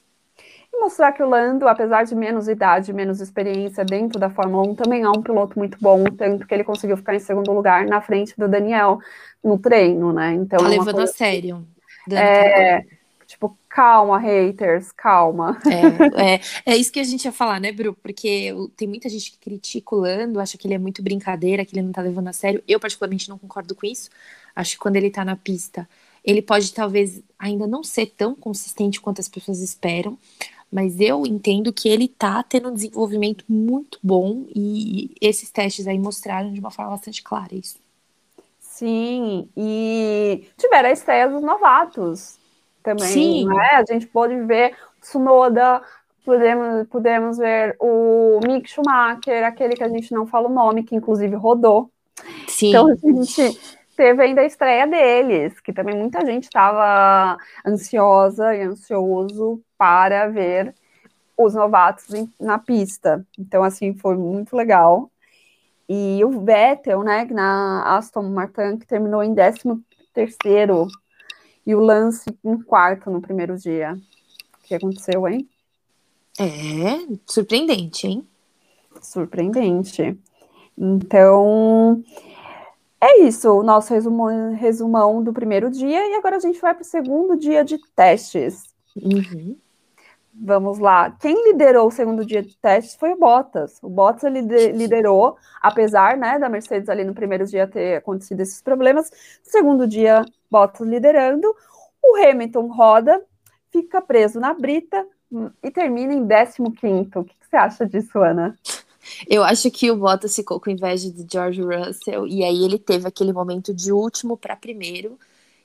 E 0.73 0.81
mostrar 0.81 1.12
que 1.12 1.23
o 1.23 1.29
Lando, 1.29 1.68
apesar 1.68 2.05
de 2.05 2.14
menos 2.14 2.49
idade, 2.49 2.93
menos 2.95 3.21
experiência 3.21 3.85
dentro 3.85 4.18
da 4.18 4.31
Fórmula 4.31 4.66
1, 4.68 4.75
também 4.75 5.03
é 5.03 5.11
um 5.11 5.21
piloto 5.21 5.59
muito 5.59 5.77
bom, 5.81 6.05
tanto 6.05 6.47
que 6.47 6.55
ele 6.55 6.64
conseguiu 6.64 6.97
ficar 6.97 7.14
em 7.14 7.18
segundo 7.18 7.53
lugar 7.53 7.85
na 7.85 8.01
frente 8.01 8.33
do 8.39 8.49
Daniel 8.49 8.99
no 9.45 9.59
treino, 9.59 10.14
né? 10.14 10.33
Então, 10.33 10.61
tá 10.61 10.64
é 10.64 10.68
levando 10.68 10.95
coisa... 10.95 11.12
a 11.12 11.14
sério. 11.14 11.66
É, 12.11 12.87
Tipo, 13.31 13.57
calma, 13.68 14.18
haters, 14.18 14.91
calma. 14.91 15.57
É, 15.64 16.35
é, 16.35 16.41
é 16.66 16.76
isso 16.76 16.91
que 16.91 16.99
a 16.99 17.05
gente 17.05 17.24
ia 17.24 17.31
falar, 17.31 17.61
né, 17.61 17.70
Bru? 17.70 17.95
Porque 17.95 18.53
tem 18.76 18.89
muita 18.89 19.09
gente 19.09 19.31
que 19.31 19.39
critica 19.39 19.95
o 19.95 20.01
Lando, 20.01 20.41
acha 20.41 20.59
que 20.59 20.66
ele 20.66 20.74
é 20.74 20.78
muito 20.78 21.01
brincadeira, 21.01 21.64
que 21.64 21.72
ele 21.72 21.87
não 21.87 21.93
tá 21.93 22.03
levando 22.03 22.26
a 22.26 22.33
sério. 22.33 22.61
Eu, 22.66 22.81
particularmente, 22.81 23.28
não 23.28 23.39
concordo 23.39 23.72
com 23.76 23.87
isso. 23.87 24.11
Acho 24.55 24.72
que 24.72 24.78
quando 24.81 24.97
ele 24.97 25.11
tá 25.11 25.24
na 25.24 25.37
pista, 25.37 25.89
ele 26.24 26.43
pode 26.43 26.74
talvez 26.74 27.22
ainda 27.39 27.68
não 27.68 27.85
ser 27.85 28.07
tão 28.07 28.35
consistente 28.35 29.01
quanto 29.01 29.20
as 29.20 29.28
pessoas 29.28 29.61
esperam, 29.61 30.18
mas 30.70 30.99
eu 30.99 31.24
entendo 31.24 31.72
que 31.72 31.89
ele 31.89 32.09
tá 32.09 32.43
tendo 32.43 32.68
um 32.68 32.74
desenvolvimento 32.74 33.45
muito 33.49 34.01
bom 34.03 34.45
e 34.53 35.14
esses 35.20 35.53
testes 35.53 35.87
aí 35.87 36.01
mostraram 36.01 36.53
de 36.53 36.59
uma 36.59 36.72
forma 36.72 36.91
bastante 36.91 37.22
clara 37.22 37.55
isso. 37.55 37.78
Sim, 38.59 39.49
e 39.57 40.49
tiveram 40.59 40.89
a 40.89 40.93
estreia 40.93 41.28
dos 41.28 41.43
novatos 41.43 42.39
também, 42.83 43.07
Sim. 43.07 43.47
Né? 43.47 43.70
A 43.74 43.85
gente 43.91 44.07
pôde 44.07 44.35
ver 44.43 44.74
Tsunoda, 45.01 45.83
podemos, 46.24 46.87
podemos 46.89 47.39
ver 47.39 47.76
o 47.81 48.41
Mick 48.47 48.68
Schumacher, 48.68 49.45
aquele 49.45 49.74
que 49.74 49.85
a 49.85 49.89
gente 49.89 50.12
não 50.12 50.26
fala 50.26 50.49
o 50.49 50.53
nome, 50.53 50.83
que 50.83 50.95
inclusive 50.95 51.35
rodou. 51.35 51.91
Sim. 52.47 52.68
Então 52.68 52.89
a 52.89 52.95
gente 52.95 53.61
teve 53.97 54.22
ainda 54.22 54.41
a 54.41 54.47
estreia 54.47 54.87
deles, 54.87 55.61
que 55.61 55.72
também 55.72 55.97
muita 55.97 56.24
gente 56.24 56.45
estava 56.45 57.37
ansiosa 57.66 58.55
e 58.55 58.62
ansioso 58.62 59.61
para 59.76 60.28
ver 60.28 60.74
os 61.37 61.55
novatos 61.55 62.07
na 62.39 62.59
pista. 62.59 63.24
Então, 63.39 63.62
assim, 63.62 63.95
foi 63.95 64.16
muito 64.16 64.55
legal. 64.55 65.11
E 65.89 66.22
o 66.24 66.45
Vettel, 66.45 67.03
né, 67.03 67.26
na 67.31 67.97
Aston 67.97 68.22
Martin, 68.22 68.78
que 68.78 68.87
terminou 68.87 69.22
em 69.22 69.35
13 69.35 69.83
terceiro, 70.12 70.87
e 71.67 71.75
o 71.75 71.81
Lance 71.81 72.31
em 72.45 72.61
quarto 72.63 73.11
no 73.11 73.21
primeiro 73.21 73.57
dia. 73.57 73.99
O 74.59 74.67
que 74.67 74.75
aconteceu, 74.75 75.27
hein? 75.29 75.49
É, 76.39 77.17
surpreendente, 77.27 78.07
hein? 78.07 78.27
Surpreendente. 79.01 80.19
Então, 80.77 82.03
é 83.01 83.21
isso, 83.23 83.51
o 83.51 83.63
nosso 83.63 83.93
resumão, 83.93 84.55
resumão 84.55 85.23
do 85.23 85.33
primeiro 85.33 85.71
dia, 85.71 86.09
e 86.09 86.15
agora 86.15 86.37
a 86.37 86.41
gente 86.41 86.61
vai 86.61 86.75
para 86.75 86.83
o 86.83 86.87
segundo 86.87 87.37
dia 87.37 87.65
de 87.65 87.79
testes. 87.95 88.65
Uhum. 88.97 89.57
Vamos 90.33 90.79
lá. 90.79 91.11
Quem 91.21 91.35
liderou 91.49 91.89
o 91.89 91.91
segundo 91.91 92.25
dia 92.25 92.43
de 92.43 92.57
testes 92.57 92.95
foi 92.95 93.13
o 93.13 93.19
Bottas. 93.19 93.79
O 93.83 93.89
Bottas 93.89 94.25
ele 94.25 94.41
liderou, 94.73 95.37
apesar 95.61 96.17
né, 96.17 96.39
da 96.39 96.49
Mercedes 96.49 96.89
ali 96.89 97.05
no 97.05 97.13
primeiro 97.13 97.45
dia 97.47 97.67
ter 97.67 97.97
acontecido 97.97 98.41
esses 98.41 98.63
problemas. 98.63 99.11
No 99.45 99.51
segundo 99.51 99.87
dia, 99.87 100.25
Bottas 100.51 100.87
liderando. 100.87 101.55
O 102.03 102.17
Hamilton 102.17 102.67
roda, 102.67 103.23
fica 103.71 104.01
preso 104.01 104.41
na 104.41 104.53
brita 104.55 105.07
hum, 105.31 105.51
e 105.63 105.71
termina 105.71 106.15
em 106.15 106.27
15. 106.27 107.11
O 107.15 107.25
que, 107.25 107.35
você 107.49 107.57
acha 107.57 107.87
disso, 107.87 108.19
Ana? 108.19 108.59
Eu 109.29 109.43
acho 109.43 109.71
que 109.71 109.91
o 109.91 109.97
Bottas 109.97 110.35
ficou 110.35 110.61
com 110.61 110.71
inveja 110.71 111.11
de 111.11 111.27
George 111.31 111.63
Russell 111.63 112.27
e 112.27 112.45
aí 112.45 112.65
ele 112.65 112.79
teve 112.79 113.07
aquele 113.07 113.33
momento 113.33 113.73
de 113.73 113.93
último 113.93 114.37
para 114.37 114.57
primeiro 114.57 115.19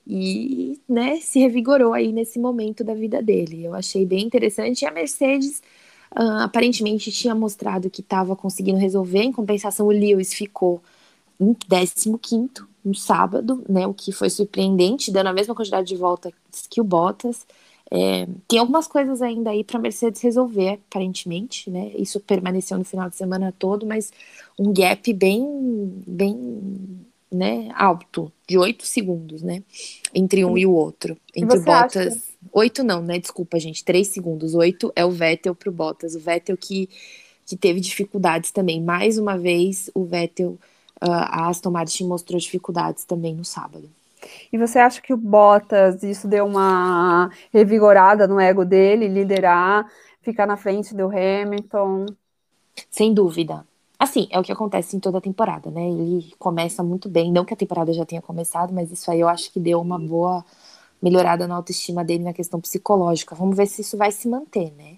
e 0.06 0.80
né, 0.88 1.16
se 1.20 1.40
revigorou 1.40 1.92
aí 1.92 2.12
nesse 2.12 2.38
momento 2.38 2.84
da 2.84 2.94
vida 2.94 3.20
dele. 3.20 3.64
Eu 3.64 3.74
achei 3.74 4.06
bem 4.06 4.24
interessante. 4.24 4.82
E 4.82 4.86
a 4.86 4.92
Mercedes 4.92 5.60
uh, 6.16 6.42
aparentemente 6.42 7.10
tinha 7.10 7.34
mostrado 7.34 7.90
que 7.90 8.02
estava 8.02 8.36
conseguindo 8.36 8.78
resolver, 8.78 9.22
em 9.22 9.32
compensação, 9.32 9.86
o 9.86 9.90
Lewis 9.90 10.32
ficou 10.32 10.80
em 11.40 11.52
15 11.52 12.08
no 12.86 12.94
sábado, 12.94 13.64
né, 13.68 13.84
o 13.84 13.92
que 13.92 14.12
foi 14.12 14.30
surpreendente, 14.30 15.10
dando 15.10 15.26
a 15.26 15.32
mesma 15.32 15.56
quantidade 15.56 15.88
de 15.88 15.96
voltas 15.96 16.32
que 16.70 16.80
o 16.80 16.84
Bottas. 16.84 17.44
É, 17.90 18.26
tem 18.48 18.58
algumas 18.58 18.86
coisas 18.86 19.20
ainda 19.20 19.50
aí 19.50 19.64
para 19.64 19.78
a 19.78 19.80
Mercedes 19.80 20.20
resolver, 20.20 20.80
aparentemente, 20.88 21.68
né? 21.68 21.92
Isso 21.96 22.20
permaneceu 22.20 22.78
no 22.78 22.84
final 22.84 23.08
de 23.08 23.16
semana 23.16 23.54
todo, 23.56 23.86
mas 23.86 24.12
um 24.58 24.72
gap 24.72 25.12
bem, 25.12 26.02
bem 26.06 27.06
né, 27.30 27.68
alto, 27.74 28.32
de 28.46 28.56
8 28.56 28.86
segundos, 28.86 29.42
né? 29.42 29.62
Entre 30.14 30.44
um 30.44 30.56
e 30.56 30.64
o 30.64 30.72
outro. 30.72 31.16
Entre 31.34 31.58
Bottas. 31.60 32.22
Oito 32.52 32.84
não, 32.84 33.02
né? 33.02 33.18
Desculpa, 33.18 33.58
gente. 33.58 33.84
3 33.84 34.06
segundos. 34.06 34.54
Oito 34.54 34.92
é 34.94 35.04
o 35.04 35.10
Vettel 35.10 35.54
pro 35.54 35.72
Bottas. 35.72 36.14
O 36.14 36.20
Vettel 36.20 36.56
que, 36.56 36.88
que 37.44 37.56
teve 37.56 37.80
dificuldades 37.80 38.50
também. 38.52 38.80
Mais 38.80 39.18
uma 39.18 39.36
vez, 39.36 39.90
o 39.94 40.04
Vettel, 40.04 40.58
a 41.00 41.48
Aston 41.48 41.70
Martin 41.70 42.06
mostrou 42.06 42.38
dificuldades 42.38 43.04
também 43.04 43.34
no 43.34 43.44
sábado. 43.44 43.88
E 44.52 44.58
você 44.58 44.78
acha 44.78 45.00
que 45.00 45.12
o 45.12 45.16
Bottas, 45.16 46.02
isso 46.02 46.26
deu 46.26 46.46
uma 46.46 47.30
revigorada 47.52 48.26
no 48.26 48.40
ego 48.40 48.64
dele, 48.64 49.08
liderar, 49.08 49.90
ficar 50.22 50.46
na 50.46 50.56
frente 50.56 50.94
do 50.94 51.06
Hamilton? 51.06 52.06
Sem 52.90 53.12
dúvida. 53.14 53.66
Assim, 53.98 54.28
é 54.30 54.38
o 54.38 54.42
que 54.42 54.52
acontece 54.52 54.96
em 54.96 55.00
toda 55.00 55.18
a 55.18 55.22
temporada, 55.22 55.70
né? 55.70 55.88
Ele 55.88 56.34
começa 56.38 56.82
muito 56.82 57.08
bem, 57.08 57.32
não 57.32 57.44
que 57.44 57.54
a 57.54 57.56
temporada 57.56 57.92
já 57.92 58.04
tenha 58.04 58.20
começado, 58.20 58.72
mas 58.72 58.90
isso 58.90 59.10
aí 59.10 59.20
eu 59.20 59.28
acho 59.28 59.50
que 59.50 59.58
deu 59.58 59.80
uma 59.80 59.98
boa 59.98 60.44
melhorada 61.00 61.46
na 61.46 61.54
autoestima 61.54 62.04
dele 62.04 62.24
na 62.24 62.32
questão 62.32 62.60
psicológica. 62.60 63.34
Vamos 63.34 63.56
ver 63.56 63.66
se 63.66 63.80
isso 63.80 63.96
vai 63.96 64.12
se 64.12 64.28
manter, 64.28 64.72
né? 64.76 64.96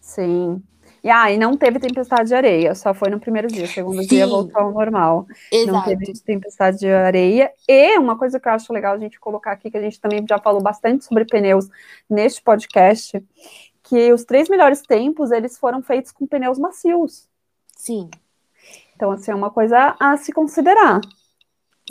Sim. 0.00 0.62
E, 1.02 1.08
ah, 1.10 1.32
e 1.32 1.38
não 1.38 1.56
teve 1.56 1.78
tempestade 1.78 2.28
de 2.28 2.34
areia, 2.34 2.74
só 2.74 2.92
foi 2.92 3.08
no 3.10 3.18
primeiro 3.18 3.48
dia, 3.48 3.66
segundo 3.66 4.02
Sim. 4.02 4.08
dia 4.08 4.26
voltou 4.26 4.60
ao 4.60 4.72
normal. 4.72 5.26
Exato. 5.50 5.72
Não 5.72 5.82
teve 5.82 6.12
tempestade 6.20 6.78
de 6.78 6.88
areia. 6.88 7.50
E 7.66 7.98
uma 7.98 8.18
coisa 8.18 8.38
que 8.38 8.46
eu 8.46 8.52
acho 8.52 8.72
legal 8.72 8.94
a 8.94 8.98
gente 8.98 9.18
colocar 9.18 9.52
aqui, 9.52 9.70
que 9.70 9.78
a 9.78 9.82
gente 9.82 10.00
também 10.00 10.24
já 10.28 10.38
falou 10.38 10.62
bastante 10.62 11.04
sobre 11.04 11.24
pneus 11.24 11.68
neste 12.08 12.42
podcast, 12.42 13.22
que 13.82 14.12
os 14.12 14.24
três 14.24 14.48
melhores 14.48 14.82
tempos, 14.82 15.30
eles 15.30 15.58
foram 15.58 15.82
feitos 15.82 16.12
com 16.12 16.26
pneus 16.26 16.58
macios. 16.58 17.28
Sim. 17.76 18.10
Então, 18.94 19.10
assim, 19.10 19.30
é 19.30 19.34
uma 19.34 19.50
coisa 19.50 19.96
a 19.98 20.16
se 20.18 20.32
considerar. 20.32 21.00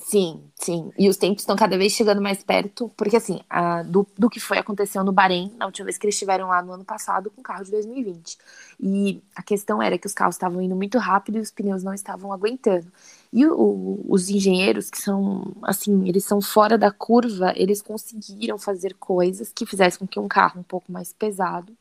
Sim, 0.01 0.49
sim. 0.55 0.91
E 0.97 1.09
os 1.09 1.17
tempos 1.17 1.41
estão 1.41 1.55
cada 1.55 1.77
vez 1.77 1.91
chegando 1.93 2.21
mais 2.21 2.41
perto, 2.43 2.89
porque 2.95 3.17
assim, 3.17 3.41
a, 3.49 3.83
do, 3.83 4.07
do 4.17 4.29
que 4.29 4.39
foi 4.39 4.57
acontecendo 4.57 5.05
no 5.05 5.11
Bahrein, 5.11 5.51
na 5.57 5.65
última 5.65 5.85
vez 5.85 5.97
que 5.97 6.05
eles 6.05 6.15
estiveram 6.15 6.47
lá 6.47 6.61
no 6.61 6.71
ano 6.71 6.85
passado 6.85 7.29
com 7.29 7.41
o 7.41 7.43
carro 7.43 7.65
de 7.65 7.71
2020. 7.71 8.37
E 8.79 9.21
a 9.35 9.43
questão 9.43 9.81
era 9.81 9.97
que 9.97 10.07
os 10.07 10.13
carros 10.13 10.35
estavam 10.35 10.61
indo 10.61 10.75
muito 10.75 10.97
rápido 10.97 11.37
e 11.37 11.41
os 11.41 11.51
pneus 11.51 11.83
não 11.83 11.93
estavam 11.93 12.31
aguentando. 12.31 12.89
E 13.31 13.45
o, 13.45 13.99
os 14.07 14.29
engenheiros, 14.29 14.89
que 14.89 15.01
são, 15.01 15.53
assim, 15.63 16.07
eles 16.07 16.23
são 16.23 16.39
fora 16.41 16.77
da 16.77 16.91
curva, 16.91 17.51
eles 17.55 17.81
conseguiram 17.81 18.57
fazer 18.57 18.93
coisas 18.95 19.51
que 19.51 19.65
fizessem 19.65 19.99
com 19.99 20.07
que 20.07 20.19
um 20.19 20.27
carro 20.27 20.61
um 20.61 20.63
pouco 20.63 20.91
mais 20.91 21.11
pesado, 21.11 21.75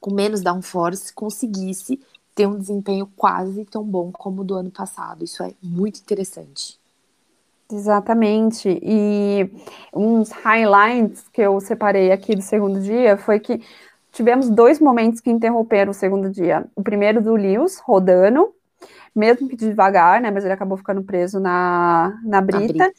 com 0.00 0.12
menos 0.12 0.40
downforce, 0.42 1.12
conseguisse 1.12 2.00
ter 2.34 2.46
um 2.46 2.58
desempenho 2.58 3.06
quase 3.16 3.64
tão 3.66 3.84
bom 3.84 4.10
como 4.10 4.42
o 4.42 4.44
do 4.44 4.54
ano 4.54 4.70
passado. 4.70 5.24
Isso 5.24 5.42
é 5.42 5.54
muito 5.62 6.00
interessante. 6.00 6.78
Exatamente. 7.72 8.78
E 8.82 9.50
uns 9.92 10.30
highlights 10.30 11.26
que 11.28 11.40
eu 11.40 11.58
separei 11.60 12.12
aqui 12.12 12.36
do 12.36 12.42
segundo 12.42 12.80
dia 12.80 13.16
foi 13.16 13.40
que 13.40 13.62
tivemos 14.12 14.50
dois 14.50 14.78
momentos 14.78 15.20
que 15.20 15.30
interromperam 15.30 15.90
o 15.90 15.94
segundo 15.94 16.30
dia. 16.30 16.64
O 16.76 16.82
primeiro 16.82 17.22
do 17.22 17.34
Lewis 17.34 17.78
rodando, 17.78 18.54
mesmo 19.14 19.48
que 19.48 19.56
devagar, 19.56 20.20
né? 20.20 20.30
Mas 20.30 20.44
ele 20.44 20.52
acabou 20.52 20.76
ficando 20.76 21.02
preso 21.02 21.40
na, 21.40 22.18
na 22.24 22.40
brita. 22.40 22.72
brita. 22.72 22.92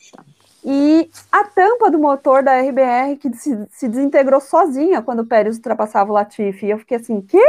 E 0.65 1.09
a 1.32 1.43
tampa 1.43 1.91
do 1.91 1.99
motor 1.99 2.41
da 2.41 2.59
RBR 2.59 3.17
que 3.17 3.34
se, 3.36 3.67
se 3.69 3.88
desintegrou 3.88 4.39
sozinha 4.39 5.01
quando 5.01 5.19
o 5.19 5.26
Pérez 5.26 5.57
ultrapassava 5.57 6.09
o 6.09 6.13
Latifi. 6.13 6.67
E 6.67 6.69
eu 6.71 6.80
fiquei 6.80 6.97
assim, 6.97 7.21
quê? 7.21 7.43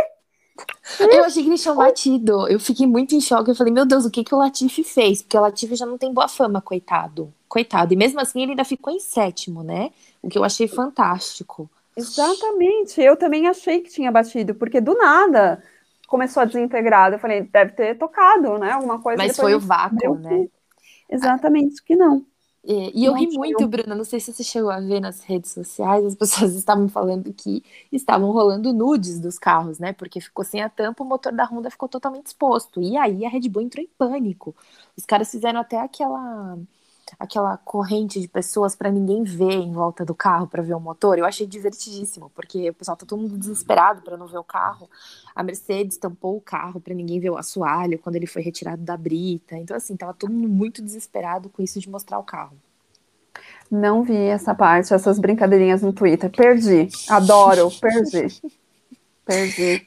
Eu 1.00 1.24
achei 1.24 1.42
que 1.42 1.48
eles 1.48 1.62
tinham 1.62 1.76
batido. 1.76 2.48
Eu 2.48 2.60
fiquei 2.60 2.86
muito 2.86 3.14
em 3.14 3.20
choque. 3.20 3.50
Eu 3.50 3.54
falei, 3.54 3.72
meu 3.72 3.84
Deus, 3.84 4.04
o 4.04 4.10
que, 4.10 4.22
que 4.22 4.34
o 4.34 4.38
Latifi 4.38 4.84
fez? 4.84 5.22
Porque 5.22 5.36
o 5.36 5.40
Latifi 5.40 5.74
já 5.74 5.86
não 5.86 5.98
tem 5.98 6.12
boa 6.12 6.28
fama, 6.28 6.60
coitado. 6.60 7.32
Coitado. 7.48 7.92
E 7.92 7.96
mesmo 7.96 8.20
assim, 8.20 8.42
ele 8.42 8.52
ainda 8.52 8.64
ficou 8.64 8.92
em 8.92 9.00
sétimo, 9.00 9.62
né? 9.62 9.90
O 10.22 10.28
que 10.28 10.38
eu 10.38 10.44
achei 10.44 10.68
fantástico. 10.68 11.68
Exatamente. 11.96 13.00
Eu 13.00 13.16
também 13.16 13.46
achei 13.46 13.80
que 13.80 13.90
tinha 13.90 14.10
batido, 14.10 14.54
porque 14.54 14.80
do 14.80 14.94
nada 14.94 15.62
começou 16.06 16.42
a 16.42 16.46
desintegrar. 16.46 17.12
Eu 17.12 17.18
falei, 17.18 17.42
deve 17.42 17.72
ter 17.72 17.98
tocado, 17.98 18.58
né? 18.58 18.72
Alguma 18.72 19.00
coisa. 19.00 19.22
Mas 19.22 19.36
foi 19.36 19.54
o 19.54 19.60
vácuo, 19.60 20.14
né? 20.16 20.48
Exatamente 21.08 21.82
que 21.82 21.96
não. 21.96 22.24
É, 22.66 22.90
e 22.94 23.04
eu 23.04 23.12
ri 23.14 23.28
muito, 23.28 23.66
Bruna. 23.68 23.94
Não 23.94 24.04
sei 24.04 24.18
se 24.20 24.32
você 24.32 24.42
chegou 24.42 24.70
a 24.70 24.80
ver 24.80 24.98
nas 25.00 25.20
redes 25.22 25.52
sociais, 25.52 26.04
as 26.04 26.14
pessoas 26.16 26.54
estavam 26.54 26.88
falando 26.88 27.32
que 27.32 27.62
estavam 27.92 28.30
rolando 28.30 28.72
nudes 28.72 29.20
dos 29.20 29.38
carros, 29.38 29.78
né? 29.78 29.92
Porque 29.92 30.20
ficou 30.20 30.44
sem 30.44 30.62
a 30.62 30.68
tampa, 30.70 31.02
o 31.04 31.06
motor 31.06 31.32
da 31.32 31.44
Honda 31.44 31.70
ficou 31.70 31.88
totalmente 31.88 32.26
exposto. 32.28 32.80
E 32.82 32.96
aí 32.96 33.24
a 33.24 33.28
Red 33.28 33.48
Bull 33.50 33.62
entrou 33.62 33.84
em 33.84 33.88
pânico. 33.98 34.54
Os 34.96 35.04
caras 35.04 35.30
fizeram 35.30 35.60
até 35.60 35.78
aquela 35.80 36.58
aquela 37.18 37.56
corrente 37.56 38.20
de 38.20 38.28
pessoas 38.28 38.74
para 38.74 38.90
ninguém 38.90 39.22
ver 39.22 39.52
em 39.52 39.72
volta 39.72 40.04
do 40.04 40.14
carro 40.14 40.46
para 40.46 40.62
ver 40.62 40.74
o 40.74 40.80
motor. 40.80 41.18
Eu 41.18 41.24
achei 41.24 41.46
divertidíssimo, 41.46 42.30
porque 42.34 42.70
o 42.70 42.74
pessoal 42.74 42.96
tá 42.96 43.06
todo 43.06 43.20
mundo 43.20 43.36
desesperado 43.36 44.02
para 44.02 44.16
não 44.16 44.26
ver 44.26 44.38
o 44.38 44.44
carro. 44.44 44.88
A 45.34 45.42
Mercedes 45.42 45.96
tampou 45.96 46.36
o 46.36 46.40
carro 46.40 46.80
para 46.80 46.94
ninguém 46.94 47.20
ver 47.20 47.30
o 47.30 47.36
assoalho 47.36 47.98
quando 47.98 48.16
ele 48.16 48.26
foi 48.26 48.42
retirado 48.42 48.82
da 48.82 48.96
brita. 48.96 49.56
Então 49.56 49.76
assim, 49.76 49.96
tava 49.96 50.14
todo 50.14 50.32
mundo 50.32 50.48
muito 50.48 50.82
desesperado 50.82 51.48
com 51.48 51.62
isso 51.62 51.80
de 51.80 51.88
mostrar 51.88 52.18
o 52.18 52.24
carro. 52.24 52.56
Não 53.70 54.02
vi 54.02 54.16
essa 54.16 54.54
parte, 54.54 54.92
essas 54.94 55.18
brincadeirinhas 55.18 55.82
no 55.82 55.92
Twitter. 55.92 56.30
Perdi. 56.30 56.88
Adoro, 57.08 57.70
perdi. 57.80 58.40
Perdi. 59.24 59.86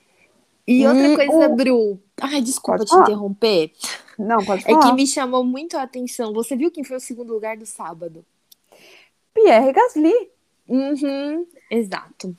E, 0.68 0.82
e 0.82 0.88
outra 0.88 1.16
coisa, 1.16 1.50
o... 1.50 1.56
Bru. 1.56 2.00
Ai, 2.20 2.42
desculpa 2.42 2.80
pode 2.80 2.90
te 2.90 2.94
falar. 2.94 3.04
interromper. 3.04 3.72
Não, 4.18 4.44
pode 4.44 4.64
falar. 4.64 4.80
É 4.80 4.82
que 4.82 4.94
me 4.94 5.06
chamou 5.06 5.44
muito 5.44 5.78
a 5.78 5.84
atenção. 5.84 6.34
Você 6.34 6.56
viu 6.56 6.72
quem 6.72 6.84
foi 6.84 6.98
o 6.98 7.02
segundo 7.02 7.34
lugar 7.34 7.56
do 7.58 7.66
sábado? 7.66 8.26
Pierre 9.34 9.72
Gasly. 9.72 10.32
Uhum, 10.68 11.46
exato. 11.70 12.36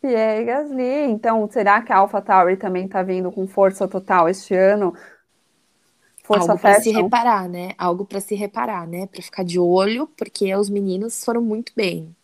Pierre 0.00 0.44
Gasly. 0.44 1.10
Então, 1.10 1.48
será 1.50 1.80
que 1.80 1.92
a 1.92 1.98
AlphaTauri 1.98 2.56
também 2.56 2.84
está 2.84 3.02
vindo 3.02 3.32
com 3.32 3.46
força 3.46 3.88
total 3.88 4.28
este 4.28 4.54
ano? 4.54 4.94
Força 6.22 6.52
Algo 6.52 6.60
para 6.60 6.80
se 6.80 6.90
reparar, 6.90 7.48
né? 7.48 7.70
Algo 7.78 8.04
para 8.04 8.20
se 8.20 8.34
reparar, 8.34 8.86
né? 8.86 9.06
Para 9.06 9.22
ficar 9.22 9.44
de 9.44 9.58
olho, 9.58 10.08
porque 10.16 10.54
os 10.54 10.68
meninos 10.68 11.24
foram 11.24 11.40
muito 11.40 11.72
bem. 11.74 12.14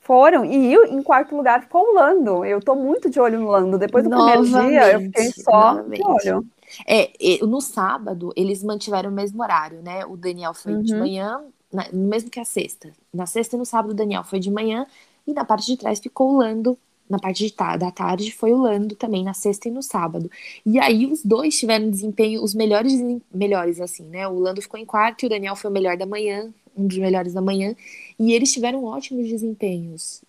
Foram, 0.00 0.44
e 0.44 0.72
eu, 0.72 0.84
em 0.86 1.00
quarto 1.00 1.36
lugar 1.36 1.62
ficou 1.62 1.90
o 1.90 1.94
Lando. 1.94 2.44
Eu 2.44 2.60
tô 2.60 2.74
muito 2.74 3.08
de 3.08 3.20
olho 3.20 3.38
no 3.38 3.48
Lando. 3.48 3.78
Depois 3.78 4.02
do 4.02 4.10
novamente, 4.10 4.50
primeiro 4.50 4.68
dia, 4.68 4.92
eu 4.92 5.00
fiquei 5.02 5.30
só 5.30 5.74
novamente. 5.74 6.22
de 6.22 6.30
olho. 6.32 6.46
É, 6.86 7.12
no 7.44 7.60
sábado, 7.60 8.32
eles 8.36 8.62
mantiveram 8.62 9.10
o 9.10 9.12
mesmo 9.12 9.42
horário, 9.42 9.82
né? 9.82 10.04
O 10.06 10.16
Daniel 10.16 10.54
foi 10.54 10.74
uhum. 10.74 10.82
de 10.82 10.94
manhã, 10.94 11.40
no 11.92 12.08
mesmo 12.08 12.30
que 12.30 12.40
a 12.40 12.44
sexta. 12.44 12.92
Na 13.12 13.26
sexta 13.26 13.56
e 13.56 13.58
no 13.58 13.64
sábado, 13.64 13.92
o 13.92 13.94
Daniel 13.94 14.24
foi 14.24 14.38
de 14.38 14.50
manhã, 14.50 14.86
e 15.26 15.32
na 15.32 15.44
parte 15.44 15.66
de 15.66 15.76
trás 15.76 16.00
ficou 16.00 16.32
o 16.32 16.38
Lando. 16.38 16.78
Na 17.08 17.18
parte 17.18 17.46
de, 17.46 17.54
da 17.78 17.90
tarde 17.90 18.32
foi 18.32 18.52
o 18.52 18.56
Lando 18.56 18.94
também, 18.94 19.22
na 19.22 19.34
sexta 19.34 19.68
e 19.68 19.70
no 19.70 19.82
sábado. 19.82 20.30
E 20.64 20.78
aí 20.78 21.06
os 21.06 21.22
dois 21.22 21.58
tiveram 21.58 21.90
desempenho, 21.90 22.42
os 22.42 22.54
melhores, 22.54 22.92
melhores 23.32 23.80
assim, 23.80 24.04
né? 24.04 24.26
O 24.26 24.38
Lando 24.38 24.62
ficou 24.62 24.80
em 24.80 24.86
quarto 24.86 25.22
e 25.22 25.26
o 25.26 25.28
Daniel 25.28 25.54
foi 25.54 25.70
o 25.70 25.72
melhor 25.72 25.96
da 25.96 26.06
manhã, 26.06 26.52
um 26.76 26.86
dos 26.86 26.96
melhores 26.96 27.34
da 27.34 27.42
manhã, 27.42 27.76
e 28.18 28.32
eles 28.32 28.52
tiveram 28.52 28.84
ótimos 28.84 29.28
desempenhos. 29.28 30.22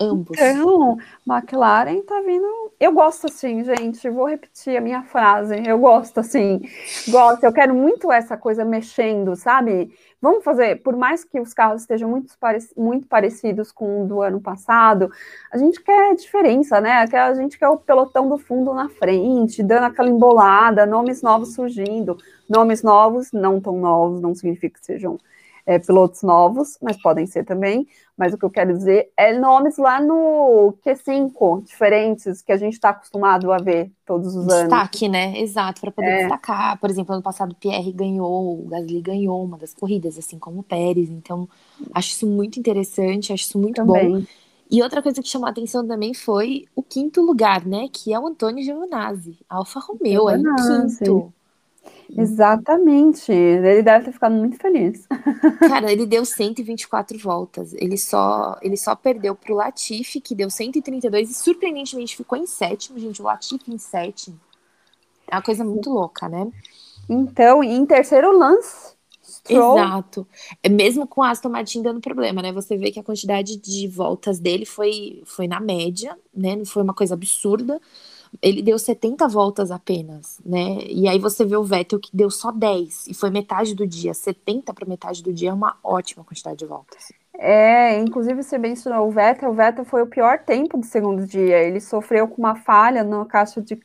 Ambos. 0.00 0.36
Então, 0.38 0.98
McLaren 1.26 2.02
tá 2.02 2.20
vindo. 2.20 2.46
Eu 2.80 2.92
gosto 2.92 3.26
assim, 3.26 3.62
gente. 3.62 4.10
Vou 4.10 4.26
repetir 4.26 4.76
a 4.76 4.80
minha 4.80 5.02
frase. 5.02 5.54
Eu 5.64 5.78
gosto 5.78 6.18
assim. 6.18 6.60
Gosto. 7.08 7.44
Eu 7.44 7.52
quero 7.52 7.74
muito 7.74 8.10
essa 8.10 8.36
coisa 8.36 8.64
mexendo, 8.64 9.36
sabe? 9.36 9.94
Vamos 10.20 10.42
fazer, 10.42 10.82
por 10.82 10.96
mais 10.96 11.22
que 11.22 11.38
os 11.38 11.52
carros 11.52 11.82
estejam 11.82 12.08
muito, 12.08 12.34
muito 12.76 13.06
parecidos 13.06 13.70
com 13.70 14.02
o 14.02 14.08
do 14.08 14.22
ano 14.22 14.40
passado, 14.40 15.10
a 15.52 15.58
gente 15.58 15.82
quer 15.82 16.14
diferença, 16.14 16.80
né? 16.80 17.06
A 17.12 17.34
gente 17.34 17.58
quer 17.58 17.68
o 17.68 17.76
pelotão 17.76 18.28
do 18.28 18.38
fundo 18.38 18.72
na 18.72 18.88
frente, 18.88 19.62
dando 19.62 19.84
aquela 19.84 20.08
embolada, 20.08 20.86
nomes 20.86 21.22
novos 21.22 21.54
surgindo. 21.54 22.16
Nomes 22.48 22.82
novos, 22.82 23.32
não 23.32 23.60
tão 23.60 23.78
novos, 23.78 24.20
não 24.20 24.34
significa 24.34 24.78
que 24.78 24.84
sejam 24.84 25.18
é, 25.66 25.78
pilotos 25.78 26.22
novos, 26.22 26.78
mas 26.82 27.00
podem 27.00 27.26
ser 27.26 27.44
também. 27.44 27.86
Mas 28.16 28.32
o 28.32 28.38
que 28.38 28.44
eu 28.44 28.50
quero 28.50 28.72
dizer 28.72 29.10
é 29.16 29.36
nomes 29.36 29.76
lá 29.76 30.00
no 30.00 30.74
Q5, 30.84 31.64
diferentes, 31.64 32.42
que 32.42 32.52
a 32.52 32.56
gente 32.56 32.74
está 32.74 32.90
acostumado 32.90 33.50
a 33.50 33.58
ver 33.58 33.90
todos 34.06 34.36
os 34.36 34.48
anos. 34.48 34.68
Destaque, 34.68 35.08
né? 35.08 35.40
Exato, 35.40 35.80
para 35.80 35.90
poder 35.90 36.10
é. 36.10 36.18
destacar. 36.18 36.78
Por 36.78 36.90
exemplo, 36.90 37.14
ano 37.14 37.22
passado 37.22 37.52
o 37.52 37.56
Pierre 37.56 37.92
ganhou, 37.92 38.60
o 38.60 38.68
Gasly 38.68 39.00
ganhou 39.00 39.42
uma 39.42 39.58
das 39.58 39.74
corridas, 39.74 40.16
assim 40.16 40.38
como 40.38 40.60
o 40.60 40.62
Pérez. 40.62 41.10
Então, 41.10 41.48
acho 41.92 42.10
isso 42.10 42.26
muito 42.26 42.58
interessante, 42.58 43.32
acho 43.32 43.44
isso 43.44 43.58
muito 43.58 43.76
também. 43.76 44.20
bom. 44.20 44.24
E 44.70 44.82
outra 44.82 45.02
coisa 45.02 45.20
que 45.20 45.28
chamou 45.28 45.46
a 45.46 45.50
atenção 45.50 45.86
também 45.86 46.14
foi 46.14 46.66
o 46.74 46.82
quinto 46.82 47.20
lugar, 47.20 47.66
né? 47.66 47.88
Que 47.92 48.12
é 48.12 48.18
o 48.18 48.26
Antônio 48.26 48.64
Giovinazzi, 48.64 49.38
Alfa 49.48 49.80
Romeo, 49.80 50.28
é 50.28 50.38
o 50.38 50.42
quinto. 50.42 51.32
Exatamente. 52.16 53.32
Ele 53.32 53.82
deve 53.82 54.06
ter 54.06 54.12
ficado 54.12 54.34
muito 54.34 54.56
feliz. 54.56 55.06
Cara, 55.68 55.90
ele 55.90 56.06
deu 56.06 56.24
124 56.24 57.18
voltas. 57.18 57.72
Ele 57.74 57.96
só, 57.96 58.56
ele 58.62 58.76
só 58.76 58.94
perdeu 58.94 59.34
pro 59.34 59.54
Latifi, 59.54 60.20
que 60.20 60.34
deu 60.34 60.50
132 60.50 61.30
e 61.30 61.34
surpreendentemente 61.34 62.16
ficou 62.16 62.38
em 62.38 62.46
sétimo, 62.46 62.98
gente. 62.98 63.20
O 63.20 63.24
Latifi 63.24 63.72
em 63.72 63.78
sétimo. 63.78 64.38
É 65.26 65.34
uma 65.34 65.42
coisa 65.42 65.64
muito 65.64 65.90
louca, 65.90 66.28
né? 66.28 66.50
Então, 67.08 67.64
e 67.64 67.72
em 67.72 67.86
terceiro 67.86 68.36
lance. 68.36 68.94
Stroll. 69.22 69.78
Exato. 69.78 70.26
É 70.62 70.68
mesmo 70.68 71.06
com 71.06 71.22
a 71.22 71.30
Aston 71.30 71.48
Martin 71.48 71.82
dando 71.82 72.00
problema, 72.00 72.42
né? 72.42 72.52
Você 72.52 72.76
vê 72.76 72.90
que 72.90 73.00
a 73.00 73.04
quantidade 73.04 73.56
de 73.56 73.88
voltas 73.88 74.38
dele 74.38 74.66
foi, 74.66 75.22
foi 75.24 75.48
na 75.48 75.60
média, 75.60 76.16
né? 76.34 76.56
Não 76.56 76.64
foi 76.64 76.82
uma 76.82 76.94
coisa 76.94 77.14
absurda 77.14 77.80
ele 78.42 78.62
deu 78.62 78.78
70 78.78 79.26
voltas 79.28 79.70
apenas, 79.70 80.40
né? 80.44 80.78
E 80.86 81.08
aí 81.08 81.18
você 81.18 81.44
vê 81.44 81.56
o 81.56 81.64
Vettel 81.64 81.98
que 81.98 82.10
deu 82.12 82.30
só 82.30 82.50
10 82.50 83.08
e 83.08 83.14
foi 83.14 83.30
metade 83.30 83.74
do 83.74 83.86
dia. 83.86 84.14
70 84.14 84.72
para 84.72 84.86
metade 84.86 85.22
do 85.22 85.32
dia 85.32 85.50
é 85.50 85.52
uma 85.52 85.76
ótima 85.82 86.24
quantidade 86.24 86.58
de 86.58 86.66
voltas. 86.66 87.12
É, 87.36 87.98
inclusive 87.98 88.42
você 88.42 88.58
mencionou 88.58 89.08
o 89.08 89.10
Vettel, 89.10 89.50
o 89.50 89.54
Vettel 89.54 89.84
foi 89.84 90.02
o 90.02 90.06
pior 90.06 90.38
tempo 90.38 90.78
do 90.78 90.86
segundo 90.86 91.26
dia. 91.26 91.62
Ele 91.62 91.80
sofreu 91.80 92.28
com 92.28 92.40
uma 92.40 92.54
falha 92.56 93.02
na 93.02 93.24
caixa 93.24 93.60
de, 93.60 93.78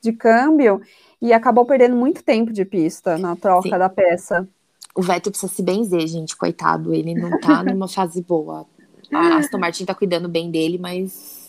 de 0.00 0.12
câmbio 0.12 0.80
e 1.20 1.32
acabou 1.32 1.64
perdendo 1.64 1.96
muito 1.96 2.22
tempo 2.22 2.52
de 2.52 2.64
pista 2.64 3.18
na 3.18 3.34
troca 3.34 3.68
Sim. 3.68 3.78
da 3.78 3.88
peça. 3.88 4.48
O 4.94 5.02
Vettel 5.02 5.32
precisa 5.32 5.52
se 5.52 5.62
benzer, 5.62 6.06
gente, 6.06 6.36
coitado. 6.36 6.94
Ele 6.94 7.14
não 7.14 7.38
tá 7.40 7.62
numa 7.64 7.88
fase 7.88 8.22
boa. 8.22 8.66
A 9.12 9.36
Aston 9.36 9.58
Martin 9.58 9.84
tá 9.84 9.94
cuidando 9.94 10.28
bem 10.28 10.50
dele, 10.50 10.78
mas 10.78 11.43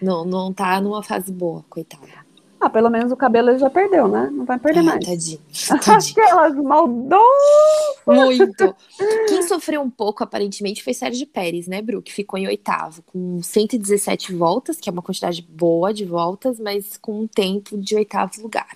não, 0.00 0.24
não 0.24 0.52
tá 0.52 0.80
numa 0.80 1.02
fase 1.02 1.32
boa, 1.32 1.64
coitada. 1.68 2.24
Ah, 2.64 2.70
pelo 2.70 2.88
menos 2.88 3.12
o 3.12 3.16
cabelo 3.16 3.50
ele 3.50 3.58
já 3.58 3.68
perdeu, 3.68 4.08
né? 4.08 4.30
Não 4.32 4.46
vai 4.46 4.58
perder 4.58 4.80
ah, 4.80 4.84
mais. 4.84 5.04
Tadinho, 5.04 5.38
tadinho. 5.84 6.24
Aquelas 6.24 6.54
maldosas! 6.54 7.24
Muito. 8.06 8.74
Quem 9.28 9.42
sofreu 9.42 9.82
um 9.82 9.90
pouco, 9.90 10.24
aparentemente, 10.24 10.82
foi 10.82 10.94
Sérgio 10.94 11.26
Pérez, 11.26 11.66
né, 11.66 11.82
Bru? 11.82 12.00
Que 12.00 12.10
ficou 12.10 12.38
em 12.38 12.46
oitavo, 12.46 13.02
com 13.02 13.42
117 13.42 14.34
voltas, 14.34 14.78
que 14.78 14.88
é 14.88 14.92
uma 14.92 15.02
quantidade 15.02 15.42
boa 15.42 15.92
de 15.92 16.06
voltas, 16.06 16.58
mas 16.58 16.96
com 16.96 17.20
um 17.20 17.26
tempo 17.26 17.76
de 17.76 17.96
oitavo 17.96 18.40
lugar. 18.40 18.72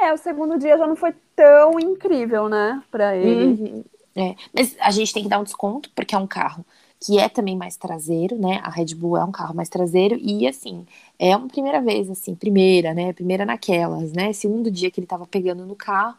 É, 0.00 0.12
o 0.12 0.16
segundo 0.16 0.58
dia 0.58 0.76
já 0.76 0.86
não 0.86 0.96
foi 0.96 1.14
tão 1.36 1.78
incrível, 1.78 2.48
né, 2.48 2.82
pra 2.90 3.16
ele. 3.16 3.62
Uhum. 3.62 3.84
É, 4.16 4.34
mas 4.52 4.74
a 4.80 4.90
gente 4.90 5.14
tem 5.14 5.22
que 5.22 5.28
dar 5.28 5.38
um 5.38 5.44
desconto, 5.44 5.90
porque 5.94 6.14
é 6.14 6.18
um 6.18 6.26
carro 6.26 6.64
que 7.00 7.18
é 7.18 7.28
também 7.28 7.56
mais 7.56 7.76
traseiro, 7.76 8.36
né? 8.38 8.60
A 8.62 8.70
Red 8.70 8.94
Bull 8.94 9.16
é 9.16 9.24
um 9.24 9.32
carro 9.32 9.54
mais 9.54 9.68
traseiro 9.68 10.16
e 10.20 10.46
assim, 10.46 10.86
é 11.18 11.34
uma 11.36 11.48
primeira 11.48 11.80
vez 11.80 12.10
assim, 12.10 12.34
primeira, 12.34 12.92
né? 12.92 13.12
Primeira 13.12 13.46
naquelas, 13.46 14.12
né? 14.12 14.32
Segundo 14.32 14.70
dia 14.70 14.90
que 14.90 15.00
ele 15.00 15.06
tava 15.06 15.26
pegando 15.26 15.64
no 15.64 15.74
carro 15.74 16.18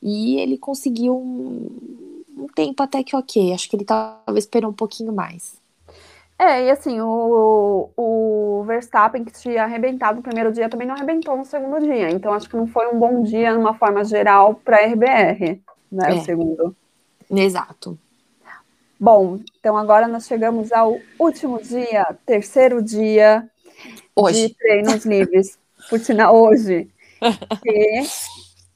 e 0.00 0.38
ele 0.38 0.56
conseguiu 0.58 1.16
um, 1.16 1.68
um 2.36 2.46
tempo 2.54 2.82
até 2.82 3.02
que 3.02 3.16
ok. 3.16 3.52
Acho 3.52 3.68
que 3.68 3.76
ele 3.76 3.84
talvez 3.84 4.44
esperou 4.44 4.70
um 4.70 4.74
pouquinho 4.74 5.12
mais. 5.12 5.60
É, 6.38 6.66
e 6.66 6.70
assim, 6.70 7.00
o, 7.00 7.90
o 7.96 8.64
Verstappen, 8.66 9.24
que 9.24 9.32
tinha 9.32 9.62
arrebentado 9.62 10.16
no 10.16 10.22
primeiro 10.22 10.52
dia, 10.52 10.68
também 10.68 10.88
não 10.88 10.94
arrebentou 10.94 11.36
no 11.36 11.44
segundo 11.44 11.80
dia. 11.80 12.10
Então, 12.10 12.32
acho 12.32 12.48
que 12.48 12.56
não 12.56 12.66
foi 12.66 12.92
um 12.92 12.98
bom 12.98 13.22
dia, 13.22 13.54
numa 13.54 13.74
forma 13.74 14.02
geral, 14.04 14.54
para 14.54 14.78
a 14.78 14.86
RBR, 14.86 15.60
né? 15.90 16.10
É. 16.10 16.14
O 16.14 16.24
segundo. 16.24 16.76
Exato. 17.30 17.96
Bom, 19.02 19.40
então 19.58 19.76
agora 19.76 20.06
nós 20.06 20.28
chegamos 20.28 20.70
ao 20.70 20.96
último 21.18 21.60
dia, 21.60 22.16
terceiro 22.24 22.80
dia 22.80 23.50
hoje. 24.14 24.46
de 24.46 24.54
treinos 24.54 25.04
livres. 25.04 25.58
Por 25.90 25.98
sinal, 25.98 26.36
hoje. 26.36 26.88
que, 27.64 28.02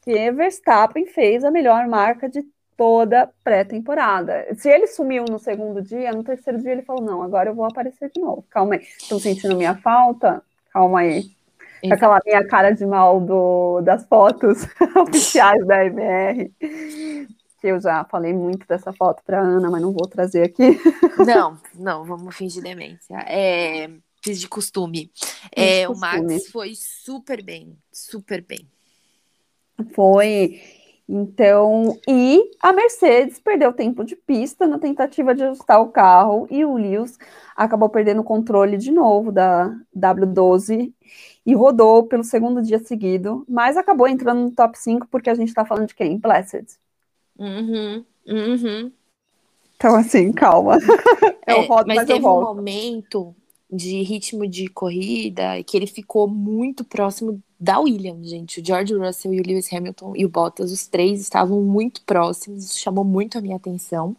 que 0.02 0.32
Verstappen 0.32 1.06
fez 1.06 1.44
a 1.44 1.50
melhor 1.52 1.86
marca 1.86 2.28
de 2.28 2.44
toda 2.76 3.30
pré-temporada. 3.44 4.52
Se 4.56 4.68
ele 4.68 4.88
sumiu 4.88 5.26
no 5.30 5.38
segundo 5.38 5.80
dia, 5.80 6.10
no 6.10 6.24
terceiro 6.24 6.60
dia 6.60 6.72
ele 6.72 6.82
falou: 6.82 7.04
Não, 7.04 7.22
agora 7.22 7.50
eu 7.50 7.54
vou 7.54 7.64
aparecer 7.64 8.10
de 8.12 8.20
novo. 8.20 8.44
Calma 8.50 8.74
aí. 8.74 8.80
Estão 8.80 9.20
sentindo 9.20 9.56
minha 9.56 9.76
falta? 9.76 10.42
Calma 10.72 11.02
aí. 11.02 11.22
Aquela 11.88 12.18
minha 12.26 12.44
cara 12.48 12.72
de 12.72 12.84
mal 12.84 13.20
do, 13.20 13.80
das 13.82 14.04
fotos 14.08 14.66
oficiais 14.96 15.64
da 15.64 15.84
MR 15.84 16.52
que 17.66 17.72
eu 17.72 17.80
já 17.80 18.04
falei 18.04 18.32
muito 18.32 18.64
dessa 18.68 18.92
foto 18.92 19.22
para 19.24 19.40
Ana, 19.40 19.68
mas 19.68 19.82
não 19.82 19.92
vou 19.92 20.06
trazer 20.06 20.44
aqui. 20.44 20.78
Não, 21.26 21.58
não, 21.74 22.04
vamos 22.04 22.36
fingir 22.36 22.62
demência. 22.62 23.16
É, 23.26 23.90
fiz 24.22 24.38
de 24.38 24.46
costume. 24.46 25.10
É, 25.50 25.80
de 25.80 25.86
costume. 25.88 25.96
O 25.96 26.28
Max 26.28 26.48
foi 26.48 26.72
super 26.76 27.42
bem, 27.42 27.76
super 27.90 28.42
bem. 28.42 28.68
Foi. 29.94 30.60
Então, 31.08 31.98
e 32.06 32.50
a 32.60 32.72
Mercedes 32.72 33.40
perdeu 33.40 33.72
tempo 33.72 34.04
de 34.04 34.14
pista 34.14 34.66
na 34.66 34.78
tentativa 34.78 35.34
de 35.34 35.42
ajustar 35.42 35.80
o 35.80 35.88
carro 35.88 36.46
e 36.50 36.64
o 36.64 36.74
Lewis 36.74 37.18
acabou 37.56 37.88
perdendo 37.88 38.20
o 38.20 38.24
controle 38.24 38.76
de 38.76 38.92
novo 38.92 39.32
da 39.32 39.74
W12 39.96 40.92
e 41.44 41.54
rodou 41.54 42.06
pelo 42.06 42.24
segundo 42.24 42.62
dia 42.62 42.78
seguido, 42.78 43.44
mas 43.48 43.76
acabou 43.76 44.06
entrando 44.06 44.42
no 44.42 44.50
top 44.50 44.78
5 44.78 45.08
porque 45.08 45.30
a 45.30 45.34
gente 45.34 45.48
está 45.48 45.64
falando 45.64 45.88
de 45.88 45.94
quem? 45.94 46.18
Blessed. 46.18 46.66
Uhum, 47.38 48.04
uhum. 48.26 48.92
Então, 49.76 49.94
assim, 49.94 50.32
calma. 50.32 50.78
É, 51.48 51.52
eu 51.52 51.62
rodo, 51.62 51.86
mas, 51.86 51.98
mas 51.98 52.06
teve 52.08 52.26
um 52.26 52.40
momento 52.40 53.32
de 53.70 54.02
ritmo 54.02 54.48
de 54.48 54.66
corrida 54.66 55.62
que 55.62 55.76
ele 55.76 55.86
ficou 55.86 56.26
muito 56.26 56.84
próximo 56.84 57.40
da 57.58 57.78
Williams, 57.78 58.28
gente. 58.28 58.60
O 58.60 58.66
George 58.66 58.92
Russell 58.94 59.32
e 59.32 59.40
o 59.40 59.46
Lewis 59.46 59.72
Hamilton 59.72 60.14
e 60.16 60.24
o 60.24 60.28
Bottas, 60.28 60.72
os 60.72 60.88
três 60.88 61.20
estavam 61.20 61.62
muito 61.62 62.02
próximos, 62.02 62.64
isso 62.64 62.80
chamou 62.80 63.04
muito 63.04 63.38
a 63.38 63.40
minha 63.40 63.54
atenção. 63.54 64.16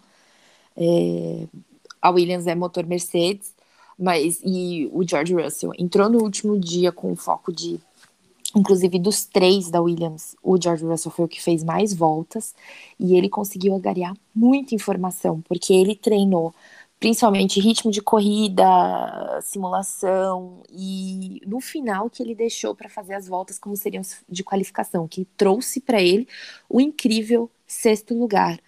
É, 0.76 1.48
a 2.02 2.10
Williams 2.10 2.48
é 2.48 2.56
motor 2.56 2.86
Mercedes, 2.86 3.54
mas 3.98 4.40
e 4.44 4.90
o 4.94 5.06
George 5.08 5.34
Russell 5.34 5.72
entrou 5.78 6.10
no 6.10 6.22
último 6.24 6.58
dia 6.58 6.92
com 6.92 7.12
o 7.12 7.16
foco 7.16 7.52
de 7.52 7.80
Inclusive, 8.58 8.98
dos 8.98 9.24
três 9.24 9.70
da 9.70 9.80
Williams, 9.80 10.36
o 10.42 10.60
George 10.60 10.84
Russell 10.84 11.12
foi 11.12 11.26
o 11.26 11.28
que 11.28 11.40
fez 11.40 11.64
mais 11.64 11.94
voltas 11.94 12.56
e 13.00 13.16
ele 13.16 13.30
conseguiu 13.30 13.76
agariar 13.76 14.16
muita 14.34 14.74
informação, 14.74 15.42
porque 15.42 15.72
ele 15.72 15.96
treinou 15.96 16.56
principalmente 17.00 17.60
ritmo 17.60 17.92
de 17.92 18.02
corrida, 18.02 18.66
simulação 19.44 20.64
e 20.72 21.40
no 21.46 21.62
final 21.62 22.10
que 22.10 22.24
ele 22.24 22.34
deixou 22.34 22.74
para 22.74 22.90
fazer 22.90 23.14
as 23.14 23.28
voltas 23.28 23.60
como 23.60 23.76
seriam 23.76 24.02
de 24.28 24.44
qualificação, 24.44 25.08
que 25.08 25.26
trouxe 25.38 25.80
para 25.80 26.02
ele 26.02 26.28
o 26.68 26.82
incrível 26.82 27.52
sexto 27.68 28.18
lugar 28.18 28.60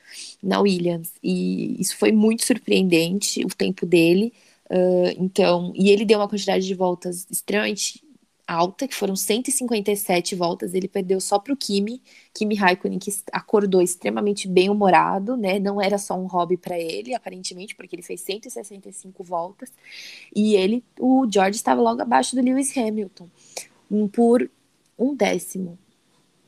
na 0.44 0.60
Williams 0.60 1.12
e 1.24 1.82
isso 1.82 1.98
foi 1.98 2.12
muito 2.12 2.46
surpreendente 2.46 3.44
o 3.44 3.50
tempo 3.50 3.88
dele. 3.88 4.32
Uh, 4.70 5.16
então, 5.18 5.74
e 5.76 5.90
ele 5.90 6.06
deu 6.06 6.20
uma 6.20 6.30
quantidade 6.30 6.64
de 6.64 6.76
voltas 6.76 7.26
extremamente 7.32 8.08
alta, 8.50 8.88
que 8.88 8.96
foram 8.96 9.16
157 9.16 10.36
voltas, 10.36 10.74
ele 10.74 10.88
perdeu 10.88 11.22
só 11.22 11.38
para 11.38 11.54
o 11.54 11.58
Kimi, 11.58 12.02
Kimi 12.34 12.56
Raikkonen, 12.56 12.98
que 12.98 13.14
acordou 13.32 13.80
extremamente 13.80 14.48
bem-humorado, 14.48 15.38
né? 15.38 15.60
Não 15.60 15.80
era 15.80 16.00
só 16.00 16.16
um 16.16 16.26
hobby 16.26 16.58
para 16.58 16.78
ele, 16.78 17.14
aparentemente, 17.14 17.76
porque 17.76 17.96
ele 17.96 18.02
fez 18.02 18.22
165 18.22 19.24
voltas. 19.24 19.72
E 20.36 20.56
ele, 20.56 20.84
o 21.00 21.28
George 21.32 21.58
estava 21.58 21.80
logo 21.80 22.02
abaixo 22.02 22.36
do 22.36 22.42
Lewis 22.42 22.76
Hamilton, 22.76 23.30
um 23.90 24.08
por 24.08 24.50
um 24.98 25.16
décimo. 25.16 25.78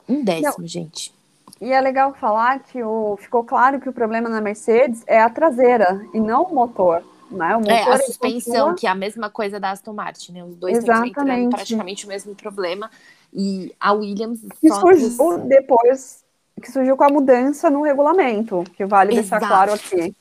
Um 0.09 0.23
décimo, 0.23 0.55
Não. 0.59 0.67
gente. 0.67 1.13
E 1.61 1.71
é 1.71 1.79
legal 1.79 2.15
falar 2.15 2.63
que 2.63 2.81
o, 2.81 3.15
ficou 3.17 3.43
claro 3.43 3.79
que 3.79 3.87
o 3.87 3.93
problema 3.93 4.27
na 4.27 4.41
Mercedes 4.41 5.03
é 5.05 5.21
a 5.21 5.29
traseira 5.29 6.03
e 6.11 6.19
não 6.19 6.43
o 6.45 6.55
motor. 6.55 7.03
Né? 7.31 7.57
O 7.57 7.69
é, 7.69 7.93
a 7.93 7.97
suspensão, 7.99 8.53
continua... 8.53 8.75
que 8.75 8.87
é 8.87 8.89
a 8.89 8.95
mesma 8.95 9.29
coisa 9.29 9.59
da 9.59 9.71
Aston 9.71 9.93
Martin, 9.93 10.33
né? 10.33 10.43
Os 10.43 10.55
dois 10.55 10.77
estão 10.77 11.49
praticamente 11.49 12.05
o 12.05 12.07
mesmo 12.09 12.35
problema. 12.35 12.89
E 13.33 13.73
a 13.79 13.93
Williams. 13.93 14.41
Que 14.59 14.69
surgiu 14.69 15.37
depois, 15.47 16.23
que 16.61 16.71
surgiu 16.71 16.97
com 16.97 17.03
a 17.03 17.09
mudança 17.09 17.69
no 17.69 17.81
regulamento, 17.81 18.63
que 18.75 18.85
vale 18.85 19.13
Exato. 19.13 19.29
deixar 19.29 19.47
claro 19.47 19.73
aqui. 19.73 20.15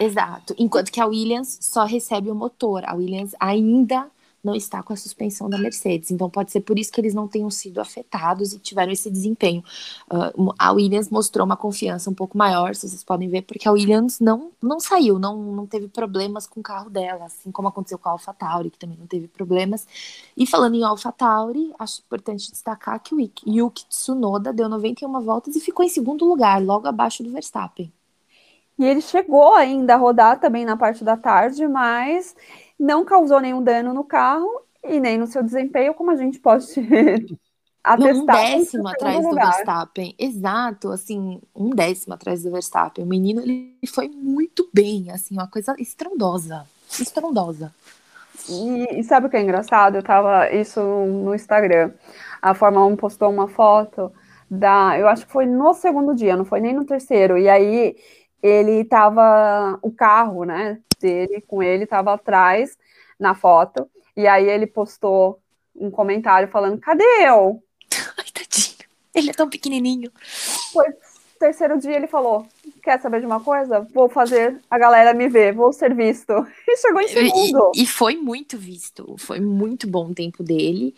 Exato. 0.00 0.54
Enquanto 0.58 0.90
que 0.92 1.00
a 1.00 1.06
Williams 1.06 1.58
só 1.60 1.84
recebe 1.84 2.30
o 2.30 2.34
motor. 2.34 2.84
A 2.86 2.94
Williams 2.94 3.34
ainda 3.40 4.06
não 4.46 4.54
está 4.54 4.82
com 4.82 4.92
a 4.92 4.96
suspensão 4.96 5.50
da 5.50 5.58
Mercedes. 5.58 6.10
Então 6.10 6.30
pode 6.30 6.52
ser 6.52 6.60
por 6.60 6.78
isso 6.78 6.92
que 6.92 7.00
eles 7.00 7.12
não 7.12 7.26
tenham 7.26 7.50
sido 7.50 7.80
afetados 7.80 8.52
e 8.52 8.58
tiveram 8.58 8.92
esse 8.92 9.10
desempenho. 9.10 9.62
Uh, 10.10 10.54
a 10.56 10.72
Williams 10.72 11.10
mostrou 11.10 11.44
uma 11.44 11.56
confiança 11.56 12.08
um 12.08 12.14
pouco 12.14 12.38
maior, 12.38 12.74
vocês 12.74 13.02
podem 13.02 13.28
ver, 13.28 13.42
porque 13.42 13.68
a 13.68 13.72
Williams 13.72 14.20
não, 14.20 14.52
não 14.62 14.78
saiu, 14.78 15.18
não, 15.18 15.36
não 15.36 15.66
teve 15.66 15.88
problemas 15.88 16.46
com 16.46 16.60
o 16.60 16.62
carro 16.62 16.88
dela, 16.88 17.26
assim 17.26 17.50
como 17.50 17.68
aconteceu 17.68 17.98
com 17.98 18.08
a 18.08 18.12
AlphaTauri, 18.12 18.70
que 18.70 18.78
também 18.78 18.96
não 18.96 19.06
teve 19.06 19.26
problemas. 19.26 19.86
E 20.36 20.46
falando 20.46 20.76
em 20.76 20.84
AlphaTauri, 20.84 21.72
acho 21.78 22.00
importante 22.00 22.50
destacar 22.50 23.00
que 23.00 23.14
o 23.14 23.20
Yuki 23.20 23.86
Tsunoda 23.88 24.52
deu 24.52 24.68
91 24.68 25.20
voltas 25.20 25.56
e 25.56 25.60
ficou 25.60 25.84
em 25.84 25.88
segundo 25.88 26.24
lugar, 26.24 26.62
logo 26.62 26.86
abaixo 26.86 27.22
do 27.24 27.30
Verstappen. 27.30 27.92
E 28.78 28.84
ele 28.84 29.00
chegou 29.00 29.54
ainda 29.54 29.94
a 29.94 29.96
rodar 29.96 30.38
também 30.38 30.64
na 30.64 30.76
parte 30.76 31.02
da 31.02 31.16
tarde, 31.16 31.66
mas 31.66 32.36
não 32.78 33.04
causou 33.04 33.40
nenhum 33.40 33.62
dano 33.62 33.92
no 33.92 34.04
carro 34.04 34.48
e 34.84 35.00
nem 35.00 35.18
no 35.18 35.26
seu 35.26 35.42
desempenho, 35.42 35.94
como 35.94 36.10
a 36.10 36.16
gente 36.16 36.38
pode 36.38 36.66
atestar. 37.82 38.16
Um 38.16 38.26
décimo 38.26 38.88
atrás 38.88 39.24
lugar. 39.24 39.30
do 39.30 39.52
Verstappen. 39.52 40.14
Exato, 40.18 40.90
assim, 40.90 41.40
um 41.54 41.70
décimo 41.70 42.14
atrás 42.14 42.42
do 42.42 42.50
Verstappen. 42.50 43.04
O 43.04 43.08
menino, 43.08 43.40
ele 43.40 43.76
foi 43.86 44.08
muito 44.08 44.68
bem, 44.72 45.10
assim, 45.10 45.34
uma 45.34 45.48
coisa 45.48 45.74
estrondosa. 45.78 46.66
Estrondosa. 47.00 47.72
E, 48.48 49.00
e, 49.00 49.04
sabe 49.04 49.26
o 49.26 49.30
que 49.30 49.36
é 49.36 49.42
engraçado? 49.42 49.96
Eu 49.96 50.02
tava 50.02 50.50
isso 50.52 50.80
no 50.80 51.34
Instagram. 51.34 51.92
A 52.40 52.54
Fórmula 52.54 52.86
1 52.86 52.96
postou 52.96 53.30
uma 53.30 53.48
foto 53.48 54.12
da. 54.50 54.98
Eu 54.98 55.08
acho 55.08 55.26
que 55.26 55.32
foi 55.32 55.46
no 55.46 55.72
segundo 55.74 56.14
dia, 56.14 56.36
não 56.36 56.44
foi 56.44 56.60
nem 56.60 56.74
no 56.74 56.84
terceiro. 56.84 57.38
E 57.38 57.48
aí 57.48 57.96
ele 58.42 58.84
tava. 58.84 59.78
O 59.82 59.90
carro, 59.90 60.44
né? 60.44 60.78
Dele 61.00 61.40
com 61.46 61.62
ele 61.62 61.84
estava 61.84 62.12
atrás 62.14 62.76
na 63.18 63.34
foto. 63.34 63.88
E 64.16 64.26
aí 64.26 64.48
ele 64.48 64.66
postou 64.66 65.40
um 65.74 65.90
comentário 65.90 66.48
falando: 66.48 66.80
cadê 66.80 67.04
eu? 67.20 67.62
Ai, 68.18 68.24
tadinho. 68.32 68.76
Ele 69.14 69.30
é 69.30 69.32
tão 69.32 69.48
pequenininho. 69.48 70.10
Foi 70.72 70.86
terceiro 71.38 71.78
dia 71.78 71.96
ele 71.96 72.06
falou: 72.06 72.46
Quer 72.82 73.00
saber 73.00 73.20
de 73.20 73.26
uma 73.26 73.40
coisa? 73.40 73.86
Vou 73.94 74.08
fazer 74.08 74.60
a 74.70 74.78
galera 74.78 75.14
me 75.14 75.28
ver, 75.28 75.54
vou 75.54 75.72
ser 75.72 75.94
visto. 75.94 76.32
E 76.68 76.76
chegou 76.78 77.00
em 77.00 77.08
segundo. 77.08 77.72
E, 77.74 77.82
e 77.82 77.86
foi 77.86 78.16
muito 78.16 78.58
visto. 78.58 79.14
Foi 79.18 79.40
muito 79.40 79.86
bom 79.86 80.10
o 80.10 80.14
tempo 80.14 80.42
dele. 80.42 80.94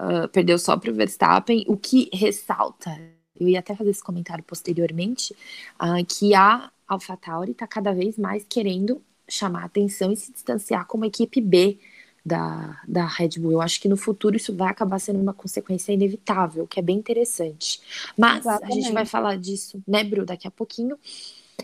Uh, 0.00 0.28
perdeu 0.28 0.58
só 0.58 0.76
para 0.76 0.90
o 0.90 0.94
Verstappen. 0.94 1.64
O 1.68 1.76
que 1.76 2.08
ressalta, 2.12 2.98
eu 3.38 3.48
ia 3.48 3.58
até 3.58 3.74
fazer 3.74 3.90
esse 3.90 4.02
comentário 4.02 4.42
posteriormente, 4.42 5.34
uh, 5.80 6.04
que 6.06 6.34
a 6.34 6.70
AlphaTauri 6.88 7.52
está 7.52 7.66
cada 7.66 7.92
vez 7.92 8.16
mais 8.16 8.44
querendo 8.48 9.02
chamar 9.30 9.64
atenção 9.64 10.12
e 10.12 10.16
se 10.16 10.32
distanciar 10.32 10.86
como 10.86 11.04
equipe 11.04 11.40
B 11.40 11.78
da, 12.24 12.80
da 12.86 13.06
Red 13.06 13.38
Bull. 13.38 13.52
Eu 13.52 13.60
acho 13.60 13.80
que 13.80 13.88
no 13.88 13.96
futuro 13.96 14.36
isso 14.36 14.54
vai 14.54 14.68
acabar 14.68 14.98
sendo 14.98 15.20
uma 15.20 15.32
consequência 15.32 15.92
inevitável, 15.92 16.66
que 16.66 16.78
é 16.78 16.82
bem 16.82 16.98
interessante. 16.98 17.80
Mas 18.16 18.40
Exatamente. 18.40 18.72
a 18.72 18.74
gente 18.74 18.92
vai 18.92 19.06
falar 19.06 19.36
disso, 19.36 19.82
né, 19.86 20.04
Bru, 20.04 20.24
daqui 20.24 20.46
a 20.46 20.50
pouquinho. 20.50 20.98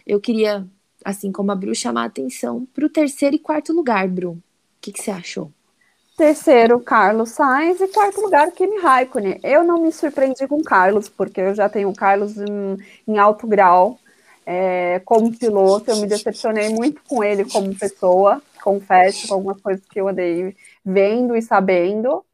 Eu 0.07 0.21
queria, 0.21 0.67
assim 1.05 1.31
como 1.31 1.53
a 1.53 1.55
Bru, 1.55 1.75
chamar 1.75 2.03
a 2.03 2.07
atenção 2.07 2.67
para 2.75 2.87
o 2.87 2.91
terceiro 2.91 3.37
e 3.37 3.39
quarto 3.39 3.73
lugar, 3.73 4.09
Bru. 4.09 4.33
O 4.33 4.43
que, 4.81 4.93
que 4.93 5.03
você 5.03 5.11
achou? 5.11 5.53
Terceiro, 6.17 6.81
Carlos 6.81 7.31
Sainz. 7.31 7.81
E 7.81 7.89
quarto 7.89 8.21
lugar, 8.23 8.51
Kimi 8.53 8.79
Raikkonen. 8.79 9.39
Eu 9.43 9.63
não 9.63 9.83
me 9.83 9.93
surpreendi 9.93 10.47
com 10.49 10.57
o 10.57 10.65
Carlos, 10.65 11.11
porque 11.11 11.41
eu 11.41 11.55
já 11.55 11.69
tenho 11.69 11.91
o 11.91 11.95
Carlos 11.95 12.39
em, 12.39 12.79
em 13.07 13.19
alto 13.19 13.47
grau 13.47 13.99
é, 14.47 15.01
como 15.05 15.37
piloto, 15.37 15.91
eu 15.91 15.97
me 15.97 16.07
decepcionei 16.07 16.69
muito 16.69 17.03
com 17.09 17.25
ele 17.25 17.45
como 17.45 17.75
pessoa, 17.75 18.41
confesso, 18.63 19.27
com 19.27 19.35
algumas 19.35 19.61
coisas 19.61 19.85
que 19.85 20.01
eu 20.01 20.07
andei 20.07 20.55
vendo 20.85 21.35
e 21.35 21.43
sabendo, 21.43 22.25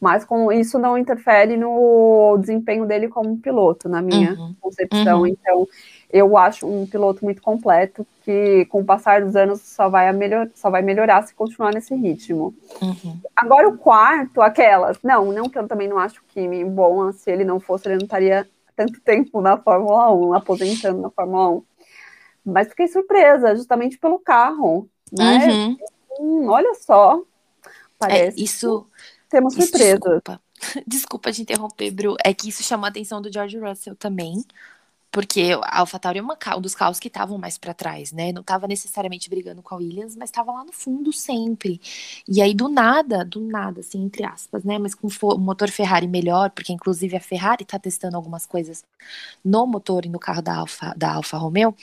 mas 0.00 0.24
com 0.24 0.52
isso 0.52 0.78
não 0.78 0.96
interfere 0.96 1.56
no 1.56 2.36
desempenho 2.38 2.86
dele 2.86 3.08
como 3.08 3.36
piloto, 3.38 3.88
na 3.88 4.00
minha 4.00 4.34
uhum. 4.34 4.54
concepção. 4.60 5.20
Uhum. 5.20 5.26
Então, 5.26 5.66
eu 6.12 6.36
acho 6.36 6.68
um 6.68 6.86
piloto 6.86 7.24
muito 7.24 7.42
completo 7.42 8.06
que, 8.22 8.64
com 8.66 8.82
o 8.82 8.84
passar 8.84 9.24
dos 9.24 9.34
anos, 9.34 9.60
só 9.62 9.88
vai, 9.88 10.12
melhor, 10.12 10.48
só 10.54 10.70
vai 10.70 10.82
melhorar 10.82 11.22
se 11.22 11.34
continuar 11.34 11.72
nesse 11.72 11.94
ritmo. 11.96 12.54
Uhum. 12.80 13.18
Agora, 13.34 13.68
o 13.68 13.76
quarto, 13.76 14.40
aquelas. 14.40 14.98
Não, 15.02 15.32
não 15.32 15.48
que 15.48 15.58
eu 15.58 15.66
também 15.66 15.88
não 15.88 15.98
acho 15.98 16.20
o 16.20 16.24
Kimi 16.32 16.64
bom, 16.64 17.10
se 17.12 17.30
ele 17.30 17.44
não 17.44 17.58
fosse, 17.58 17.88
ele 17.88 17.96
não 17.96 18.04
estaria 18.04 18.46
tanto 18.76 19.00
tempo 19.00 19.40
na 19.40 19.56
Fórmula 19.56 20.12
1, 20.12 20.34
aposentando 20.34 21.00
na 21.00 21.10
Fórmula 21.10 21.48
1. 21.50 21.64
Mas 22.44 22.68
fiquei 22.68 22.86
surpresa, 22.86 23.56
justamente 23.56 23.98
pelo 23.98 24.18
carro, 24.18 24.88
né? 25.10 25.48
Uhum. 25.48 25.76
Hum, 26.20 26.48
olha 26.48 26.74
só, 26.74 27.20
parece. 27.98 28.40
É, 28.40 28.42
isso. 28.42 28.86
Temos 29.28 29.54
surpresa. 29.54 29.98
Desculpa. 29.98 30.40
desculpa 30.86 31.32
te 31.32 31.42
interromper, 31.42 31.90
Bru. 31.90 32.16
É 32.24 32.32
que 32.32 32.48
isso 32.48 32.62
chamou 32.62 32.86
a 32.86 32.88
atenção 32.88 33.20
do 33.20 33.32
George 33.32 33.58
Russell 33.58 33.96
também. 33.96 34.44
Porque 35.16 35.58
a 35.62 35.78
AlphaTauri 35.78 36.18
é 36.18 36.22
uma, 36.22 36.36
um 36.58 36.60
dos 36.60 36.74
carros 36.74 37.00
que 37.00 37.08
estavam 37.08 37.38
mais 37.38 37.56
para 37.56 37.72
trás, 37.72 38.12
né? 38.12 38.32
Não 38.32 38.42
estava 38.42 38.68
necessariamente 38.68 39.30
brigando 39.30 39.62
com 39.62 39.74
a 39.74 39.78
Williams, 39.78 40.14
mas 40.14 40.28
estava 40.28 40.52
lá 40.52 40.62
no 40.62 40.74
fundo 40.74 41.10
sempre. 41.10 41.80
E 42.28 42.42
aí, 42.42 42.52
do 42.52 42.68
nada, 42.68 43.24
do 43.24 43.40
nada, 43.40 43.80
assim, 43.80 44.04
entre 44.04 44.26
aspas, 44.26 44.62
né? 44.62 44.78
Mas 44.78 44.94
com 44.94 45.08
o 45.08 45.38
motor 45.38 45.70
Ferrari 45.70 46.06
melhor, 46.06 46.50
porque 46.50 46.70
inclusive 46.70 47.16
a 47.16 47.20
Ferrari 47.20 47.62
está 47.62 47.78
testando 47.78 48.14
algumas 48.14 48.44
coisas 48.44 48.84
no 49.42 49.66
motor 49.66 50.04
e 50.04 50.10
no 50.10 50.18
carro 50.18 50.42
da 50.42 50.54
Alfa, 50.56 50.92
da 50.94 51.14
Alfa 51.14 51.38
Romeo, 51.38 51.74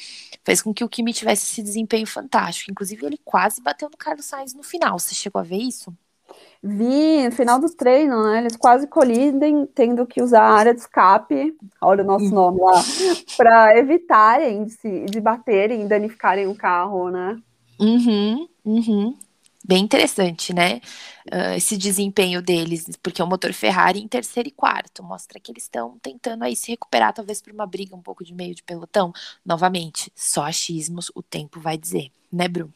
fez 0.44 0.62
com 0.62 0.72
que 0.72 0.84
o 0.84 0.90
Kimi 0.90 1.12
tivesse 1.12 1.46
esse 1.52 1.64
desempenho 1.64 2.06
fantástico. 2.06 2.70
Inclusive, 2.70 3.04
ele 3.04 3.20
quase 3.26 3.60
bateu 3.64 3.90
no 3.90 3.98
Carlos 3.98 4.28
Sainz 4.28 4.54
no 4.54 4.62
final. 4.62 5.00
Você 5.00 5.16
chegou 5.16 5.40
a 5.40 5.44
ver 5.44 5.58
isso? 5.58 5.92
Vi 6.64 7.26
no 7.26 7.32
final 7.32 7.60
do 7.60 7.70
treino, 7.70 8.24
né? 8.24 8.40
Eles 8.40 8.56
quase 8.56 8.88
colidem, 8.88 9.66
tendo 9.76 10.08
que 10.08 10.22
usar 10.22 10.44
a 10.44 10.54
área 10.54 10.74
de 10.74 10.80
escape, 10.80 11.58
olha 11.82 12.04
o 12.04 12.08
nosso 12.08 12.34
nome 12.34 12.62
lá, 12.62 12.82
para 13.36 13.78
evitarem 13.78 14.64
de, 14.64 14.72
se, 14.72 15.06
de 15.06 15.20
baterem 15.20 15.82
e 15.82 15.88
danificarem 15.88 16.48
o 16.48 16.56
carro, 16.56 17.10
né? 17.10 17.38
Uhum, 17.78 18.48
uhum. 18.64 19.18
Bem 19.66 19.84
interessante, 19.84 20.54
né? 20.54 20.80
Uh, 21.30 21.56
esse 21.58 21.76
desempenho 21.78 22.42
deles, 22.42 22.86
porque 23.02 23.22
o 23.22 23.28
motor 23.28 23.52
Ferrari 23.52 24.00
em 24.00 24.08
terceiro 24.08 24.48
e 24.48 24.52
quarto 24.52 25.04
mostra 25.04 25.42
que 25.42 25.52
eles 25.52 25.64
estão 25.64 25.98
tentando 26.02 26.44
aí 26.44 26.56
se 26.56 26.72
recuperar, 26.72 27.14
talvez 27.14 27.42
por 27.42 27.52
uma 27.52 27.66
briga 27.66 27.94
um 27.94 28.02
pouco 28.02 28.24
de 28.24 28.34
meio 28.34 28.56
de 28.56 28.64
pelotão. 28.64 29.12
Novamente, 29.46 30.12
só 30.16 30.44
achismos, 30.44 31.12
o 31.14 31.22
tempo 31.22 31.60
vai 31.60 31.78
dizer, 31.78 32.10
né, 32.32 32.48
Bruno? 32.48 32.74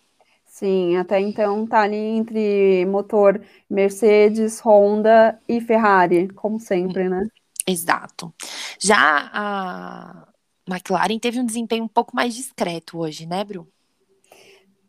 Sim, 0.57 0.97
até 0.97 1.19
então 1.19 1.67
tá 1.67 1.81
ali 1.81 1.95
entre 1.95 2.83
motor 2.87 3.39
Mercedes, 3.69 4.59
Honda 4.59 5.39
e 5.47 5.61
Ferrari, 5.61 6.29
como 6.29 6.59
sempre, 6.59 7.07
né? 7.07 7.27
Exato. 7.67 8.33
Já 8.79 9.29
a 9.31 10.27
McLaren 10.67 11.19
teve 11.19 11.39
um 11.39 11.45
desempenho 11.45 11.83
um 11.83 11.87
pouco 11.87 12.15
mais 12.15 12.33
discreto 12.33 12.97
hoje, 12.97 13.27
né, 13.27 13.43
Bru? 13.43 13.67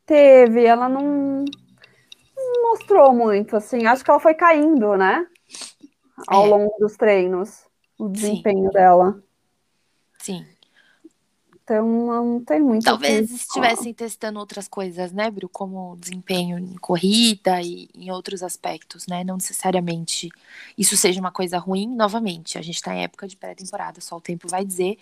teve, 0.06 0.64
ela 0.64 0.88
não, 0.88 1.44
não 1.44 2.62
mostrou 2.70 3.12
muito, 3.12 3.54
assim. 3.54 3.84
Acho 3.84 4.02
que 4.02 4.10
ela 4.10 4.18
foi 4.18 4.32
caindo, 4.32 4.96
né? 4.96 5.26
Ao 6.26 6.46
é. 6.46 6.48
longo 6.48 6.74
dos 6.80 6.96
treinos, 6.96 7.66
o 7.98 8.08
desempenho 8.08 8.64
Sim. 8.64 8.70
dela. 8.70 9.22
Sim. 10.18 10.46
Então 11.68 11.86
não 11.86 12.42
tem 12.42 12.62
muito. 12.62 12.84
Talvez 12.84 13.30
estivessem 13.30 13.92
testando 13.92 14.38
outras 14.38 14.66
coisas, 14.66 15.12
né, 15.12 15.30
Bru? 15.30 15.50
Como 15.50 15.96
desempenho 15.96 16.58
em 16.58 16.74
corrida 16.78 17.60
e 17.60 17.90
em 17.94 18.10
outros 18.10 18.42
aspectos, 18.42 19.06
né? 19.06 19.22
Não 19.22 19.36
necessariamente 19.36 20.30
isso 20.78 20.96
seja 20.96 21.20
uma 21.20 21.30
coisa 21.30 21.58
ruim. 21.58 21.86
Novamente, 21.86 22.56
a 22.56 22.62
gente 22.62 22.76
está 22.76 22.94
em 22.94 23.02
época 23.02 23.28
de 23.28 23.36
pré-temporada, 23.36 24.00
só 24.00 24.16
o 24.16 24.20
tempo 24.20 24.48
vai 24.48 24.64
dizer. 24.64 24.96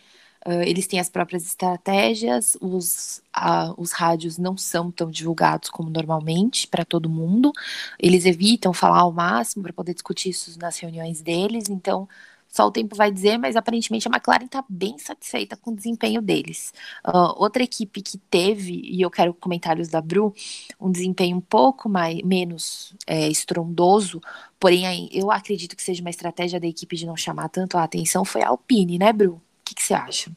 Uh, 0.44 0.62
eles 0.62 0.88
têm 0.88 0.98
as 0.98 1.08
próprias 1.08 1.46
estratégias, 1.46 2.56
os, 2.60 3.22
uh, 3.36 3.72
os 3.76 3.92
rádios 3.92 4.36
não 4.36 4.56
são 4.56 4.90
tão 4.90 5.10
divulgados 5.10 5.70
como 5.70 5.88
normalmente 5.88 6.66
para 6.66 6.84
todo 6.84 7.08
mundo. 7.08 7.52
Eles 7.98 8.24
evitam 8.26 8.72
falar 8.72 9.00
ao 9.00 9.12
máximo 9.12 9.62
para 9.62 9.72
poder 9.72 9.94
discutir 9.94 10.30
isso 10.30 10.58
nas 10.58 10.78
reuniões 10.78 11.20
deles, 11.20 11.68
então 11.68 12.08
só 12.56 12.66
o 12.66 12.70
tempo 12.70 12.96
vai 12.96 13.12
dizer, 13.12 13.36
mas 13.36 13.54
aparentemente 13.54 14.08
a 14.08 14.10
McLaren 14.10 14.46
está 14.46 14.64
bem 14.66 14.96
satisfeita 14.98 15.58
com 15.58 15.72
o 15.72 15.76
desempenho 15.76 16.22
deles. 16.22 16.72
Uh, 17.06 17.34
outra 17.36 17.62
equipe 17.62 18.00
que 18.00 18.16
teve, 18.16 18.80
e 18.82 19.02
eu 19.02 19.10
quero 19.10 19.34
comentários 19.34 19.88
da 19.88 20.00
Bru, 20.00 20.34
um 20.80 20.90
desempenho 20.90 21.36
um 21.36 21.40
pouco 21.40 21.86
mais, 21.86 22.22
menos 22.22 22.94
é, 23.06 23.28
estrondoso, 23.28 24.22
porém 24.58 25.10
eu 25.12 25.30
acredito 25.30 25.76
que 25.76 25.82
seja 25.82 26.00
uma 26.00 26.08
estratégia 26.08 26.58
da 26.58 26.66
equipe 26.66 26.96
de 26.96 27.04
não 27.04 27.14
chamar 27.14 27.50
tanto 27.50 27.76
a 27.76 27.84
atenção, 27.84 28.24
foi 28.24 28.42
a 28.42 28.48
Alpine, 28.48 28.98
né, 28.98 29.12
Bru? 29.12 29.34
O 29.34 29.40
que, 29.62 29.74
que 29.74 29.82
você 29.82 29.92
acha? 29.92 30.30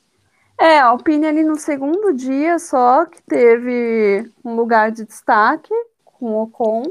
É, 0.60 0.78
a 0.78 0.88
Alpine 0.88 1.26
ali 1.26 1.44
no 1.44 1.56
segundo 1.56 2.14
dia 2.14 2.60
só 2.60 3.06
que 3.06 3.22
teve 3.22 4.30
um 4.44 4.58
lugar 4.58 4.92
de 4.92 5.06
destaque 5.06 5.74
com 6.04 6.34
o 6.34 6.44
Ocon, 6.44 6.84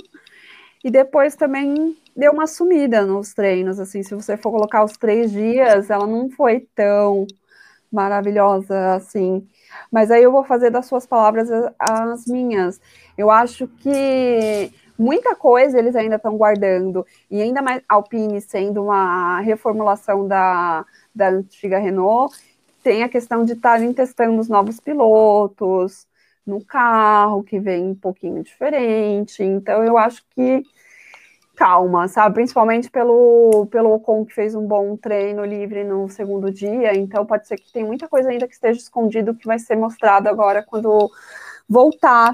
e 0.83 0.91
depois 0.91 1.37
também 1.37 1.95
deu 2.19 2.33
uma 2.33 2.49
sumida 2.49 3.07
nos 3.07 3.33
treinos, 3.33 3.79
assim, 3.79 4.03
se 4.03 4.13
você 4.13 4.37
for 4.37 4.51
colocar 4.51 4.83
os 4.83 4.97
três 4.97 5.31
dias, 5.31 5.89
ela 5.89 6.05
não 6.05 6.29
foi 6.29 6.67
tão 6.75 7.25
maravilhosa 7.93 8.95
assim. 8.95 9.47
Mas 9.91 10.11
aí 10.11 10.25
eu 10.25 10.33
vou 10.33 10.43
fazer 10.43 10.69
das 10.71 10.87
suas 10.87 11.07
palavras 11.07 11.49
as 11.79 12.27
minhas. 12.27 12.81
Eu 13.17 13.31
acho 13.31 13.69
que 13.69 14.73
muita 14.99 15.37
coisa 15.37 15.79
eles 15.79 15.95
ainda 15.95 16.17
estão 16.17 16.37
guardando, 16.37 17.07
e 17.31 17.41
ainda 17.41 17.63
mais 17.63 17.83
Alpine 17.89 18.41
sendo 18.41 18.83
uma 18.83 19.39
reformulação 19.41 20.27
da, 20.27 20.85
da 21.15 21.29
antiga 21.29 21.79
Renault, 21.79 22.37
tem 22.83 23.05
a 23.05 23.09
questão 23.09 23.45
de 23.45 23.53
estarem 23.53 23.93
testando 23.93 24.41
os 24.41 24.49
novos 24.49 24.81
pilotos 24.81 26.05
no 26.45 26.65
carro, 26.65 27.45
que 27.45 27.61
vem 27.61 27.91
um 27.91 27.95
pouquinho 27.95 28.43
diferente. 28.43 29.43
Então 29.43 29.85
eu 29.85 29.97
acho 29.97 30.25
que 30.35 30.65
calma, 31.59 32.07
sabe? 32.07 32.37
Principalmente 32.37 32.89
pelo, 32.89 33.67
pelo 33.67 33.93
Ocon 33.93 34.25
que 34.25 34.33
fez 34.33 34.55
um 34.55 34.65
bom 34.65 34.97
treino 34.97 35.45
livre 35.45 35.83
no 35.83 36.09
segundo 36.09 36.53
dia, 36.53 36.97
então 36.97 37.27
pode 37.27 37.49
ser 37.49 37.57
que 37.57 37.73
tem 37.73 37.85
muita 37.85 38.09
coisa 38.09 38.31
ainda 38.31 38.47
que 38.47 38.55
esteja 38.55 38.79
escondido 38.79 39.35
que 39.35 39.45
vai 39.45 39.59
ser 39.59 39.75
mostrado 39.75 40.29
agora 40.29 40.63
quando 40.63 41.11
voltar 41.69 42.33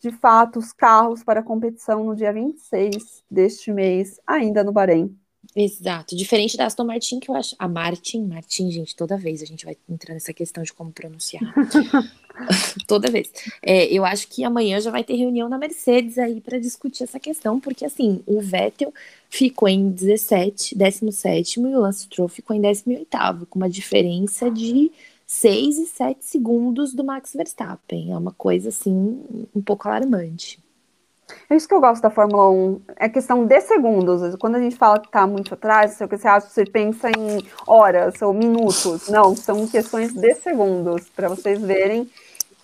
de 0.00 0.10
fato 0.10 0.58
os 0.58 0.72
carros 0.72 1.22
para 1.22 1.40
a 1.40 1.44
competição 1.44 2.04
no 2.04 2.16
dia 2.16 2.32
26 2.32 3.24
deste 3.30 3.72
mês, 3.72 4.20
ainda 4.26 4.64
no 4.64 4.72
Bahrein. 4.72 5.16
Exato, 5.58 6.14
diferente 6.14 6.54
da 6.54 6.66
Aston 6.66 6.84
Martin, 6.84 7.18
que 7.18 7.30
eu 7.30 7.34
acho. 7.34 7.56
A 7.58 7.66
Martin, 7.66 8.26
Martin, 8.26 8.70
gente, 8.70 8.94
toda 8.94 9.16
vez 9.16 9.40
a 9.40 9.46
gente 9.46 9.64
vai 9.64 9.74
entrar 9.88 10.12
nessa 10.12 10.34
questão 10.34 10.62
de 10.62 10.70
como 10.70 10.92
pronunciar. 10.92 11.42
toda 12.86 13.10
vez. 13.10 13.32
É, 13.62 13.86
eu 13.86 14.04
acho 14.04 14.28
que 14.28 14.44
amanhã 14.44 14.78
já 14.82 14.90
vai 14.90 15.02
ter 15.02 15.16
reunião 15.16 15.48
na 15.48 15.56
Mercedes 15.56 16.18
aí 16.18 16.42
para 16.42 16.58
discutir 16.58 17.04
essa 17.04 17.18
questão, 17.18 17.58
porque 17.58 17.86
assim, 17.86 18.22
o 18.26 18.38
Vettel 18.38 18.92
ficou 19.30 19.66
em 19.66 19.88
17, 19.88 20.76
17 20.76 21.58
e 21.58 21.62
o 21.64 21.80
Lance 21.80 22.02
Stroll 22.02 22.28
ficou 22.28 22.54
em 22.54 22.60
18, 22.60 23.46
com 23.48 23.58
uma 23.58 23.70
diferença 23.70 24.50
de 24.50 24.92
6 25.26 25.78
e 25.78 25.86
7 25.86 26.18
segundos 26.22 26.92
do 26.92 27.02
Max 27.02 27.32
Verstappen. 27.32 28.12
É 28.12 28.18
uma 28.18 28.32
coisa 28.32 28.68
assim, 28.68 29.22
um 29.54 29.62
pouco 29.62 29.88
alarmante. 29.88 30.58
É 31.50 31.56
isso 31.56 31.66
que 31.66 31.74
eu 31.74 31.80
gosto 31.80 32.02
da 32.02 32.10
Fórmula 32.10 32.50
1, 32.50 32.80
é 32.96 33.08
questão 33.08 33.44
de 33.44 33.60
segundos. 33.60 34.36
Quando 34.36 34.56
a 34.56 34.60
gente 34.60 34.76
fala 34.76 35.00
que 35.00 35.06
está 35.06 35.26
muito 35.26 35.54
atrás, 35.54 36.00
o 36.00 36.08
que 36.08 36.16
você 36.16 36.28
acha, 36.28 36.48
você 36.48 36.64
pensa 36.64 37.08
em 37.10 37.44
horas 37.66 38.22
ou 38.22 38.32
minutos. 38.32 39.08
Não, 39.08 39.34
são 39.34 39.66
questões 39.66 40.12
de 40.12 40.34
segundos, 40.34 41.08
para 41.08 41.28
vocês 41.28 41.60
verem 41.60 42.08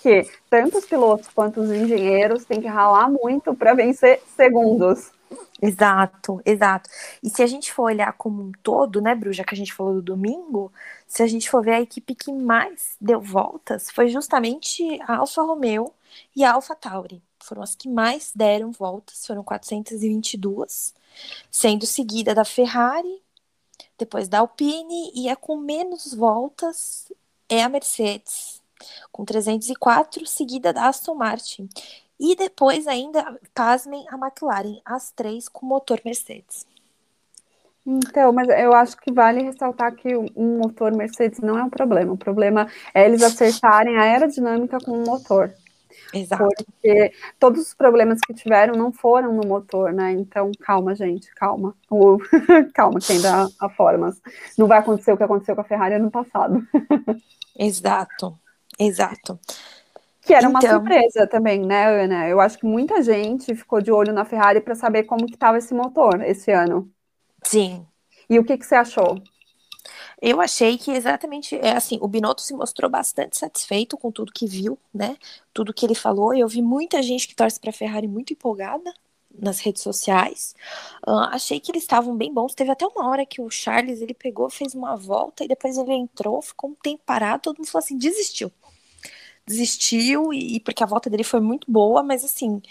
que 0.00 0.28
tanto 0.50 0.78
os 0.78 0.84
pilotos 0.84 1.28
quanto 1.28 1.60
os 1.60 1.70
engenheiros 1.70 2.44
têm 2.44 2.60
que 2.60 2.68
ralar 2.68 3.08
muito 3.08 3.54
para 3.54 3.74
vencer 3.74 4.20
segundos. 4.36 5.10
Exato, 5.60 6.40
exato. 6.44 6.90
E 7.22 7.30
se 7.30 7.42
a 7.42 7.46
gente 7.46 7.72
for 7.72 7.84
olhar 7.84 8.12
como 8.14 8.42
um 8.42 8.52
todo, 8.62 9.00
né, 9.00 9.14
Bru, 9.14 9.32
já 9.32 9.44
que 9.44 9.54
a 9.54 9.56
gente 9.56 9.72
falou 9.72 9.94
do 9.94 10.02
domingo, 10.02 10.72
se 11.06 11.22
a 11.22 11.26
gente 11.26 11.48
for 11.48 11.62
ver 11.64 11.74
a 11.74 11.80
equipe 11.80 12.14
que 12.14 12.32
mais 12.32 12.96
deu 13.00 13.20
voltas, 13.20 13.90
foi 13.90 14.08
justamente 14.08 15.00
a 15.02 15.18
Alfa 15.18 15.42
Romeo 15.42 15.92
e 16.34 16.44
a 16.44 16.52
Alfa 16.52 16.74
Tauri 16.74 17.22
foram 17.45 17.62
as 17.62 17.74
que 17.74 17.88
mais 17.88 18.32
deram 18.34 18.70
voltas, 18.72 19.26
foram 19.26 19.43
422, 19.43 20.95
sendo 21.51 21.86
seguida 21.86 22.34
da 22.34 22.45
Ferrari, 22.45 23.22
depois 23.99 24.28
da 24.28 24.40
Alpine, 24.40 25.12
e 25.14 25.28
a 25.28 25.36
com 25.36 25.57
menos 25.57 26.14
voltas 26.14 27.12
é 27.49 27.62
a 27.62 27.68
Mercedes, 27.68 28.62
com 29.11 29.24
304, 29.24 30.26
seguida 30.26 30.72
da 30.72 30.88
Aston 30.88 31.14
Martin. 31.14 31.68
E 32.18 32.36
depois 32.36 32.86
ainda, 32.86 33.38
pasmem, 33.55 34.07
a 34.09 34.16
McLaren, 34.16 34.80
as 34.84 35.11
três 35.11 35.49
com 35.49 35.66
motor 35.66 36.01
Mercedes. 36.05 36.66
Então, 37.84 38.32
mas 38.32 38.49
eu 38.49 38.72
acho 38.72 38.97
que 38.97 39.12
vale 39.12 39.43
ressaltar 39.43 39.95
que 39.97 40.16
um 40.16 40.59
motor 40.59 40.95
Mercedes 40.95 41.40
não 41.40 41.59
é 41.59 41.64
um 41.64 41.70
problema. 41.70 42.12
O 42.12 42.16
problema 42.16 42.68
é 42.95 43.05
eles 43.05 43.22
acertarem 43.22 43.97
a 43.97 44.03
aerodinâmica 44.03 44.78
com 44.78 44.93
o 44.93 45.05
motor. 45.05 45.53
Exato. 46.12 46.48
Porque 46.56 47.12
todos 47.38 47.62
os 47.62 47.74
problemas 47.74 48.18
que 48.20 48.34
tiveram 48.34 48.74
não 48.74 48.92
foram 48.92 49.32
no 49.32 49.46
motor, 49.46 49.92
né? 49.92 50.12
Então, 50.12 50.50
calma, 50.60 50.94
gente, 50.94 51.32
calma. 51.34 51.74
calma, 52.74 53.00
quem 53.00 53.20
dá 53.20 53.46
a 53.60 53.68
formas. 53.68 54.20
Não 54.58 54.66
vai 54.66 54.78
acontecer 54.78 55.12
o 55.12 55.16
que 55.16 55.22
aconteceu 55.22 55.54
com 55.54 55.62
a 55.62 55.64
Ferrari 55.64 55.94
ano 55.94 56.10
passado. 56.10 56.62
exato, 57.58 58.38
exato. 58.78 59.38
Que 60.20 60.34
era 60.34 60.48
uma 60.48 60.60
então... 60.60 60.78
surpresa 60.78 61.26
também, 61.26 61.60
né, 61.60 62.04
Ana? 62.04 62.28
Eu 62.28 62.40
acho 62.40 62.58
que 62.58 62.66
muita 62.66 63.02
gente 63.02 63.54
ficou 63.54 63.80
de 63.80 63.90
olho 63.90 64.12
na 64.12 64.24
Ferrari 64.24 64.60
para 64.60 64.74
saber 64.74 65.02
como 65.04 65.26
que 65.26 65.34
estava 65.34 65.58
esse 65.58 65.74
motor 65.74 66.22
esse 66.22 66.52
ano. 66.52 66.88
Sim. 67.42 67.84
E 68.30 68.38
o 68.38 68.44
que, 68.44 68.56
que 68.56 68.64
você 68.64 68.76
achou? 68.76 69.20
Eu 70.22 70.40
achei 70.40 70.78
que 70.78 70.92
exatamente 70.92 71.56
é 71.56 71.72
assim, 71.72 71.98
o 72.00 72.06
Binotto 72.06 72.42
se 72.42 72.54
mostrou 72.54 72.88
bastante 72.88 73.36
satisfeito 73.36 73.98
com 73.98 74.12
tudo 74.12 74.32
que 74.32 74.46
viu, 74.46 74.78
né? 74.94 75.16
Tudo 75.52 75.74
que 75.74 75.84
ele 75.84 75.96
falou. 75.96 76.32
Eu 76.32 76.46
vi 76.46 76.62
muita 76.62 77.02
gente 77.02 77.26
que 77.26 77.34
torce 77.34 77.58
para 77.58 77.70
a 77.70 77.72
Ferrari 77.72 78.06
muito 78.06 78.32
empolgada 78.32 78.94
nas 79.36 79.58
redes 79.58 79.82
sociais. 79.82 80.54
Uh, 81.04 81.26
achei 81.32 81.58
que 81.58 81.72
eles 81.72 81.82
estavam 81.82 82.16
bem 82.16 82.32
bons. 82.32 82.54
Teve 82.54 82.70
até 82.70 82.86
uma 82.86 83.08
hora 83.08 83.26
que 83.26 83.40
o 83.42 83.50
Charles 83.50 84.00
ele 84.00 84.14
pegou, 84.14 84.48
fez 84.48 84.76
uma 84.76 84.94
volta 84.96 85.42
e 85.44 85.48
depois 85.48 85.76
ele 85.76 85.92
entrou, 85.92 86.40
ficou 86.40 86.70
um 86.70 86.74
tempo 86.74 87.02
parado, 87.04 87.42
todo 87.42 87.58
mundo 87.58 87.66
falou 87.66 87.84
assim, 87.84 87.98
desistiu. 87.98 88.52
Desistiu 89.44 90.32
e 90.32 90.60
porque 90.60 90.84
a 90.84 90.86
volta 90.86 91.10
dele 91.10 91.24
foi 91.24 91.40
muito 91.40 91.70
boa, 91.70 92.00
mas 92.02 92.24
assim, 92.24 92.62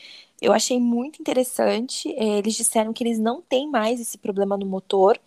eu 0.42 0.52
achei 0.54 0.80
muito 0.80 1.22
interessante. 1.22 2.10
É, 2.16 2.40
eles 2.40 2.56
disseram 2.56 2.94
que 2.94 3.04
eles 3.04 3.20
não 3.20 3.42
têm 3.42 3.70
mais 3.70 4.00
esse 4.02 4.18
problema 4.18 4.58
no 4.58 4.66
motor. 4.66 5.20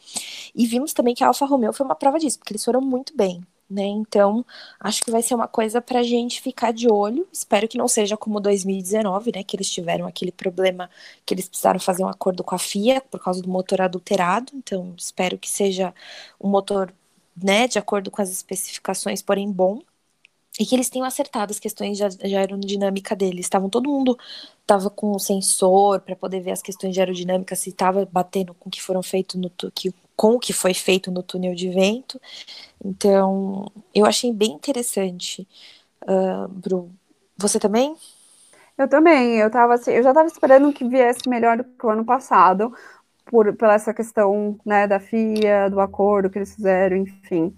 E 0.54 0.66
vimos 0.66 0.92
também 0.92 1.14
que 1.14 1.22
a 1.24 1.28
Alfa 1.28 1.46
Romeo 1.46 1.72
foi 1.72 1.86
uma 1.86 1.94
prova 1.94 2.18
disso, 2.18 2.38
porque 2.38 2.52
eles 2.52 2.64
foram 2.64 2.80
muito 2.80 3.16
bem. 3.16 3.42
Né? 3.70 3.84
Então, 3.84 4.44
acho 4.78 5.02
que 5.02 5.10
vai 5.10 5.22
ser 5.22 5.34
uma 5.34 5.48
coisa 5.48 5.80
para 5.80 6.00
a 6.00 6.02
gente 6.02 6.40
ficar 6.40 6.72
de 6.72 6.90
olho. 6.90 7.26
Espero 7.32 7.66
que 7.66 7.78
não 7.78 7.88
seja 7.88 8.16
como 8.16 8.40
2019, 8.40 9.32
né? 9.34 9.42
Que 9.42 9.56
eles 9.56 9.70
tiveram 9.70 10.06
aquele 10.06 10.30
problema 10.32 10.90
que 11.24 11.32
eles 11.34 11.48
precisaram 11.48 11.80
fazer 11.80 12.04
um 12.04 12.08
acordo 12.08 12.44
com 12.44 12.54
a 12.54 12.58
FIA 12.58 13.00
por 13.00 13.20
causa 13.20 13.40
do 13.42 13.48
motor 13.48 13.80
adulterado. 13.80 14.52
Então, 14.54 14.94
espero 14.98 15.38
que 15.38 15.48
seja 15.48 15.94
um 16.40 16.48
motor, 16.48 16.92
né, 17.36 17.66
de 17.66 17.78
acordo 17.78 18.10
com 18.10 18.22
as 18.22 18.30
especificações, 18.30 19.22
porém 19.22 19.50
bom 19.50 19.80
e 20.58 20.64
que 20.64 20.74
eles 20.74 20.88
tenham 20.88 21.06
acertado 21.06 21.50
as 21.50 21.58
questões 21.58 21.98
de, 21.98 22.36
aerodinâmica 22.36 23.16
deles. 23.16 23.46
Estavam 23.46 23.68
todo 23.68 23.90
mundo 23.90 24.16
tava 24.66 24.88
com 24.88 25.12
o 25.12 25.18
sensor 25.18 26.00
para 26.00 26.16
poder 26.16 26.40
ver 26.40 26.52
as 26.52 26.62
questões 26.62 26.94
de 26.94 27.00
aerodinâmica 27.00 27.56
se 27.56 27.70
estava 27.70 28.08
batendo 28.10 28.54
com 28.54 28.68
o 28.68 28.72
que 28.72 28.80
foram 28.80 29.02
feito 29.02 29.36
no 29.38 29.50
que, 29.70 29.92
com 30.16 30.34
o 30.34 30.38
que 30.38 30.52
foi 30.52 30.72
feito 30.72 31.10
no 31.10 31.22
túnel 31.22 31.54
de 31.54 31.68
vento. 31.70 32.20
Então, 32.84 33.66
eu 33.94 34.06
achei 34.06 34.32
bem 34.32 34.52
interessante. 34.52 35.46
Uh, 36.02 36.48
Bru, 36.48 36.90
você 37.36 37.58
também? 37.58 37.96
Eu 38.78 38.88
também. 38.88 39.36
Eu 39.36 39.50
tava 39.50 39.74
assim, 39.74 39.90
eu 39.92 40.02
já 40.02 40.10
estava 40.10 40.28
esperando 40.28 40.72
que 40.72 40.86
viesse 40.86 41.28
melhor 41.28 41.56
do 41.58 41.64
que 41.64 41.86
o 41.86 41.90
ano 41.90 42.04
passado, 42.04 42.72
por 43.26 43.54
pela 43.56 43.74
essa 43.74 43.94
questão, 43.94 44.58
né, 44.64 44.86
da 44.86 45.00
FIA, 45.00 45.68
do 45.70 45.80
acordo 45.80 46.30
que 46.30 46.38
eles 46.38 46.54
fizeram, 46.54 46.96
enfim. 46.96 47.56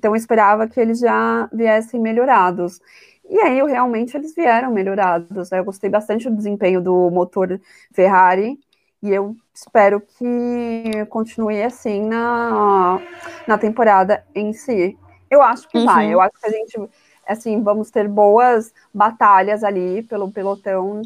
Então 0.00 0.12
eu 0.12 0.16
esperava 0.16 0.66
que 0.66 0.80
eles 0.80 0.98
já 0.98 1.46
viessem 1.52 2.00
melhorados. 2.00 2.80
E 3.28 3.38
aí, 3.38 3.62
realmente, 3.62 4.16
eles 4.16 4.34
vieram 4.34 4.72
melhorados. 4.72 5.50
Né? 5.50 5.58
Eu 5.58 5.64
gostei 5.64 5.90
bastante 5.90 6.28
do 6.28 6.34
desempenho 6.34 6.80
do 6.80 7.10
motor 7.10 7.60
Ferrari. 7.92 8.58
E 9.02 9.10
eu 9.10 9.36
espero 9.54 10.00
que 10.00 11.04
continue 11.10 11.62
assim 11.62 12.02
na, 12.02 12.98
na 13.46 13.58
temporada 13.58 14.24
em 14.34 14.54
si. 14.54 14.98
Eu 15.30 15.42
acho 15.42 15.68
que 15.68 15.76
uhum. 15.76 15.84
vai. 15.84 16.12
Eu 16.12 16.20
acho 16.20 16.32
que 16.40 16.46
a 16.46 16.50
gente, 16.50 16.90
assim, 17.26 17.62
vamos 17.62 17.90
ter 17.90 18.08
boas 18.08 18.72
batalhas 18.92 19.62
ali 19.62 20.02
pelo 20.02 20.32
pelotão 20.32 21.02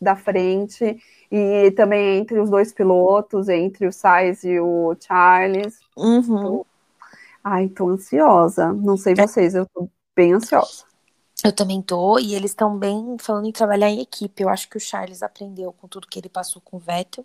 da 0.00 0.14
frente 0.14 0.96
e 1.32 1.72
também 1.72 2.18
entre 2.18 2.38
os 2.38 2.48
dois 2.48 2.72
pilotos, 2.72 3.48
entre 3.48 3.88
o 3.88 3.92
Sainz 3.92 4.44
e 4.44 4.60
o 4.60 4.96
Charles. 5.00 5.80
Uhum. 5.96 6.64
Ai, 7.48 7.68
tô 7.68 7.88
ansiosa. 7.90 8.72
Não 8.72 8.96
sei 8.96 9.12
é. 9.12 9.24
vocês, 9.24 9.54
eu 9.54 9.64
tô 9.66 9.88
bem 10.16 10.32
ansiosa. 10.32 10.84
Eu 11.44 11.52
também 11.52 11.80
tô, 11.80 12.18
e 12.18 12.34
eles 12.34 12.50
estão 12.50 12.76
bem 12.76 13.16
falando 13.20 13.46
em 13.46 13.52
trabalhar 13.52 13.88
em 13.88 14.00
equipe. 14.00 14.42
Eu 14.42 14.48
acho 14.48 14.68
que 14.68 14.76
o 14.76 14.80
Charles 14.80 15.22
aprendeu 15.22 15.72
com 15.72 15.86
tudo 15.86 16.08
que 16.08 16.18
ele 16.18 16.28
passou 16.28 16.60
com 16.60 16.76
o 16.76 16.80
Vettel. 16.80 17.24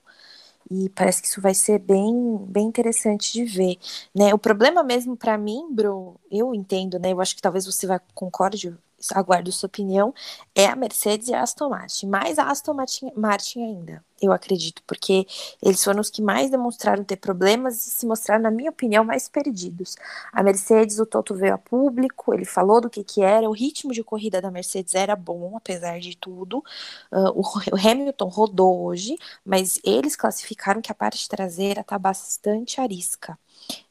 E 0.70 0.90
parece 0.90 1.24
que 1.24 1.28
isso 1.28 1.42
vai 1.42 1.56
ser 1.56 1.80
bem, 1.80 2.38
bem 2.48 2.68
interessante 2.68 3.34
de 3.34 3.44
ver, 3.46 3.80
né? 4.14 4.32
O 4.32 4.38
problema 4.38 4.84
mesmo 4.84 5.18
para 5.18 5.36
mim, 5.40 5.68
Bro, 5.72 6.20
eu 6.30 6.54
entendo, 6.54 7.00
né? 7.00 7.12
Eu 7.12 7.20
acho 7.20 7.36
que 7.36 7.42
talvez 7.42 7.66
você 7.66 7.88
vai 7.88 8.00
concorde, 8.14 8.78
aguardo 9.16 9.52
sua 9.52 9.66
opinião, 9.66 10.14
é 10.54 10.68
a 10.68 10.76
Mercedes 10.76 11.30
e 11.30 11.34
a 11.34 11.42
Aston 11.42 11.70
Martin, 11.70 12.06
mais 12.08 12.38
a 12.38 12.44
Aston 12.44 12.76
Martin, 12.76 13.12
Martin 13.16 13.64
ainda, 13.64 14.06
eu 14.22 14.32
acredito, 14.32 14.84
porque 14.86 15.26
eles 15.62 15.84
foram 15.84 16.00
os 16.00 16.10
que 16.10 16.22
mais 16.22 16.50
demonstraram 16.50 17.04
ter 17.04 17.18
problemas 17.18 17.88
e 17.88 17.90
se 17.92 18.06
mostraram, 18.06 18.44
na 18.44 18.52
minha 18.52 18.70
opinião, 18.70 19.04
mais 19.04 19.28
perdidos. 19.28 19.96
A 20.32 20.44
Mercedes, 20.44 21.00
o 21.00 21.06
Toto 21.06 21.34
veio 21.36 21.56
a 21.56 21.58
público, 21.58 22.34
ele 22.34 22.46
falou 22.46 22.80
do 22.80 22.90
que 22.90 23.04
que 23.04 23.22
era, 23.22 23.50
o 23.50 23.54
ritmo 23.54 23.92
de 23.94 24.04
corrida 24.04 24.42
da 24.42 24.52
Mercedes 24.52 24.96
era 24.96 25.16
bom, 25.16 25.58
apesar 25.58 26.00
de 26.00 26.16
tudo, 26.16 26.64
uh, 27.12 27.30
o, 27.36 27.42
o 27.42 27.76
Hamilton 27.76 28.28
rodou 28.28 28.84
hoje, 28.84 29.18
mas 29.46 29.80
eles 29.84 30.16
classificaram 30.16 30.82
que 30.82 30.92
a 30.92 30.96
parte 30.96 31.28
traseira 31.28 31.82
está 31.82 31.98
bastante 31.98 32.80
arisca. 32.80 33.38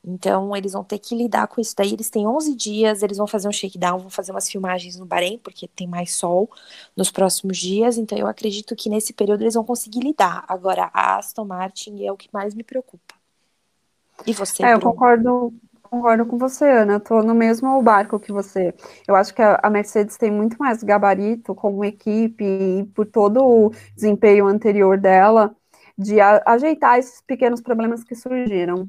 Então, 0.05 0.57
eles 0.57 0.73
vão 0.73 0.83
ter 0.83 0.99
que 0.99 1.15
lidar 1.15 1.47
com 1.47 1.61
isso 1.61 1.75
daí. 1.77 1.93
Eles 1.93 2.11
têm 2.11 2.27
11 2.27 2.55
dias, 2.55 3.03
eles 3.03 3.19
vão 3.19 3.27
fazer 3.27 3.49
um 3.49 3.53
shakedown, 3.53 3.99
vão 3.99 4.11
fazer 4.11 4.33
umas 4.33 4.49
filmagens 4.51 4.97
no 4.97 5.07
Bahrein, 5.07 5.39
porque 5.39 5.69
tem 5.69 5.87
mais 5.87 6.15
sol 6.15 6.51
nos 6.97 7.11
próximos 7.11 7.59
dias. 7.59 7.99
Então, 7.99 8.17
eu 8.17 8.27
acredito 8.27 8.75
que 8.75 8.89
nesse 8.89 9.13
período 9.13 9.43
eles 9.43 9.55
vão 9.55 9.65
conseguir 9.65 10.01
lidar. 10.01 10.45
Agora, 10.49 10.91
a 10.93 11.17
Aston 11.19 11.45
Martin 11.45 12.05
é 12.05 12.11
o 12.11 12.17
que 12.17 12.29
mais 12.33 12.55
me 12.55 12.63
preocupa. 12.63 13.15
E 14.27 14.33
você? 14.33 14.65
É, 14.65 14.75
eu 14.75 14.81
concordo, 14.81 15.53
concordo 15.83 16.27
com 16.27 16.39
você, 16.39 16.65
Ana. 16.65 16.95
Eu 16.95 17.01
tô 17.01 17.23
no 17.23 17.35
mesmo 17.35 17.81
barco 17.83 18.21
que 18.21 18.33
você. 18.33 18.75
Eu 19.07 19.15
acho 19.15 19.35
que 19.35 19.43
a 19.43 19.71
Mercedes 19.71 20.17
tem 20.17 20.31
muito 20.31 20.57
mais 20.59 20.83
gabarito 20.83 21.55
como 21.55 21.85
equipe 21.85 22.45
e 22.45 22.85
por 22.95 23.07
todo 23.07 23.45
o 23.45 23.71
desempenho 23.95 24.47
anterior 24.47 24.99
dela 24.99 25.55
de 25.97 26.19
ajeitar 26.19 26.99
esses 26.99 27.21
pequenos 27.21 27.61
problemas 27.61 28.03
que 28.03 28.15
surgiram. 28.15 28.89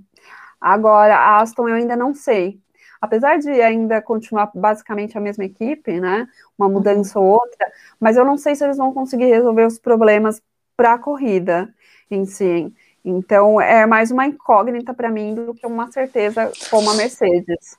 Agora, 0.61 1.17
a 1.17 1.41
Aston 1.41 1.67
eu 1.67 1.75
ainda 1.75 1.95
não 1.95 2.13
sei. 2.13 2.61
Apesar 3.01 3.39
de 3.39 3.49
ainda 3.49 3.99
continuar 3.99 4.51
basicamente 4.53 5.17
a 5.17 5.21
mesma 5.21 5.43
equipe, 5.43 5.99
né? 5.99 6.27
Uma 6.55 6.69
mudança 6.69 7.19
ou 7.19 7.25
outra, 7.25 7.71
mas 7.99 8.15
eu 8.15 8.23
não 8.23 8.37
sei 8.37 8.55
se 8.55 8.63
eles 8.63 8.77
vão 8.77 8.93
conseguir 8.93 9.25
resolver 9.25 9.65
os 9.65 9.79
problemas 9.79 10.39
para 10.77 10.93
a 10.93 10.99
corrida 10.99 11.73
em 12.11 12.25
si. 12.25 12.71
Então, 13.03 13.59
é 13.59 13.87
mais 13.87 14.11
uma 14.11 14.27
incógnita 14.27 14.93
para 14.93 15.09
mim 15.09 15.33
do 15.33 15.55
que 15.55 15.65
uma 15.65 15.91
certeza 15.91 16.51
como 16.69 16.91
a 16.91 16.93
Mercedes. 16.93 17.75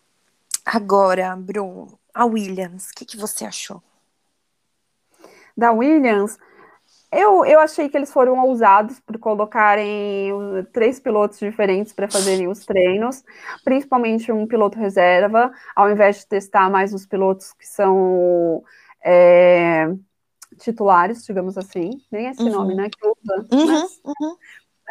Agora, 0.65 1.37
Bruno, 1.37 1.99
a 2.13 2.25
Williams, 2.25 2.91
o 2.91 2.95
que, 2.95 3.05
que 3.05 3.17
você 3.17 3.45
achou? 3.45 3.81
Da 5.57 5.71
Williams, 5.71 6.39
eu, 7.13 7.45
eu 7.45 7.61
achei 7.61 7.91
que 7.91 7.97
eles 7.97 8.11
foram 8.11 8.39
ousados 8.39 8.99
por 9.01 9.19
colocarem 9.19 10.33
três 10.73 10.99
pilotos 10.99 11.39
diferentes 11.39 11.93
para 11.93 12.11
fazerem 12.11 12.49
os 12.49 12.65
treinos, 12.65 13.23
principalmente 13.63 14.33
um 14.33 14.47
piloto 14.47 14.79
reserva, 14.79 15.53
ao 15.77 15.91
invés 15.91 16.21
de 16.21 16.27
testar 16.27 16.71
mais 16.71 16.95
os 16.95 17.05
pilotos 17.05 17.53
que 17.53 17.69
são 17.69 18.65
é, 19.05 19.93
titulares, 20.59 21.25
digamos 21.27 21.59
assim, 21.59 21.91
nem 22.11 22.29
esse 22.29 22.43
uhum. 22.43 22.51
nome, 22.51 22.75
né? 22.75 22.89
Que 22.89 23.07
usa, 23.07 23.47
uhum, 23.53 23.67
mas, 23.67 24.01
uhum. 24.05 24.37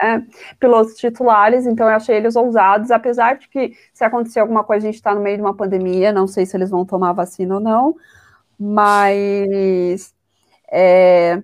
É, 0.03 0.21
pilotos 0.59 0.95
titulares, 0.95 1.65
então 1.65 1.87
eu 1.87 1.95
achei 1.95 2.15
eles 2.15 2.35
ousados, 2.35 2.91
apesar 2.91 3.37
de 3.37 3.47
que 3.49 3.73
se 3.93 4.03
acontecer 4.03 4.39
alguma 4.39 4.63
coisa, 4.63 4.87
a 4.87 4.91
gente 4.91 4.95
está 4.95 5.13
no 5.13 5.21
meio 5.21 5.37
de 5.37 5.43
uma 5.43 5.55
pandemia, 5.55 6.13
não 6.13 6.27
sei 6.27 6.45
se 6.45 6.55
eles 6.55 6.69
vão 6.69 6.85
tomar 6.85 7.13
vacina 7.13 7.55
ou 7.55 7.59
não, 7.59 7.95
mas 8.59 10.13
é, 10.71 11.43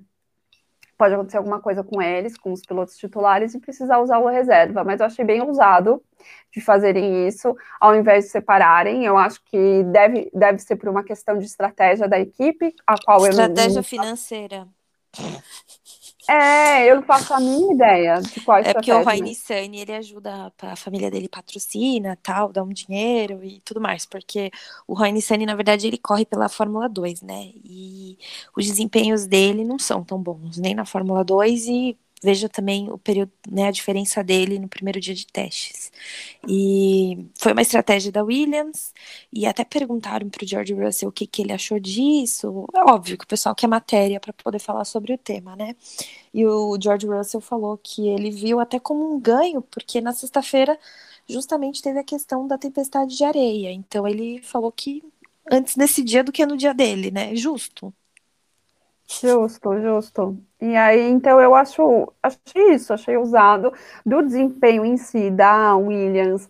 pode 0.98 1.14
acontecer 1.14 1.38
alguma 1.38 1.60
coisa 1.60 1.84
com 1.84 2.02
eles, 2.02 2.38
com 2.38 2.52
os 2.52 2.62
pilotos 2.62 2.98
titulares, 2.98 3.54
e 3.54 3.60
precisar 3.60 4.00
usar 4.00 4.18
o 4.18 4.28
reserva. 4.28 4.84
Mas 4.84 5.00
eu 5.00 5.06
achei 5.06 5.24
bem 5.24 5.42
ousado 5.42 6.02
de 6.52 6.60
fazerem 6.60 7.28
isso, 7.28 7.56
ao 7.80 7.96
invés 7.96 8.26
de 8.26 8.32
separarem. 8.32 9.06
Eu 9.06 9.18
acho 9.18 9.42
que 9.46 9.84
deve, 9.84 10.30
deve 10.34 10.60
ser 10.60 10.76
por 10.76 10.90
uma 10.90 11.04
questão 11.04 11.38
de 11.38 11.46
estratégia 11.46 12.08
da 12.08 12.20
equipe, 12.20 12.74
a 12.86 12.96
qual 13.04 13.26
estratégia 13.26 13.78
eu 13.78 13.82
Estratégia 13.82 13.84
financeira. 13.84 14.68
É, 16.30 16.90
eu 16.92 16.98
não 16.98 17.04
faço 17.04 17.34
a 17.34 17.40
minha 17.40 17.74
ideia 17.74 18.22
de 18.22 18.42
qual 18.42 18.58
É 18.62 18.74
porque 18.74 18.92
o 18.92 19.00
Roy 19.00 19.22
Nissani, 19.22 19.80
ele 19.80 19.94
ajuda, 19.94 20.52
a 20.62 20.76
família 20.76 21.10
dele 21.10 21.30
patrocina, 21.30 22.18
tal, 22.22 22.52
dá 22.52 22.64
um 22.64 22.70
dinheiro 22.70 23.44
e 23.44 23.62
tudo 23.62 23.80
mais, 23.80 24.06
porque 24.06 24.52
o 24.88 24.94
Roy 24.94 25.12
Nissani, 25.12 25.46
na 25.46 25.56
verdade, 25.56 25.88
ele 25.88 25.98
corre 25.98 26.26
pela 26.26 26.50
Fórmula 26.50 26.90
2, 26.90 27.22
né, 27.22 27.52
e 27.64 28.18
os 28.58 28.66
desempenhos 28.66 29.26
dele 29.26 29.64
não 29.64 29.80
são 29.80 30.04
tão 30.04 30.22
bons, 30.22 30.58
nem 30.58 30.76
na 30.76 30.86
Fórmula 30.86 31.24
2 31.24 31.66
e 31.68 31.98
veja 32.24 32.50
também 32.50 32.90
o 32.92 32.98
período, 32.98 33.32
né, 33.50 33.68
a 33.68 33.72
diferença 33.72 34.24
dele 34.24 34.60
no 34.60 34.68
primeiro 34.68 35.00
dia 35.00 35.14
de 35.14 35.26
testes. 35.28 35.92
E 36.48 37.26
foi 37.40 37.54
uma 37.54 37.62
estratégia 37.62 38.12
da 38.12 38.24
Williams, 38.24 38.94
e 39.32 39.46
até 39.46 39.64
perguntaram 39.64 40.30
para 40.30 40.44
o 40.44 40.48
George 40.48 40.74
Russell 40.74 41.10
o 41.10 41.12
que, 41.12 41.28
que 41.28 41.42
ele 41.42 41.54
achou 41.54 41.80
disso. 41.80 42.66
É 42.74 42.82
óbvio 42.92 43.18
que 43.18 43.26
o 43.26 43.28
pessoal 43.28 43.56
quer 43.56 43.68
matéria 43.68 44.20
para 44.20 44.34
poder 44.34 44.60
falar 44.60 44.86
sobre 44.86 45.14
o 45.14 45.18
tema, 45.18 45.56
né? 45.56 45.76
E 46.34 46.46
o 46.46 46.78
George 46.82 47.08
Russell 47.08 47.42
falou 47.42 47.78
que 47.78 48.08
ele 48.08 48.32
viu 48.32 48.60
até 48.60 48.80
como 48.80 49.14
um 49.14 49.20
ganho, 49.20 49.62
porque 49.62 50.02
na 50.02 50.14
sexta-feira 50.14 50.78
justamente 51.28 51.82
teve 51.82 52.00
a 52.00 52.04
questão 52.04 52.48
da 52.48 52.58
tempestade 52.58 53.16
de 53.16 53.24
areia. 53.24 53.72
Então 53.72 54.08
ele 54.08 54.42
falou 54.42 54.72
que 54.72 55.04
antes 55.52 55.76
desse 55.76 56.04
dia 56.04 56.24
do 56.24 56.32
que 56.32 56.46
no 56.46 56.58
dia 56.58 56.74
dele, 56.74 57.12
né? 57.12 57.36
Justo. 57.36 57.94
Justo, 59.08 59.80
justo. 59.80 60.38
E 60.60 60.76
aí, 60.76 61.10
então, 61.10 61.40
eu 61.40 61.56
acho, 61.56 62.12
achei 62.22 62.74
isso, 62.74 62.94
achei 62.94 63.16
usado 63.16 63.72
do 64.06 64.22
desempenho 64.22 64.84
em 64.84 64.98
si 64.98 65.32
da 65.32 65.76
Williams. 65.76 66.50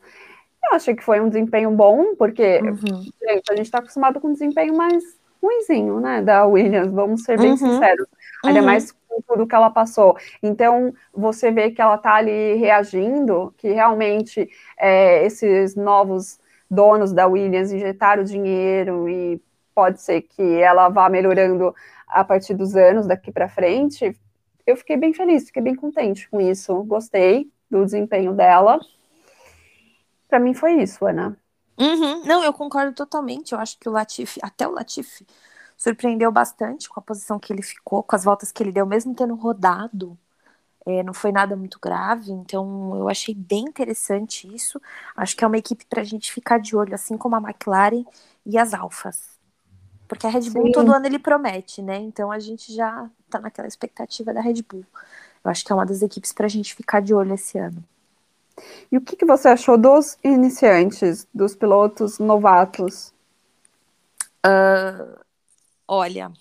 Eu 0.63 0.75
achei 0.75 0.95
que 0.95 1.03
foi 1.03 1.19
um 1.21 1.29
desempenho 1.29 1.69
bom, 1.71 2.15
porque, 2.15 2.59
uhum. 2.59 3.03
gente, 3.21 3.51
a 3.51 3.55
gente 3.55 3.65
está 3.65 3.77
acostumado 3.77 4.19
com 4.19 4.29
um 4.29 4.33
desempenho 4.33 4.75
mais 4.75 5.03
ruimzinho, 5.41 5.99
né, 5.99 6.21
da 6.21 6.45
Williams, 6.45 6.91
vamos 6.91 7.23
ser 7.23 7.37
bem 7.37 7.51
uhum. 7.51 7.57
sinceros. 7.57 8.07
Ainda 8.43 8.59
uhum. 8.59 8.65
mais 8.65 8.91
com 8.91 9.21
tudo 9.21 9.47
que 9.47 9.55
ela 9.55 9.69
passou. 9.69 10.17
Então, 10.41 10.93
você 11.13 11.51
vê 11.51 11.69
que 11.69 11.81
ela 11.81 11.95
está 11.95 12.15
ali 12.15 12.55
reagindo, 12.55 13.53
que 13.57 13.69
realmente 13.69 14.49
é, 14.79 15.25
esses 15.25 15.75
novos 15.75 16.39
donos 16.69 17.13
da 17.13 17.27
Williams 17.27 17.71
injetaram 17.71 18.23
dinheiro 18.23 19.07
e 19.07 19.41
pode 19.73 20.01
ser 20.01 20.21
que 20.21 20.59
ela 20.59 20.89
vá 20.89 21.07
melhorando 21.07 21.73
a 22.07 22.23
partir 22.23 22.53
dos 22.53 22.75
anos 22.75 23.05
daqui 23.05 23.31
para 23.31 23.49
frente, 23.49 24.15
eu 24.65 24.75
fiquei 24.75 24.97
bem 24.97 25.13
feliz, 25.13 25.45
fiquei 25.45 25.61
bem 25.61 25.75
contente 25.75 26.29
com 26.29 26.41
isso. 26.41 26.83
Gostei 26.83 27.51
do 27.69 27.83
desempenho 27.83 28.33
dela. 28.33 28.79
Para 30.27 30.39
mim 30.39 30.53
foi 30.53 30.81
isso, 30.81 31.05
Ana. 31.05 31.37
Uhum. 31.79 32.23
Não, 32.25 32.43
eu 32.43 32.51
concordo 32.51 32.93
totalmente. 32.93 33.53
Eu 33.53 33.59
acho 33.59 33.77
que 33.79 33.87
o 33.87 33.91
Latifi, 33.91 34.39
até 34.43 34.67
o 34.67 34.71
Latifi, 34.71 35.25
surpreendeu 35.77 36.31
bastante 36.31 36.89
com 36.89 36.99
a 36.99 37.03
posição 37.03 37.39
que 37.39 37.53
ele 37.53 37.61
ficou, 37.61 38.03
com 38.03 38.15
as 38.15 38.23
voltas 38.23 38.51
que 38.51 38.63
ele 38.63 38.71
deu, 38.71 38.85
mesmo 38.85 39.13
tendo 39.15 39.35
rodado. 39.35 40.17
É, 40.85 41.03
não 41.03 41.13
foi 41.13 41.31
nada 41.31 41.55
muito 41.55 41.79
grave, 41.79 42.31
então 42.31 42.95
eu 42.95 43.09
achei 43.09 43.35
bem 43.35 43.65
interessante 43.65 44.53
isso. 44.53 44.81
Acho 45.15 45.35
que 45.35 45.43
é 45.43 45.47
uma 45.47 45.57
equipe 45.57 45.85
para 45.85 46.01
a 46.01 46.03
gente 46.03 46.31
ficar 46.31 46.59
de 46.59 46.75
olho, 46.75 46.95
assim 46.95 47.17
como 47.17 47.35
a 47.35 47.41
McLaren 47.41 48.05
e 48.45 48.57
as 48.57 48.73
Alfas. 48.73 49.36
Porque 50.07 50.25
a 50.25 50.29
Red 50.29 50.49
Bull 50.49 50.67
Sim. 50.67 50.71
todo 50.71 50.93
ano 50.93 51.05
ele 51.05 51.19
promete, 51.19 51.81
né? 51.81 51.97
Então 51.97 52.31
a 52.31 52.39
gente 52.39 52.73
já 52.73 53.09
tá 53.29 53.39
naquela 53.39 53.67
expectativa 53.67 54.33
da 54.33 54.41
Red 54.41 54.63
Bull. 54.69 54.85
Eu 55.43 55.51
acho 55.51 55.65
que 55.65 55.71
é 55.71 55.75
uma 55.75 55.85
das 55.85 56.01
equipes 56.01 56.33
para 56.33 56.45
a 56.45 56.49
gente 56.49 56.73
ficar 56.73 57.01
de 57.01 57.13
olho 57.13 57.33
esse 57.33 57.57
ano. 57.57 57.83
E 58.91 58.97
o 58.97 59.01
que, 59.01 59.15
que 59.15 59.25
você 59.25 59.49
achou 59.49 59.77
dos 59.77 60.17
iniciantes, 60.23 61.27
dos 61.33 61.55
pilotos 61.55 62.19
novatos? 62.19 63.13
Uh, 64.45 65.19
olha, 65.87 66.31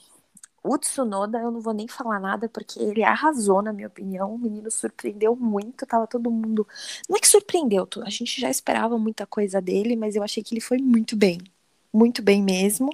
o 0.62 0.76
Tsunoda 0.78 1.38
eu 1.38 1.50
não 1.50 1.60
vou 1.60 1.72
nem 1.72 1.86
falar 1.86 2.18
nada 2.18 2.48
porque 2.48 2.80
ele 2.80 3.02
arrasou, 3.04 3.62
na 3.62 3.72
minha 3.72 3.88
opinião. 3.88 4.34
O 4.34 4.38
menino 4.38 4.70
surpreendeu 4.70 5.36
muito, 5.36 5.86
tava 5.86 6.06
todo 6.06 6.30
mundo. 6.30 6.66
Não 7.08 7.16
é 7.16 7.20
que 7.20 7.28
surpreendeu, 7.28 7.88
a 8.02 8.10
gente 8.10 8.40
já 8.40 8.50
esperava 8.50 8.98
muita 8.98 9.26
coisa 9.26 9.60
dele, 9.60 9.94
mas 9.94 10.16
eu 10.16 10.22
achei 10.22 10.42
que 10.42 10.54
ele 10.54 10.60
foi 10.60 10.78
muito 10.78 11.16
bem. 11.16 11.38
Muito 11.92 12.22
bem 12.22 12.42
mesmo. 12.42 12.90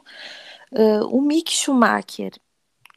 Uh, 0.73 1.07
o 1.15 1.21
Mick 1.21 1.53
Schumacher, 1.53 2.33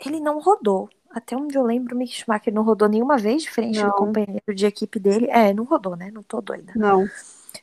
ele 0.05 0.19
não 0.19 0.39
rodou. 0.39 0.89
Até 1.11 1.35
onde 1.35 1.57
eu 1.57 1.63
lembro, 1.63 1.95
o 1.95 1.97
Mick 1.97 2.13
Schumacher 2.13 2.53
não 2.53 2.63
rodou 2.63 2.87
nenhuma 2.87 3.17
vez 3.17 3.43
diferente 3.43 3.79
não. 3.79 3.89
do 3.89 3.95
companheiro 3.95 4.53
de 4.53 4.65
equipe 4.65 4.99
dele. 4.99 5.27
É, 5.29 5.53
não 5.53 5.65
rodou, 5.65 5.95
né? 5.95 6.09
Não 6.11 6.23
tô 6.23 6.41
doida. 6.41 6.73
Não. 6.75 7.07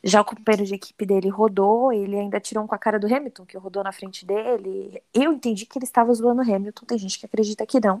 Já 0.03 0.21
o 0.21 0.25
companheiro 0.25 0.65
de 0.65 0.75
equipe 0.75 1.05
dele 1.05 1.29
rodou, 1.29 1.91
ele 1.91 2.17
ainda 2.17 2.39
tirou 2.39 2.63
um 2.63 2.67
com 2.67 2.75
a 2.75 2.79
cara 2.79 2.99
do 2.99 3.13
Hamilton, 3.13 3.45
que 3.45 3.57
rodou 3.57 3.83
na 3.83 3.91
frente 3.91 4.25
dele. 4.25 5.01
Eu 5.13 5.33
entendi 5.33 5.65
que 5.65 5.77
ele 5.77 5.85
estava 5.85 6.13
zoando 6.13 6.41
o 6.41 6.55
Hamilton, 6.55 6.85
tem 6.85 6.97
gente 6.97 7.19
que 7.19 7.25
acredita 7.25 7.65
que 7.65 7.79
não. 7.79 7.97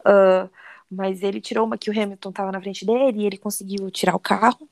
Uh, 0.00 0.48
mas 0.90 1.22
ele 1.22 1.40
tirou 1.40 1.66
uma 1.66 1.78
que 1.78 1.90
o 1.90 1.92
Hamilton 1.92 2.30
estava 2.30 2.50
na 2.50 2.60
frente 2.60 2.84
dele 2.84 3.20
e 3.20 3.26
ele 3.26 3.38
conseguiu 3.38 3.90
tirar 3.90 4.14
o 4.14 4.18
carro. 4.18 4.68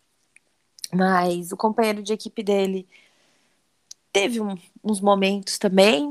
Mas 0.92 1.52
o 1.52 1.56
companheiro 1.56 2.02
de 2.02 2.12
equipe 2.12 2.42
dele 2.42 2.88
teve 4.12 4.40
um, 4.40 4.56
uns 4.82 5.00
momentos 5.00 5.58
também. 5.58 6.10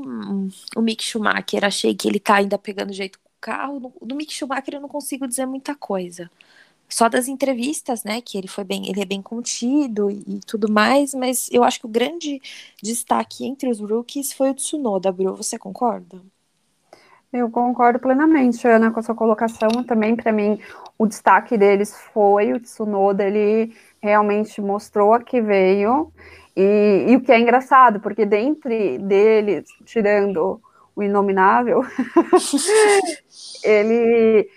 O 0.76 0.80
Mick 0.82 1.02
Schumacher, 1.04 1.64
achei 1.64 1.94
que 1.94 2.08
ele 2.08 2.20
tá 2.20 2.36
ainda 2.36 2.58
pegando 2.58 2.92
jeito 2.92 3.18
com 3.18 3.28
o 3.28 3.40
carro. 3.40 3.94
Do 4.02 4.14
Mick 4.14 4.32
Schumacher 4.32 4.74
eu 4.74 4.80
não 4.80 4.88
consigo 4.88 5.26
dizer 5.26 5.46
muita 5.46 5.74
coisa 5.74 6.30
só 6.88 7.08
das 7.08 7.28
entrevistas, 7.28 8.02
né, 8.02 8.20
que 8.20 8.38
ele 8.38 8.48
foi 8.48 8.64
bem, 8.64 8.88
ele 8.88 9.02
é 9.02 9.04
bem 9.04 9.20
contido 9.20 10.10
e, 10.10 10.24
e, 10.26 10.40
tudo 10.40 10.72
mais, 10.72 11.12
mas 11.14 11.48
eu 11.52 11.62
acho 11.62 11.80
que 11.80 11.86
o 11.86 11.90
grande 11.90 12.40
destaque 12.82 13.44
entre 13.44 13.68
os 13.70 13.78
rookies 13.78 14.32
foi 14.32 14.50
o 14.50 14.54
Tsunoda, 14.54 15.12
Bru, 15.12 15.36
você 15.36 15.58
concorda? 15.58 16.20
Eu 17.30 17.50
concordo 17.50 17.98
plenamente, 17.98 18.66
Ana, 18.66 18.90
com 18.90 19.00
a 19.00 19.02
sua 19.02 19.14
colocação. 19.14 19.68
Também, 19.84 20.16
para 20.16 20.32
mim, 20.32 20.58
o 20.96 21.06
destaque 21.06 21.58
deles 21.58 21.94
foi 22.14 22.54
o 22.54 22.60
Tsunoda, 22.60 23.22
ele 23.22 23.76
realmente 24.00 24.62
mostrou 24.62 25.12
a 25.12 25.22
que 25.22 25.38
veio. 25.42 26.10
E, 26.60 27.12
e 27.12 27.16
o 27.16 27.20
que 27.20 27.30
é 27.30 27.38
engraçado, 27.38 28.00
porque 28.00 28.26
dentre 28.26 28.98
deles, 28.98 29.64
tirando 29.84 30.60
o 30.96 31.02
Inominável, 31.04 31.84
ele 33.62 34.50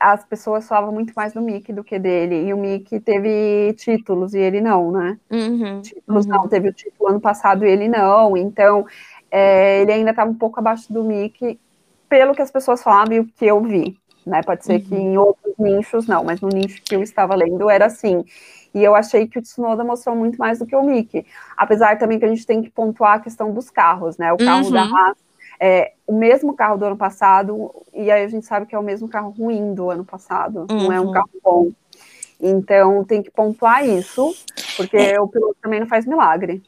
as 0.00 0.24
pessoas 0.24 0.66
falavam 0.66 0.90
muito 0.90 1.12
mais 1.14 1.34
do 1.34 1.40
Mickey 1.42 1.72
do 1.72 1.84
que 1.84 1.98
dele. 1.98 2.46
E 2.46 2.52
o 2.54 2.56
Mickey 2.56 2.98
teve 2.98 3.74
títulos 3.74 4.34
e 4.34 4.38
ele 4.38 4.60
não, 4.60 4.90
né? 4.90 5.18
Uhum, 5.30 5.82
títulos 5.82 6.24
uhum. 6.24 6.32
não, 6.32 6.48
teve 6.48 6.70
o 6.70 6.72
título 6.72 7.10
ano 7.10 7.20
passado 7.20 7.64
e 7.64 7.68
ele 7.68 7.86
não. 7.86 8.36
Então, 8.36 8.86
é, 9.30 9.82
ele 9.82 9.92
ainda 9.92 10.10
estava 10.10 10.30
um 10.30 10.34
pouco 10.34 10.58
abaixo 10.58 10.92
do 10.92 11.04
Mickey, 11.04 11.60
pelo 12.08 12.34
que 12.34 12.42
as 12.42 12.50
pessoas 12.50 12.82
falavam 12.82 13.12
e 13.12 13.20
o 13.20 13.26
que 13.26 13.46
eu 13.46 13.62
vi. 13.62 13.96
Né? 14.26 14.42
Pode 14.42 14.64
ser 14.64 14.74
uhum. 14.74 14.80
que 14.80 14.94
em 14.94 15.18
outros 15.18 15.54
nichos 15.58 16.06
não, 16.06 16.24
mas 16.24 16.40
no 16.40 16.48
nicho 16.48 16.82
que 16.82 16.96
eu 16.96 17.02
estava 17.02 17.36
lendo 17.36 17.70
era 17.70 17.86
assim. 17.86 18.24
E 18.74 18.82
eu 18.82 18.94
achei 18.94 19.26
que 19.26 19.38
o 19.38 19.42
Tsunoda 19.42 19.82
mostrou 19.82 20.14
muito 20.14 20.38
mais 20.38 20.58
do 20.58 20.66
que 20.66 20.76
o 20.76 20.82
Mickey. 20.82 21.26
Apesar 21.56 21.98
também 21.98 22.18
que 22.18 22.24
a 22.24 22.28
gente 22.28 22.46
tem 22.46 22.62
que 22.62 22.70
pontuar 22.70 23.14
a 23.14 23.20
questão 23.20 23.52
dos 23.52 23.68
carros, 23.70 24.16
né? 24.16 24.32
O 24.32 24.38
carro 24.38 24.70
da 24.70 24.84
uhum. 24.84 24.96
Haas 24.96 25.30
é, 25.60 25.92
o 26.06 26.16
mesmo 26.16 26.54
carro 26.54 26.78
do 26.78 26.86
ano 26.86 26.96
passado, 26.96 27.70
e 27.92 28.10
aí 28.10 28.24
a 28.24 28.28
gente 28.28 28.46
sabe 28.46 28.64
que 28.64 28.74
é 28.74 28.78
o 28.78 28.82
mesmo 28.82 29.06
carro 29.06 29.28
ruim 29.30 29.74
do 29.74 29.90
ano 29.90 30.04
passado, 30.04 30.66
uhum. 30.70 30.84
não 30.84 30.92
é 30.92 30.98
um 30.98 31.06
uhum. 31.06 31.12
carro 31.12 31.30
bom. 31.44 31.70
Então 32.40 33.04
tem 33.04 33.22
que 33.22 33.30
pontuar 33.30 33.86
isso, 33.86 34.34
porque 34.74 34.96
é. 34.96 35.20
o 35.20 35.28
piloto 35.28 35.56
também 35.60 35.78
não 35.78 35.86
faz 35.86 36.06
milagre. 36.06 36.62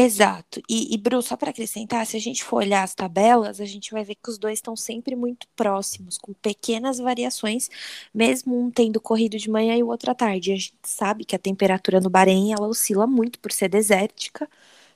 Exato. 0.00 0.60
E, 0.68 0.94
e 0.94 0.96
Bru, 0.96 1.20
só 1.20 1.36
para 1.36 1.50
acrescentar, 1.50 2.06
se 2.06 2.16
a 2.16 2.20
gente 2.20 2.44
for 2.44 2.58
olhar 2.58 2.84
as 2.84 2.94
tabelas, 2.94 3.60
a 3.60 3.64
gente 3.64 3.90
vai 3.90 4.04
ver 4.04 4.14
que 4.14 4.30
os 4.30 4.38
dois 4.38 4.58
estão 4.58 4.76
sempre 4.76 5.16
muito 5.16 5.48
próximos, 5.56 6.16
com 6.16 6.32
pequenas 6.34 6.98
variações, 6.98 7.68
mesmo 8.14 8.56
um 8.56 8.70
tendo 8.70 9.00
corrido 9.00 9.36
de 9.36 9.50
manhã 9.50 9.76
e 9.76 9.82
o 9.82 9.88
outro 9.88 10.12
à 10.12 10.14
tarde. 10.14 10.52
A 10.52 10.54
gente 10.54 10.72
sabe 10.84 11.24
que 11.24 11.34
a 11.34 11.38
temperatura 11.38 12.00
no 12.00 12.08
Bahrein 12.08 12.52
ela 12.52 12.68
oscila 12.68 13.08
muito 13.08 13.40
por 13.40 13.50
ser 13.50 13.68
desértica 13.68 14.48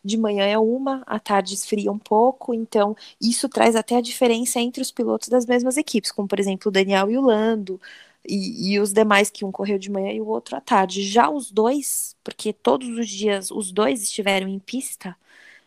de 0.05 0.17
manhã 0.19 0.45
é 0.47 0.59
uma, 0.59 1.03
à 1.07 1.19
tarde 1.19 1.55
esfria 1.55 1.91
um 1.93 1.99
pouco, 1.99 2.53
então 2.55 2.97
isso 3.21 3.49
traz 3.49 3.77
até 3.77 3.97
a 3.97 4.01
diferença 4.01 4.61
entre 4.61 4.83
os 4.83 4.91
pilotos 4.91 5.29
das 5.29 5.47
mesmas 5.47 5.77
equipes, 5.77 6.11
como 6.13 6.27
por 6.29 6.41
exemplo 6.41 6.69
o 6.69 6.73
Daniel 6.73 7.11
e 7.11 7.17
o 7.19 7.23
Lando, 7.23 7.81
e, 8.27 8.75
e, 8.75 8.81
os 8.81 8.93
demais 8.93 9.31
que 9.31 9.45
um 9.45 9.53
correu 9.53 9.79
de 9.79 9.91
manhã 9.91 10.13
e 10.13 10.21
o 10.21 10.27
outro 10.27 10.57
à 10.57 10.61
tarde. 10.61 11.03
Já 11.03 11.29
os 11.29 11.51
dois, 11.51 12.17
porque 12.23 12.53
todos 12.53 12.89
os 12.89 13.09
dias 13.09 13.51
os 13.51 13.73
dois 13.73 14.03
estiveram 14.03 14.49
em 14.49 14.59
pista, 14.59 15.17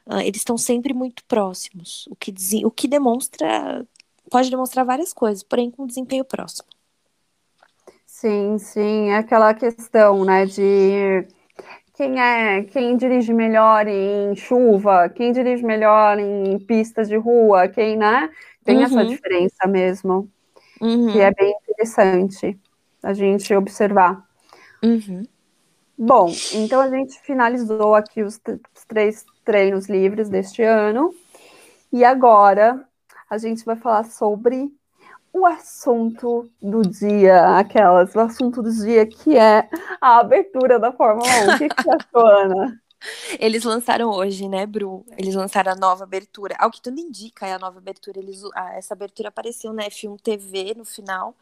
uh, 0.05 0.19
eles 0.19 0.37
estão 0.37 0.57
sempre 0.57 0.93
muito 0.93 1.23
próximos, 1.25 2.07
o 2.09 2.15
que, 2.15 2.33
o 2.65 2.71
que 2.71 2.87
demonstra, 2.87 3.85
pode 4.29 4.49
demonstrar 4.49 4.85
várias 4.85 5.13
coisas, 5.13 5.43
porém 5.43 5.69
com 5.69 5.85
desempenho 5.85 6.23
próximo. 6.23 6.67
Sim, 8.05 8.57
sim, 8.57 9.09
é 9.09 9.17
aquela 9.17 9.53
questão, 9.53 10.23
né, 10.23 10.45
de 10.45 11.27
quem 11.95 12.19
é 12.19 12.63
quem 12.63 12.97
dirige 12.97 13.33
melhor 13.33 13.87
em 13.87 14.35
chuva, 14.35 15.09
quem 15.09 15.31
dirige 15.31 15.63
melhor 15.63 16.19
em 16.19 16.57
pistas 16.59 17.07
de 17.07 17.15
rua, 17.15 17.67
quem, 17.67 17.97
né? 17.97 18.29
Tem 18.63 18.77
uhum. 18.77 18.83
essa 18.83 19.05
diferença 19.05 19.67
mesmo, 19.67 20.29
uhum. 20.81 21.11
que 21.11 21.19
é 21.19 21.31
bem 21.33 21.53
interessante 21.75 22.59
a 23.03 23.13
gente 23.13 23.53
observar. 23.53 24.25
Uhum. 24.83 25.23
Bom, 25.97 26.31
então 26.53 26.81
a 26.81 26.89
gente 26.89 27.19
finalizou 27.21 27.95
aqui 27.95 28.21
os, 28.23 28.35
os 28.75 28.85
três 28.85 29.25
treinos 29.43 29.87
livres 29.87 30.29
deste 30.29 30.63
ano. 30.63 31.13
E 31.91 32.03
agora 32.03 32.85
a 33.29 33.37
gente 33.37 33.63
vai 33.63 33.75
falar 33.75 34.03
sobre 34.05 34.71
o 35.31 35.45
assunto 35.45 36.49
do 36.61 36.81
dia, 36.81 37.57
aquelas, 37.57 38.15
o 38.15 38.19
assunto 38.19 38.61
do 38.61 38.71
dia 38.71 39.05
que 39.05 39.37
é 39.37 39.69
a 40.01 40.19
abertura 40.19 40.79
da 40.79 40.91
Fórmula 40.91 41.27
1. 41.27 41.55
O 41.55 41.57
que, 41.57 41.69
que 41.69 41.83
você 41.83 41.89
achou, 41.95 42.25
Ana? 42.25 42.81
Eles 43.39 43.63
lançaram 43.63 44.09
hoje, 44.09 44.47
né, 44.47 44.65
Bru? 44.65 45.05
Eles 45.17 45.35
lançaram 45.35 45.71
a 45.71 45.75
nova 45.75 46.03
abertura. 46.03 46.55
Ao 46.57 46.71
que 46.71 46.81
tudo 46.81 46.99
indica, 46.99 47.45
é 47.45 47.53
a 47.53 47.59
nova 47.59 47.77
abertura. 47.77 48.19
Eles, 48.19 48.41
essa 48.73 48.93
abertura 48.93 49.29
apareceu 49.29 49.71
na 49.73 49.83
F1 49.83 50.19
TV 50.21 50.73
no 50.75 50.85
final. 50.85 51.35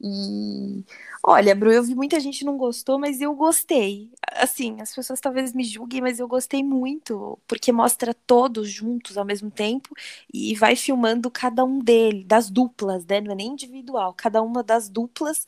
E 0.00 0.84
olha, 1.22 1.54
Bru, 1.54 1.72
eu 1.72 1.82
vi 1.82 1.94
muita 1.94 2.20
gente 2.20 2.44
não 2.44 2.56
gostou, 2.58 2.98
mas 2.98 3.20
eu 3.20 3.34
gostei. 3.34 4.10
Assim, 4.32 4.80
as 4.80 4.94
pessoas 4.94 5.20
talvez 5.20 5.52
me 5.54 5.64
julguem, 5.64 6.02
mas 6.02 6.18
eu 6.20 6.28
gostei 6.28 6.62
muito, 6.62 7.38
porque 7.48 7.72
mostra 7.72 8.12
todos 8.14 8.68
juntos 8.70 9.16
ao 9.16 9.24
mesmo 9.24 9.50
tempo 9.50 9.94
e 10.32 10.54
vai 10.54 10.76
filmando 10.76 11.30
cada 11.30 11.64
um 11.64 11.78
dele, 11.78 12.24
das 12.24 12.50
duplas, 12.50 13.06
né? 13.06 13.20
Não 13.20 13.32
é 13.32 13.34
nem 13.34 13.48
individual, 13.52 14.12
cada 14.14 14.42
uma 14.42 14.62
das 14.62 14.88
duplas 14.90 15.46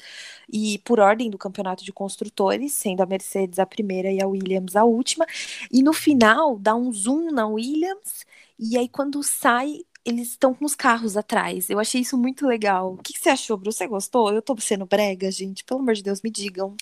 e 0.51 0.78
por 0.78 0.99
ordem 1.01 1.30
do 1.30 1.38
campeonato 1.38 1.84
de 1.84 1.92
construtores, 1.92 2.72
sendo 2.72 3.03
a 3.03 3.07
Mercedes 3.07 3.59
a 3.59 3.66
primeira 3.66 4.11
e 4.11 4.22
a 4.22 4.26
Williams 4.26 4.76
a 4.76 4.84
última. 4.84 5.26
E 5.70 5.82
no 5.82 5.92
final 5.92 6.59
dá 6.59 6.74
um 6.74 6.90
zoom 6.92 7.30
na 7.30 7.46
Williams 7.46 8.24
e 8.59 8.76
aí 8.76 8.88
quando 8.88 9.22
sai 9.22 9.84
eles 10.09 10.29
estão 10.29 10.55
com 10.55 10.65
os 10.65 10.75
carros 10.75 11.17
atrás. 11.17 11.69
Eu 11.69 11.79
achei 11.79 12.01
isso 12.01 12.17
muito 12.17 12.47
legal. 12.47 12.95
O 12.95 12.97
que, 12.99 13.13
que 13.13 13.21
você 13.21 13.31
achou, 13.31 13.57
Bruno? 13.57 13.73
Você 13.73 13.87
gostou? 13.87 14.33
Eu 14.33 14.43
tô 14.43 14.57
sendo 14.59 14.87
brega, 14.87 15.31
gente. 15.31 15.65
Pelo 15.65 15.81
amor 15.81 15.95
de 15.95 16.03
Deus, 16.03 16.23
me 16.23 16.31
digam. 16.31 16.75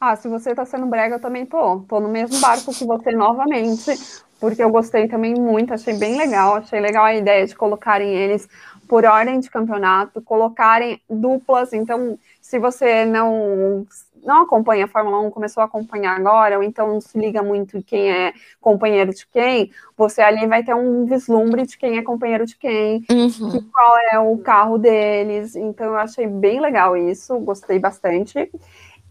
Ah, 0.00 0.16
se 0.16 0.28
você 0.28 0.54
tá 0.54 0.64
sendo 0.64 0.86
brega, 0.86 1.14
eu 1.16 1.20
também 1.20 1.46
tô. 1.46 1.80
Tô 1.80 2.00
no 2.00 2.08
mesmo 2.08 2.38
barco 2.40 2.74
que 2.74 2.84
você 2.84 3.12
novamente, 3.12 3.92
porque 4.40 4.62
eu 4.62 4.70
gostei 4.70 5.08
também 5.08 5.34
muito, 5.34 5.72
achei 5.72 5.94
bem 5.94 6.16
legal. 6.18 6.56
Achei 6.56 6.80
legal 6.80 7.04
a 7.04 7.14
ideia 7.14 7.46
de 7.46 7.54
colocarem 7.54 8.12
eles 8.12 8.48
por 8.88 9.04
ordem 9.04 9.40
de 9.40 9.48
campeonato, 9.48 10.20
colocarem 10.20 11.00
duplas. 11.08 11.72
Então, 11.72 12.18
se 12.40 12.58
você 12.58 13.06
não 13.06 13.86
não 14.24 14.42
acompanha 14.42 14.86
a 14.86 14.88
Fórmula 14.88 15.20
1, 15.20 15.30
começou 15.30 15.60
a 15.60 15.66
acompanhar 15.66 16.16
agora, 16.16 16.56
ou 16.56 16.62
então 16.62 16.88
não 16.88 17.00
se 17.00 17.18
liga 17.18 17.42
muito 17.42 17.76
em 17.76 17.82
quem 17.82 18.10
é 18.10 18.32
companheiro 18.60 19.12
de 19.12 19.26
quem, 19.26 19.70
você 19.96 20.22
ali 20.22 20.46
vai 20.46 20.64
ter 20.64 20.74
um 20.74 21.04
vislumbre 21.04 21.66
de 21.66 21.76
quem 21.76 21.98
é 21.98 22.02
companheiro 22.02 22.46
de 22.46 22.56
quem, 22.56 23.04
uhum. 23.10 23.68
qual 23.72 23.98
é 24.12 24.18
o 24.18 24.38
carro 24.38 24.78
deles. 24.78 25.54
Então 25.54 25.86
eu 25.86 25.96
achei 25.96 26.26
bem 26.26 26.60
legal 26.60 26.96
isso, 26.96 27.38
gostei 27.40 27.78
bastante. 27.78 28.50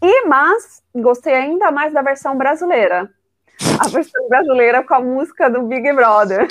E 0.02 0.26
mas 0.26 0.82
gostei 0.94 1.34
ainda 1.34 1.70
mais 1.70 1.92
da 1.92 2.02
versão 2.02 2.36
brasileira 2.36 3.10
a 3.78 3.88
versão 3.88 4.28
brasileira 4.28 4.82
com 4.82 4.94
a 4.94 5.00
música 5.00 5.48
do 5.48 5.62
Big 5.62 5.92
Brother. 5.92 6.48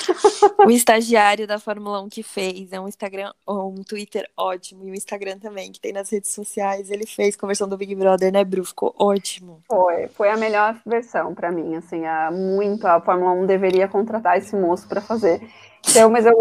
O 0.64 0.70
estagiário 0.70 1.46
da 1.46 1.58
Fórmula 1.58 2.00
1 2.02 2.08
que 2.08 2.22
fez, 2.22 2.72
é 2.72 2.80
um 2.80 2.88
Instagram, 2.88 3.32
um 3.46 3.82
Twitter 3.82 4.28
ótimo, 4.36 4.84
e 4.84 4.90
o 4.90 4.94
Instagram 4.94 5.38
também, 5.38 5.70
que 5.70 5.80
tem 5.80 5.92
nas 5.92 6.10
redes 6.10 6.30
sociais, 6.30 6.90
ele 6.90 7.06
fez 7.06 7.36
com 7.36 7.46
a 7.46 7.48
versão 7.48 7.68
do 7.68 7.76
Big 7.76 7.94
Brother, 7.94 8.32
né, 8.32 8.44
Bru? 8.44 8.64
Ficou 8.64 8.94
ótimo. 8.98 9.62
Foi, 9.68 10.08
foi 10.08 10.30
a 10.30 10.36
melhor 10.36 10.76
versão 10.86 11.34
para 11.34 11.50
mim, 11.50 11.76
assim, 11.76 12.04
a, 12.04 12.30
muito, 12.30 12.86
a 12.86 13.00
Fórmula 13.00 13.32
1 13.32 13.46
deveria 13.46 13.88
contratar 13.88 14.38
esse 14.38 14.56
moço 14.56 14.88
para 14.88 15.00
fazer. 15.00 15.40
Então, 15.88 16.10
mas 16.10 16.24
eu, 16.24 16.34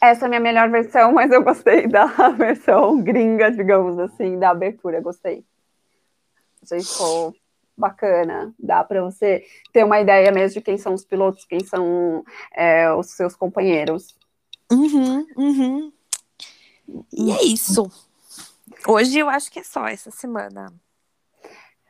essa 0.00 0.24
é 0.24 0.26
a 0.26 0.28
minha 0.28 0.40
melhor 0.40 0.70
versão, 0.70 1.12
mas 1.12 1.30
eu 1.30 1.42
gostei 1.42 1.86
da 1.86 2.06
versão 2.36 3.00
gringa, 3.02 3.50
digamos 3.50 3.98
assim, 3.98 4.38
da 4.38 4.50
abertura, 4.50 5.00
gostei. 5.00 5.44
Ficou 6.64 7.34
bacana, 7.78 8.52
dá 8.58 8.82
para 8.82 9.02
você 9.02 9.44
ter 9.72 9.84
uma 9.84 10.00
ideia 10.00 10.30
mesmo 10.32 10.54
de 10.54 10.60
quem 10.60 10.76
são 10.76 10.94
os 10.94 11.04
pilotos, 11.04 11.44
quem 11.44 11.60
são 11.60 12.24
é, 12.54 12.92
os 12.92 13.10
seus 13.12 13.36
companheiros. 13.36 14.16
Uhum, 14.70 15.26
uhum. 15.36 15.92
E 17.12 17.30
é 17.30 17.44
isso. 17.44 17.90
Hoje 18.86 19.18
eu 19.18 19.28
acho 19.28 19.50
que 19.50 19.60
é 19.60 19.64
só 19.64 19.86
essa 19.86 20.10
semana. 20.10 20.72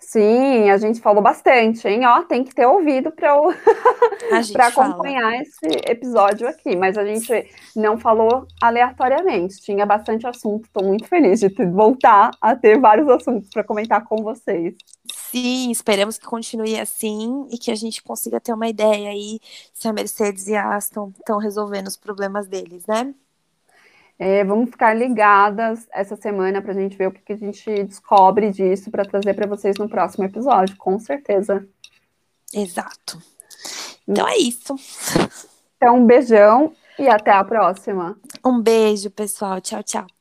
Sim, 0.08 0.70
a 0.70 0.78
gente 0.78 1.02
falou 1.02 1.22
bastante, 1.22 1.86
hein? 1.86 2.06
Ó, 2.06 2.22
tem 2.22 2.42
que 2.42 2.54
ter 2.54 2.64
ouvido 2.64 3.12
para 3.12 3.28
acompanhar 4.68 5.20
fala. 5.20 5.36
esse 5.36 5.66
episódio 5.86 6.48
aqui, 6.48 6.74
mas 6.74 6.96
a 6.96 7.04
gente 7.04 7.30
não 7.76 7.98
falou 7.98 8.46
aleatoriamente, 8.58 9.60
tinha 9.60 9.84
bastante 9.84 10.26
assunto. 10.26 10.64
Estou 10.64 10.82
muito 10.82 11.06
feliz 11.06 11.40
de 11.40 11.50
voltar 11.66 12.30
a 12.40 12.56
ter 12.56 12.80
vários 12.80 13.06
assuntos 13.06 13.50
para 13.50 13.62
comentar 13.62 14.02
com 14.06 14.22
vocês. 14.22 14.74
Sim, 15.12 15.70
esperamos 15.70 16.16
que 16.16 16.24
continue 16.24 16.80
assim 16.80 17.46
e 17.50 17.58
que 17.58 17.70
a 17.70 17.74
gente 17.74 18.02
consiga 18.02 18.40
ter 18.40 18.54
uma 18.54 18.66
ideia 18.66 19.10
aí 19.10 19.38
se 19.74 19.88
a 19.88 19.92
Mercedes 19.92 20.46
e 20.48 20.56
a 20.56 20.74
Aston 20.74 21.12
estão 21.18 21.36
resolvendo 21.36 21.86
os 21.86 21.98
problemas 21.98 22.48
deles, 22.48 22.86
né? 22.86 23.14
É, 24.18 24.42
vamos 24.42 24.70
ficar 24.70 24.94
ligadas 24.94 25.86
essa 25.92 26.16
semana 26.16 26.60
para 26.60 26.72
a 26.72 26.74
gente 26.74 26.96
ver 26.96 27.06
o 27.06 27.12
que, 27.12 27.20
que 27.20 27.32
a 27.32 27.36
gente 27.36 27.84
descobre 27.84 28.50
disso 28.50 28.90
para 28.90 29.04
trazer 29.04 29.34
para 29.34 29.46
vocês 29.46 29.76
no 29.76 29.88
próximo 29.88 30.24
episódio, 30.24 30.76
com 30.76 30.98
certeza. 30.98 31.66
Exato. 32.52 33.22
Então 34.06 34.26
é 34.26 34.36
isso. 34.38 34.74
Então, 35.76 35.96
um 35.96 36.06
beijão 36.06 36.72
e 36.98 37.06
até 37.08 37.30
a 37.30 37.44
próxima. 37.44 38.18
Um 38.44 38.60
beijo, 38.60 39.10
pessoal. 39.10 39.60
Tchau, 39.60 39.82
tchau. 39.82 40.17